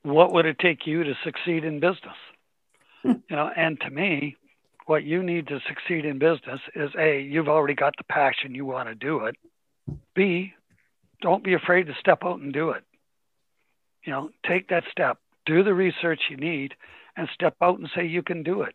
what 0.02 0.32
would 0.32 0.46
it 0.46 0.58
take 0.58 0.86
you 0.86 1.04
to 1.04 1.14
succeed 1.24 1.64
in 1.64 1.80
business 1.80 2.16
you 3.04 3.22
know, 3.30 3.50
and 3.56 3.80
to 3.80 3.90
me, 3.90 4.36
what 4.86 5.04
you 5.04 5.22
need 5.22 5.48
to 5.48 5.60
succeed 5.68 6.04
in 6.04 6.18
business 6.18 6.60
is 6.74 6.90
A, 6.98 7.20
you've 7.20 7.48
already 7.48 7.74
got 7.74 7.94
the 7.96 8.04
passion, 8.04 8.54
you 8.54 8.64
want 8.64 8.88
to 8.88 8.94
do 8.94 9.26
it. 9.26 9.36
B, 10.14 10.52
don't 11.20 11.44
be 11.44 11.54
afraid 11.54 11.86
to 11.86 11.94
step 11.98 12.20
out 12.24 12.40
and 12.40 12.52
do 12.52 12.70
it. 12.70 12.84
You 14.04 14.12
know, 14.12 14.30
take 14.46 14.68
that 14.68 14.84
step, 14.90 15.18
do 15.46 15.62
the 15.62 15.74
research 15.74 16.20
you 16.30 16.36
need, 16.36 16.74
and 17.16 17.28
step 17.32 17.56
out 17.62 17.78
and 17.78 17.88
say 17.94 18.06
you 18.06 18.22
can 18.22 18.42
do 18.42 18.62
it. 18.62 18.74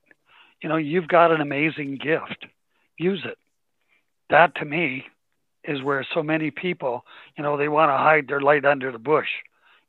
You 0.62 0.70
know, 0.70 0.78
you've 0.78 1.08
got 1.08 1.32
an 1.32 1.42
amazing 1.42 2.00
gift. 2.02 2.46
Use 2.98 3.22
it. 3.26 3.38
That 4.30 4.56
to 4.56 4.66
me 4.66 5.06
is 5.64 5.84
where 5.84 6.06
so 6.14 6.24
many 6.24 6.52
people, 6.52 7.04
you 7.38 7.44
know, 7.44 7.58
they 7.58 7.68
want 7.68 7.90
to 7.90 7.98
hide 7.98 8.28
their 8.28 8.42
light 8.42 8.66
under 8.66 8.92
the 8.92 9.00
bush. 9.00 9.28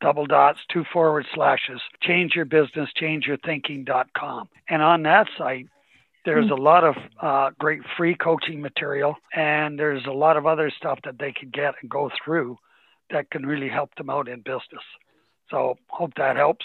double 0.00 0.26
dots 0.26 0.58
two 0.72 0.84
forward 0.92 1.24
slashes 1.32 1.80
change 2.02 2.34
your 2.34 2.44
business 2.44 2.90
change 2.96 3.24
your 3.24 3.36
thinking.com 3.38 4.48
and 4.68 4.82
on 4.82 5.04
that 5.04 5.28
site 5.38 5.68
there's 6.24 6.50
a 6.50 6.54
lot 6.54 6.84
of 6.84 6.94
uh, 7.20 7.50
great 7.58 7.80
free 7.96 8.14
coaching 8.14 8.60
material 8.60 9.16
and 9.34 9.78
there's 9.78 10.06
a 10.06 10.12
lot 10.12 10.36
of 10.36 10.46
other 10.46 10.70
stuff 10.70 10.98
that 11.04 11.18
they 11.18 11.32
can 11.32 11.50
get 11.50 11.74
and 11.80 11.90
go 11.90 12.10
through 12.24 12.56
that 13.10 13.30
can 13.30 13.44
really 13.44 13.68
help 13.68 13.94
them 13.96 14.08
out 14.08 14.28
in 14.28 14.40
business. 14.40 14.84
So 15.50 15.76
hope 15.88 16.12
that 16.16 16.36
helps 16.36 16.64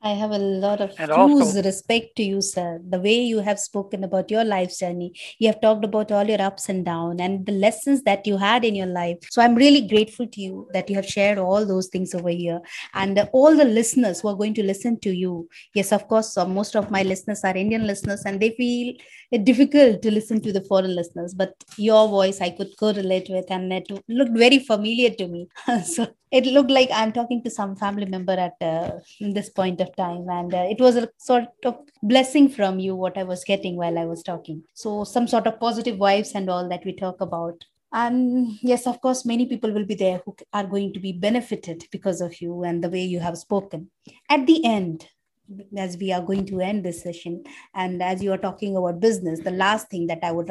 I 0.00 0.10
have 0.10 0.30
a 0.30 0.38
lot 0.38 0.80
of 0.80 0.94
and 0.96 1.10
huge 1.10 1.64
respect 1.64 2.14
to 2.16 2.22
you, 2.22 2.40
sir. 2.40 2.80
The 2.88 3.00
way 3.00 3.20
you 3.20 3.40
have 3.40 3.58
spoken 3.58 4.04
about 4.04 4.30
your 4.30 4.44
life 4.44 4.78
journey, 4.78 5.12
you 5.40 5.48
have 5.48 5.60
talked 5.60 5.84
about 5.84 6.12
all 6.12 6.24
your 6.24 6.40
ups 6.40 6.68
and 6.68 6.84
downs 6.84 7.20
and 7.20 7.44
the 7.44 7.52
lessons 7.52 8.04
that 8.04 8.24
you 8.24 8.36
had 8.36 8.64
in 8.64 8.76
your 8.76 8.86
life. 8.86 9.18
So 9.28 9.42
I'm 9.42 9.56
really 9.56 9.88
grateful 9.88 10.28
to 10.28 10.40
you 10.40 10.68
that 10.72 10.88
you 10.88 10.94
have 10.94 11.06
shared 11.06 11.38
all 11.38 11.66
those 11.66 11.88
things 11.88 12.14
over 12.14 12.28
here. 12.28 12.60
And 12.94 13.18
uh, 13.18 13.26
all 13.32 13.56
the 13.56 13.64
listeners 13.64 14.20
who 14.20 14.28
are 14.28 14.36
going 14.36 14.54
to 14.54 14.62
listen 14.62 15.00
to 15.00 15.10
you, 15.10 15.48
yes, 15.74 15.90
of 15.90 16.06
course, 16.06 16.36
uh, 16.36 16.46
most 16.46 16.76
of 16.76 16.92
my 16.92 17.02
listeners 17.02 17.42
are 17.42 17.56
Indian 17.56 17.84
listeners 17.84 18.22
and 18.24 18.38
they 18.38 18.50
feel 18.50 18.94
it 19.30 19.44
difficult 19.44 20.00
to 20.02 20.10
listen 20.10 20.40
to 20.40 20.52
the 20.52 20.62
foreign 20.62 20.94
listeners. 20.94 21.34
But 21.34 21.52
your 21.76 22.08
voice 22.08 22.40
I 22.40 22.50
could 22.50 22.76
correlate 22.78 23.28
with 23.28 23.50
and 23.50 23.72
it 23.72 23.90
looked 24.08 24.36
very 24.36 24.58
familiar 24.58 25.10
to 25.10 25.28
me. 25.28 25.48
so 25.84 26.08
it 26.30 26.46
looked 26.46 26.70
like 26.70 26.88
I'm 26.92 27.12
talking 27.12 27.42
to 27.44 27.50
some 27.50 27.76
family 27.76 28.06
member 28.06 28.32
at 28.32 28.54
uh, 28.60 28.98
this 29.20 29.50
point 29.50 29.80
of 29.80 29.94
time, 29.96 30.28
and 30.28 30.52
uh, 30.52 30.66
it 30.68 30.80
was 30.80 30.96
a 30.96 31.08
sort 31.18 31.48
of 31.64 31.78
blessing 32.02 32.48
from 32.48 32.78
you 32.78 32.94
what 32.94 33.16
I 33.16 33.22
was 33.22 33.44
getting 33.44 33.76
while 33.76 33.98
I 33.98 34.04
was 34.04 34.22
talking. 34.22 34.62
So 34.74 35.04
some 35.04 35.26
sort 35.26 35.46
of 35.46 35.58
positive 35.58 35.96
vibes 35.96 36.34
and 36.34 36.50
all 36.50 36.68
that 36.68 36.84
we 36.84 36.94
talk 36.94 37.20
about. 37.20 37.64
And 37.90 38.58
yes, 38.60 38.86
of 38.86 39.00
course, 39.00 39.24
many 39.24 39.46
people 39.46 39.72
will 39.72 39.86
be 39.86 39.94
there 39.94 40.20
who 40.24 40.36
are 40.52 40.66
going 40.66 40.92
to 40.92 41.00
be 41.00 41.12
benefited 41.12 41.86
because 41.90 42.20
of 42.20 42.38
you 42.42 42.62
and 42.62 42.84
the 42.84 42.90
way 42.90 43.02
you 43.02 43.20
have 43.20 43.38
spoken. 43.38 43.90
At 44.28 44.46
the 44.46 44.62
end, 44.62 45.08
as 45.76 45.96
we 45.96 46.12
are 46.12 46.22
going 46.22 46.46
to 46.46 46.60
end 46.60 46.84
this 46.84 47.02
session, 47.02 47.44
and 47.74 48.02
as 48.02 48.22
you 48.22 48.32
are 48.32 48.38
talking 48.38 48.76
about 48.76 49.00
business, 49.00 49.40
the 49.40 49.50
last 49.50 49.88
thing 49.88 50.06
that 50.08 50.20
I 50.22 50.32
would 50.32 50.50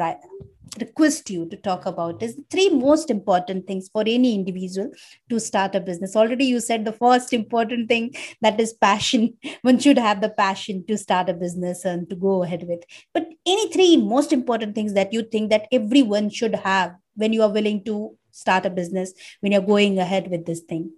request 0.80 1.30
you 1.30 1.46
to 1.48 1.56
talk 1.56 1.86
about 1.86 2.22
is 2.22 2.38
three 2.50 2.68
most 2.68 3.10
important 3.10 3.66
things 3.66 3.88
for 3.92 4.02
any 4.02 4.34
individual 4.34 4.90
to 5.30 5.40
start 5.40 5.74
a 5.74 5.80
business. 5.80 6.16
Already 6.16 6.44
you 6.44 6.60
said 6.60 6.84
the 6.84 6.92
first 6.92 7.32
important 7.32 7.88
thing 7.88 8.14
that 8.42 8.60
is 8.60 8.72
passion. 8.72 9.34
One 9.62 9.78
should 9.78 9.98
have 9.98 10.20
the 10.20 10.30
passion 10.30 10.84
to 10.86 10.98
start 10.98 11.28
a 11.28 11.34
business 11.34 11.84
and 11.84 12.08
to 12.10 12.16
go 12.16 12.42
ahead 12.42 12.64
with. 12.68 12.82
But 13.14 13.26
any 13.46 13.72
three 13.72 13.96
most 13.96 14.32
important 14.32 14.74
things 14.74 14.94
that 14.94 15.12
you 15.12 15.22
think 15.22 15.50
that 15.50 15.68
everyone 15.72 16.30
should 16.30 16.54
have 16.54 16.94
when 17.14 17.32
you 17.32 17.42
are 17.42 17.52
willing 17.52 17.84
to 17.84 18.16
start 18.30 18.66
a 18.66 18.70
business 18.70 19.12
when 19.40 19.52
you're 19.52 19.60
going 19.60 19.98
ahead 19.98 20.30
with 20.30 20.46
this 20.46 20.60
thing? 20.60 20.92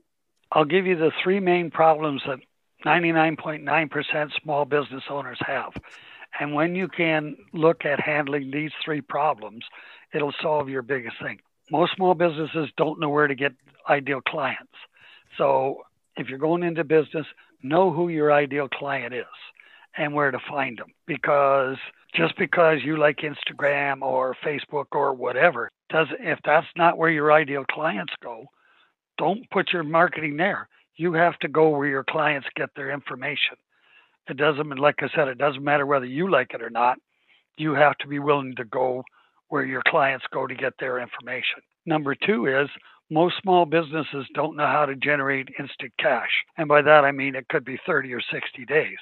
I'll 0.52 0.64
give 0.64 0.86
you 0.86 0.96
the 0.96 1.12
three 1.22 1.38
main 1.38 1.70
problems 1.70 2.22
that 2.26 2.40
99.9% 2.84 4.30
small 4.42 4.64
business 4.64 5.04
owners 5.10 5.38
have 5.46 5.72
and 6.38 6.54
when 6.54 6.74
you 6.74 6.88
can 6.88 7.36
look 7.52 7.84
at 7.84 8.00
handling 8.00 8.50
these 8.50 8.70
three 8.84 9.00
problems, 9.00 9.64
it'll 10.14 10.34
solve 10.40 10.68
your 10.68 10.82
biggest 10.82 11.16
thing. 11.20 11.38
Most 11.70 11.94
small 11.96 12.14
businesses 12.14 12.68
don't 12.76 13.00
know 13.00 13.08
where 13.08 13.26
to 13.26 13.34
get 13.34 13.52
ideal 13.88 14.20
clients. 14.20 14.72
So 15.38 15.82
if 16.16 16.28
you're 16.28 16.38
going 16.38 16.62
into 16.62 16.84
business, 16.84 17.26
know 17.62 17.92
who 17.92 18.08
your 18.08 18.32
ideal 18.32 18.68
client 18.68 19.14
is 19.14 19.24
and 19.96 20.14
where 20.14 20.30
to 20.30 20.38
find 20.48 20.78
them. 20.78 20.92
Because 21.06 21.76
just 22.14 22.36
because 22.36 22.78
you 22.84 22.96
like 22.96 23.18
Instagram 23.18 24.02
or 24.02 24.36
Facebook 24.44 24.86
or 24.92 25.14
whatever, 25.14 25.70
does 25.90 26.08
if 26.20 26.38
that's 26.44 26.66
not 26.76 26.98
where 26.98 27.10
your 27.10 27.32
ideal 27.32 27.64
clients 27.70 28.12
go, 28.22 28.46
don't 29.18 29.48
put 29.50 29.72
your 29.72 29.82
marketing 29.82 30.36
there. 30.36 30.68
You 31.00 31.14
have 31.14 31.38
to 31.38 31.48
go 31.48 31.70
where 31.70 31.88
your 31.88 32.04
clients 32.04 32.46
get 32.56 32.68
their 32.76 32.90
information. 32.90 33.56
It 34.28 34.36
doesn't, 34.36 34.78
like 34.78 34.96
I 34.98 35.08
said, 35.16 35.28
it 35.28 35.38
doesn't 35.38 35.64
matter 35.64 35.86
whether 35.86 36.04
you 36.04 36.30
like 36.30 36.52
it 36.52 36.60
or 36.60 36.68
not. 36.68 36.98
You 37.56 37.72
have 37.72 37.96
to 38.00 38.06
be 38.06 38.18
willing 38.18 38.54
to 38.56 38.66
go 38.66 39.02
where 39.48 39.64
your 39.64 39.80
clients 39.88 40.26
go 40.30 40.46
to 40.46 40.54
get 40.54 40.74
their 40.78 40.98
information. 40.98 41.62
Number 41.86 42.14
two 42.14 42.44
is 42.44 42.68
most 43.08 43.36
small 43.40 43.64
businesses 43.64 44.26
don't 44.34 44.58
know 44.58 44.66
how 44.66 44.84
to 44.84 44.94
generate 44.94 45.48
instant 45.58 45.94
cash. 45.98 46.28
And 46.58 46.68
by 46.68 46.82
that, 46.82 47.06
I 47.06 47.12
mean 47.12 47.34
it 47.34 47.48
could 47.48 47.64
be 47.64 47.78
30 47.86 48.12
or 48.12 48.20
60 48.20 48.66
days. 48.66 48.98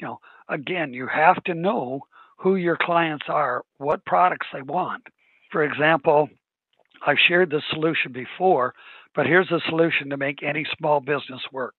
You 0.00 0.06
know, 0.06 0.20
again, 0.48 0.94
you 0.94 1.06
have 1.06 1.44
to 1.44 1.52
know 1.52 2.00
who 2.38 2.56
your 2.56 2.78
clients 2.80 3.26
are, 3.28 3.62
what 3.76 4.06
products 4.06 4.46
they 4.54 4.62
want, 4.62 5.02
For 5.52 5.64
example, 5.64 6.30
I've 7.06 7.18
shared 7.28 7.50
this 7.50 7.62
solution 7.70 8.12
before, 8.12 8.72
but 9.16 9.26
here's 9.26 9.50
a 9.50 9.60
solution 9.68 10.10
to 10.10 10.18
make 10.18 10.42
any 10.42 10.66
small 10.78 11.00
business 11.00 11.40
work. 11.50 11.74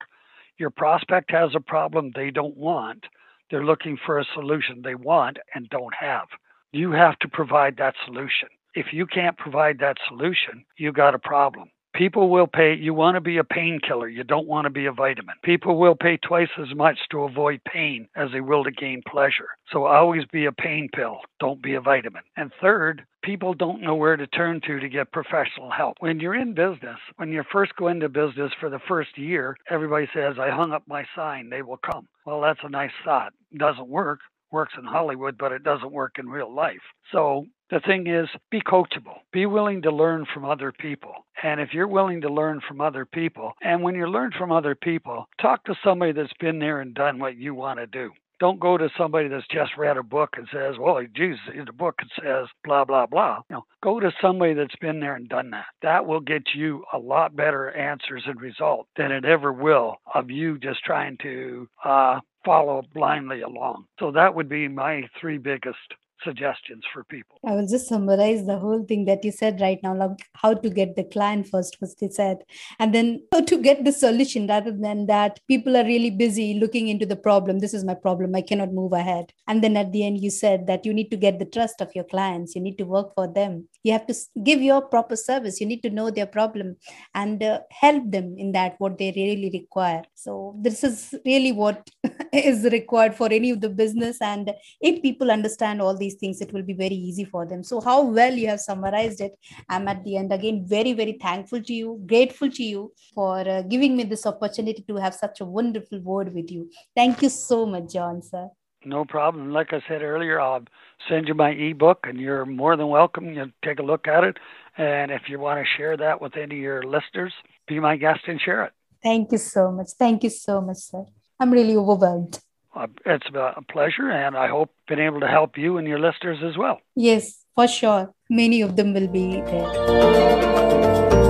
Your 0.58 0.72
prospect 0.72 1.32
has 1.32 1.52
a 1.56 1.60
problem 1.60 2.12
they 2.16 2.32
don't 2.32 2.58
want. 2.58 3.06
They're 3.50 3.64
looking 3.64 3.98
for 4.06 4.18
a 4.20 4.26
solution 4.34 4.82
they 4.82 4.96
want 4.96 5.38
and 5.54 5.70
don't 5.70 5.94
have. 5.98 6.28
You 6.72 6.92
have 6.92 7.18
to 7.20 7.30
provide 7.30 7.78
that 7.78 7.94
solution. 8.06 8.50
If 8.74 8.88
you 8.92 9.06
can't 9.06 9.38
provide 9.38 9.78
that 9.80 9.98
solution, 10.08 10.66
you 10.78 10.92
got 10.92 11.16
a 11.16 11.20
problem. 11.20 11.70
People 11.98 12.30
will 12.30 12.46
pay, 12.46 12.76
you 12.76 12.94
want 12.94 13.16
to 13.16 13.22
be 13.22 13.38
a 13.38 13.44
painkiller, 13.44 14.08
you 14.08 14.24
don't 14.24 14.46
want 14.48 14.66
to 14.66 14.70
be 14.70 14.86
a 14.86 14.92
vitamin. 14.92 15.34
People 15.44 15.80
will 15.80 15.96
pay 15.96 16.18
twice 16.18 16.50
as 16.60 16.76
much 16.76 17.00
to 17.10 17.24
avoid 17.24 17.60
pain 17.64 18.08
as 18.16 18.30
they 18.32 18.40
will 18.40 18.64
to 18.64 18.72
gain 18.72 19.02
pleasure. 19.08 19.50
So 19.72 19.86
always 19.86 20.24
be 20.32 20.46
a 20.46 20.52
pain 20.52 20.90
pill, 20.94 21.22
don't 21.40 21.60
be 21.60 21.74
a 21.74 21.82
vitamin. 21.82 22.22
And 22.36 22.52
third, 22.62 23.04
people 23.24 23.56
don't 23.56 23.82
know 23.82 23.96
where 23.96 24.16
to 24.16 24.28
turn 24.28 24.62
to 24.68 24.80
to 24.80 24.88
get 24.88 25.12
professional 25.12 25.72
help. 25.72 25.98
When 26.00 26.20
you're 26.20 26.36
in 26.36 26.54
business, 26.54 27.00
when 27.16 27.32
you 27.32 27.44
first 27.52 27.76
go 27.78 27.88
into 27.88 28.10
business 28.10 28.52
for 28.60 28.70
the 28.70 28.80
first 28.88 29.18
year, 29.18 29.58
everybody 29.68 30.08
says, 30.14 30.36
I 30.40 30.52
hung 30.52 30.74
up 30.74 30.84
my 30.88 31.04
sign, 31.16 31.50
they 31.50 31.64
will 31.64 31.78
come. 31.78 32.08
Well, 32.28 32.42
that's 32.42 32.60
a 32.62 32.70
nice 32.70 32.92
thought. 33.04 33.34
Doesn't 33.58 33.88
work 33.88 34.20
works 34.52 34.74
in 34.78 34.86
Hollywood, 34.86 35.38
but 35.38 35.52
it 35.52 35.64
doesn't 35.64 35.92
work 35.92 36.16
in 36.20 36.30
real 36.30 36.54
life. 36.54 36.82
So 37.12 37.46
the 37.70 37.80
thing 37.82 38.08
is, 38.08 38.28
be 38.50 38.62
coachable. 38.62 39.20
Be 39.34 39.46
willing 39.46 39.82
to 39.84 39.92
learn 39.92 40.26
from 40.34 40.46
other 40.46 40.72
people. 40.72 41.14
And 41.44 41.60
if 41.60 41.74
you're 41.74 41.88
willing 41.88 42.22
to 42.22 42.30
learn 42.34 42.62
from 42.68 42.82
other 42.82 43.06
people, 43.06 43.54
and 43.62 43.84
when 43.84 43.96
you 43.96 44.08
learn 44.08 44.32
from 44.38 44.52
other 44.52 44.76
people, 44.76 45.28
talk 45.42 45.64
to 45.66 45.76
somebody 45.84 46.14
that's 46.14 46.34
been 46.40 46.60
there 46.60 46.82
and 46.82 46.94
done 46.94 47.20
what 47.20 47.38
you 47.38 47.54
want 47.54 47.80
to 47.80 47.88
do. 47.88 48.12
Don't 48.40 48.60
go 48.60 48.78
to 48.78 48.90
somebody 48.96 49.30
that's 49.30 49.48
just 49.48 49.72
read 49.78 49.98
a 49.98 50.04
book 50.04 50.36
and 50.38 50.48
says, 50.52 50.78
"Well, 50.78 51.04
Jesus, 51.16 51.40
in 51.56 51.66
the 51.66 51.74
book 51.74 52.00
says 52.22 52.48
blah 52.64 52.86
blah 52.86 53.08
blah." 53.08 53.42
Know, 53.50 53.66
go 53.82 54.00
to 54.00 54.12
somebody 54.22 54.54
that's 54.54 54.76
been 54.76 55.00
there 55.00 55.16
and 55.16 55.28
done 55.28 55.50
that. 55.52 55.66
That 55.82 56.06
will 56.06 56.20
get 56.20 56.54
you 56.54 56.86
a 56.94 57.00
lot 57.00 57.36
better 57.36 57.72
answers 57.72 58.24
and 58.28 58.40
results 58.40 58.90
than 58.96 59.12
it 59.12 59.26
ever 59.26 59.52
will 59.52 59.98
of 60.14 60.30
you 60.30 60.60
just 60.60 60.84
trying 60.84 61.18
to 61.24 61.68
uh, 61.84 62.20
follow 62.46 62.84
blindly 62.94 63.42
along. 63.42 63.86
So 64.00 64.12
that 64.12 64.36
would 64.36 64.50
be 64.50 64.68
my 64.68 65.10
three 65.20 65.40
biggest 65.40 65.96
suggestions 66.24 66.84
for 66.94 67.04
people. 67.04 67.38
I 67.46 67.54
will 67.54 67.68
just 67.68 67.88
summarize 67.88 68.46
the 68.46 68.58
whole 68.58 68.84
thing 68.84 69.06
that 69.06 69.24
you 69.24 69.32
said 69.32 69.62
right 69.62 69.80
now, 69.84 69.96
like 69.96 70.18
how 70.34 70.54
to 70.54 70.70
get 70.70 70.96
the 70.96 71.04
client 71.04 71.48
first, 71.48 71.78
what 71.80 71.92
they 72.00 72.10
said, 72.10 72.44
and 72.80 72.94
then 72.94 73.24
how 73.32 73.42
to 73.42 73.58
get 73.62 73.84
the 73.86 73.92
solution 73.92 74.48
rather 74.48 74.72
than 74.72 75.06
that 75.08 75.40
people 75.48 75.78
are 75.78 75.84
really 75.84 76.10
busy 76.10 76.56
looking 76.56 76.88
into 76.88 77.06
the 77.06 77.16
problem. 77.16 77.60
This 77.60 77.74
is 77.74 77.84
my 77.84 77.94
problem. 77.94 78.36
I 78.36 78.42
cannot 78.42 78.74
move 78.74 78.94
ahead. 78.94 79.32
And 79.48 79.64
then 79.64 79.78
at 79.78 79.92
the 79.92 80.06
end, 80.06 80.22
you 80.22 80.30
said 80.30 80.68
that 80.68 80.86
you 80.86 80.94
need 80.94 81.12
to 81.12 81.18
get 81.18 81.40
the 81.40 81.46
trust 81.46 81.82
of 81.82 81.92
your 81.96 82.04
clients. 82.06 82.56
You 82.56 82.62
need 82.62 82.78
to 82.78 82.86
work 82.86 83.14
for 83.16 83.28
them. 83.28 83.68
You 83.84 83.94
have 83.94 84.08
to 84.08 84.16
give 84.44 84.62
your 84.62 84.82
proper 84.82 85.16
service. 85.16 85.62
You 85.62 85.68
need 85.68 85.84
to 85.84 85.90
know 85.90 86.10
their 86.10 86.26
problem 86.26 86.78
and 87.14 87.42
uh, 87.44 87.60
help 87.72 88.10
them 88.12 88.36
in 88.38 88.52
that 88.54 88.76
what 88.80 88.98
they 88.98 89.14
really 89.16 89.50
require. 89.54 90.04
So 90.16 90.56
this 90.60 90.84
is 90.84 91.16
really 91.26 91.52
what 91.52 91.90
is 92.34 92.64
required 92.66 93.16
for 93.16 93.32
any 93.32 93.52
of 93.52 93.62
the 93.62 93.70
business. 93.70 94.22
And 94.22 94.52
if 94.82 95.02
people 95.02 95.32
understand 95.32 95.82
all 95.82 95.98
these 96.08 96.20
things 96.24 96.42
it 96.42 96.54
will 96.54 96.68
be 96.72 96.78
very 96.84 97.00
easy 97.10 97.26
for 97.34 97.46
them 97.46 97.64
so 97.72 97.82
how 97.90 98.00
well 98.20 98.34
you 98.42 98.48
have 98.48 98.60
summarized 98.60 99.22
it 99.28 99.34
i'm 99.70 99.88
at 99.94 100.04
the 100.04 100.16
end 100.22 100.32
again 100.38 100.60
very 100.78 100.94
very 101.02 101.16
thankful 101.28 101.62
to 101.70 101.74
you 101.74 101.90
grateful 102.14 102.52
to 102.60 102.64
you 102.64 102.92
for 103.16 103.40
uh, 103.56 103.62
giving 103.74 103.98
me 103.98 104.04
this 104.04 104.26
opportunity 104.26 104.84
to 104.88 104.96
have 105.06 105.14
such 105.24 105.42
a 105.42 105.50
wonderful 105.60 106.00
word 106.12 106.34
with 106.34 106.52
you 106.58 106.70
thank 106.96 107.22
you 107.22 107.30
so 107.30 107.66
much 107.66 107.92
john 107.98 108.22
sir 108.32 108.48
no 108.86 109.04
problem. 109.04 109.52
Like 109.52 109.74
I 109.74 109.82
said 109.88 110.02
earlier, 110.02 110.40
I'll 110.40 110.64
send 111.10 111.28
you 111.28 111.34
my 111.34 111.50
ebook, 111.50 112.06
and 112.08 112.20
you're 112.20 112.46
more 112.46 112.78
than 112.78 112.88
welcome. 112.88 113.26
You 113.34 113.52
take 113.66 113.80
a 113.80 113.84
look 113.84 114.08
at 114.08 114.24
it, 114.24 114.38
and 114.78 115.12
if 115.12 115.24
you 115.28 115.40
want 115.40 115.60
to 115.60 115.66
share 115.76 115.98
that 115.98 116.22
with 116.22 116.38
any 116.38 116.56
of 116.56 116.62
your 116.62 116.84
listeners, 116.84 117.34
be 117.68 117.80
my 117.80 117.98
guest 117.98 118.22
and 118.28 118.40
share 118.40 118.64
it. 118.66 118.74
Thank 119.04 119.32
you 119.34 119.40
so 119.40 119.72
much. 119.72 119.90
Thank 120.04 120.24
you 120.24 120.30
so 120.30 120.62
much, 120.62 120.78
sir. 120.78 121.04
I'm 121.40 121.52
really 121.52 121.76
overwhelmed. 121.76 122.40
Uh, 122.78 122.88
it's 123.06 123.26
a 123.34 123.62
pleasure, 123.72 124.10
and 124.12 124.38
I 124.38 124.48
hope 124.48 124.70
been 124.88 125.00
able 125.00 125.20
to 125.22 125.28
help 125.28 125.58
you 125.58 125.78
and 125.78 125.88
your 125.88 126.00
listeners 126.00 126.40
as 126.44 126.58
well. 126.58 126.80
Yes, 126.96 127.44
for 127.56 127.68
sure. 127.68 128.14
Many 128.30 128.62
of 128.62 128.76
them 128.76 128.94
will 128.94 129.08
be 129.08 129.42
there. 129.42 131.27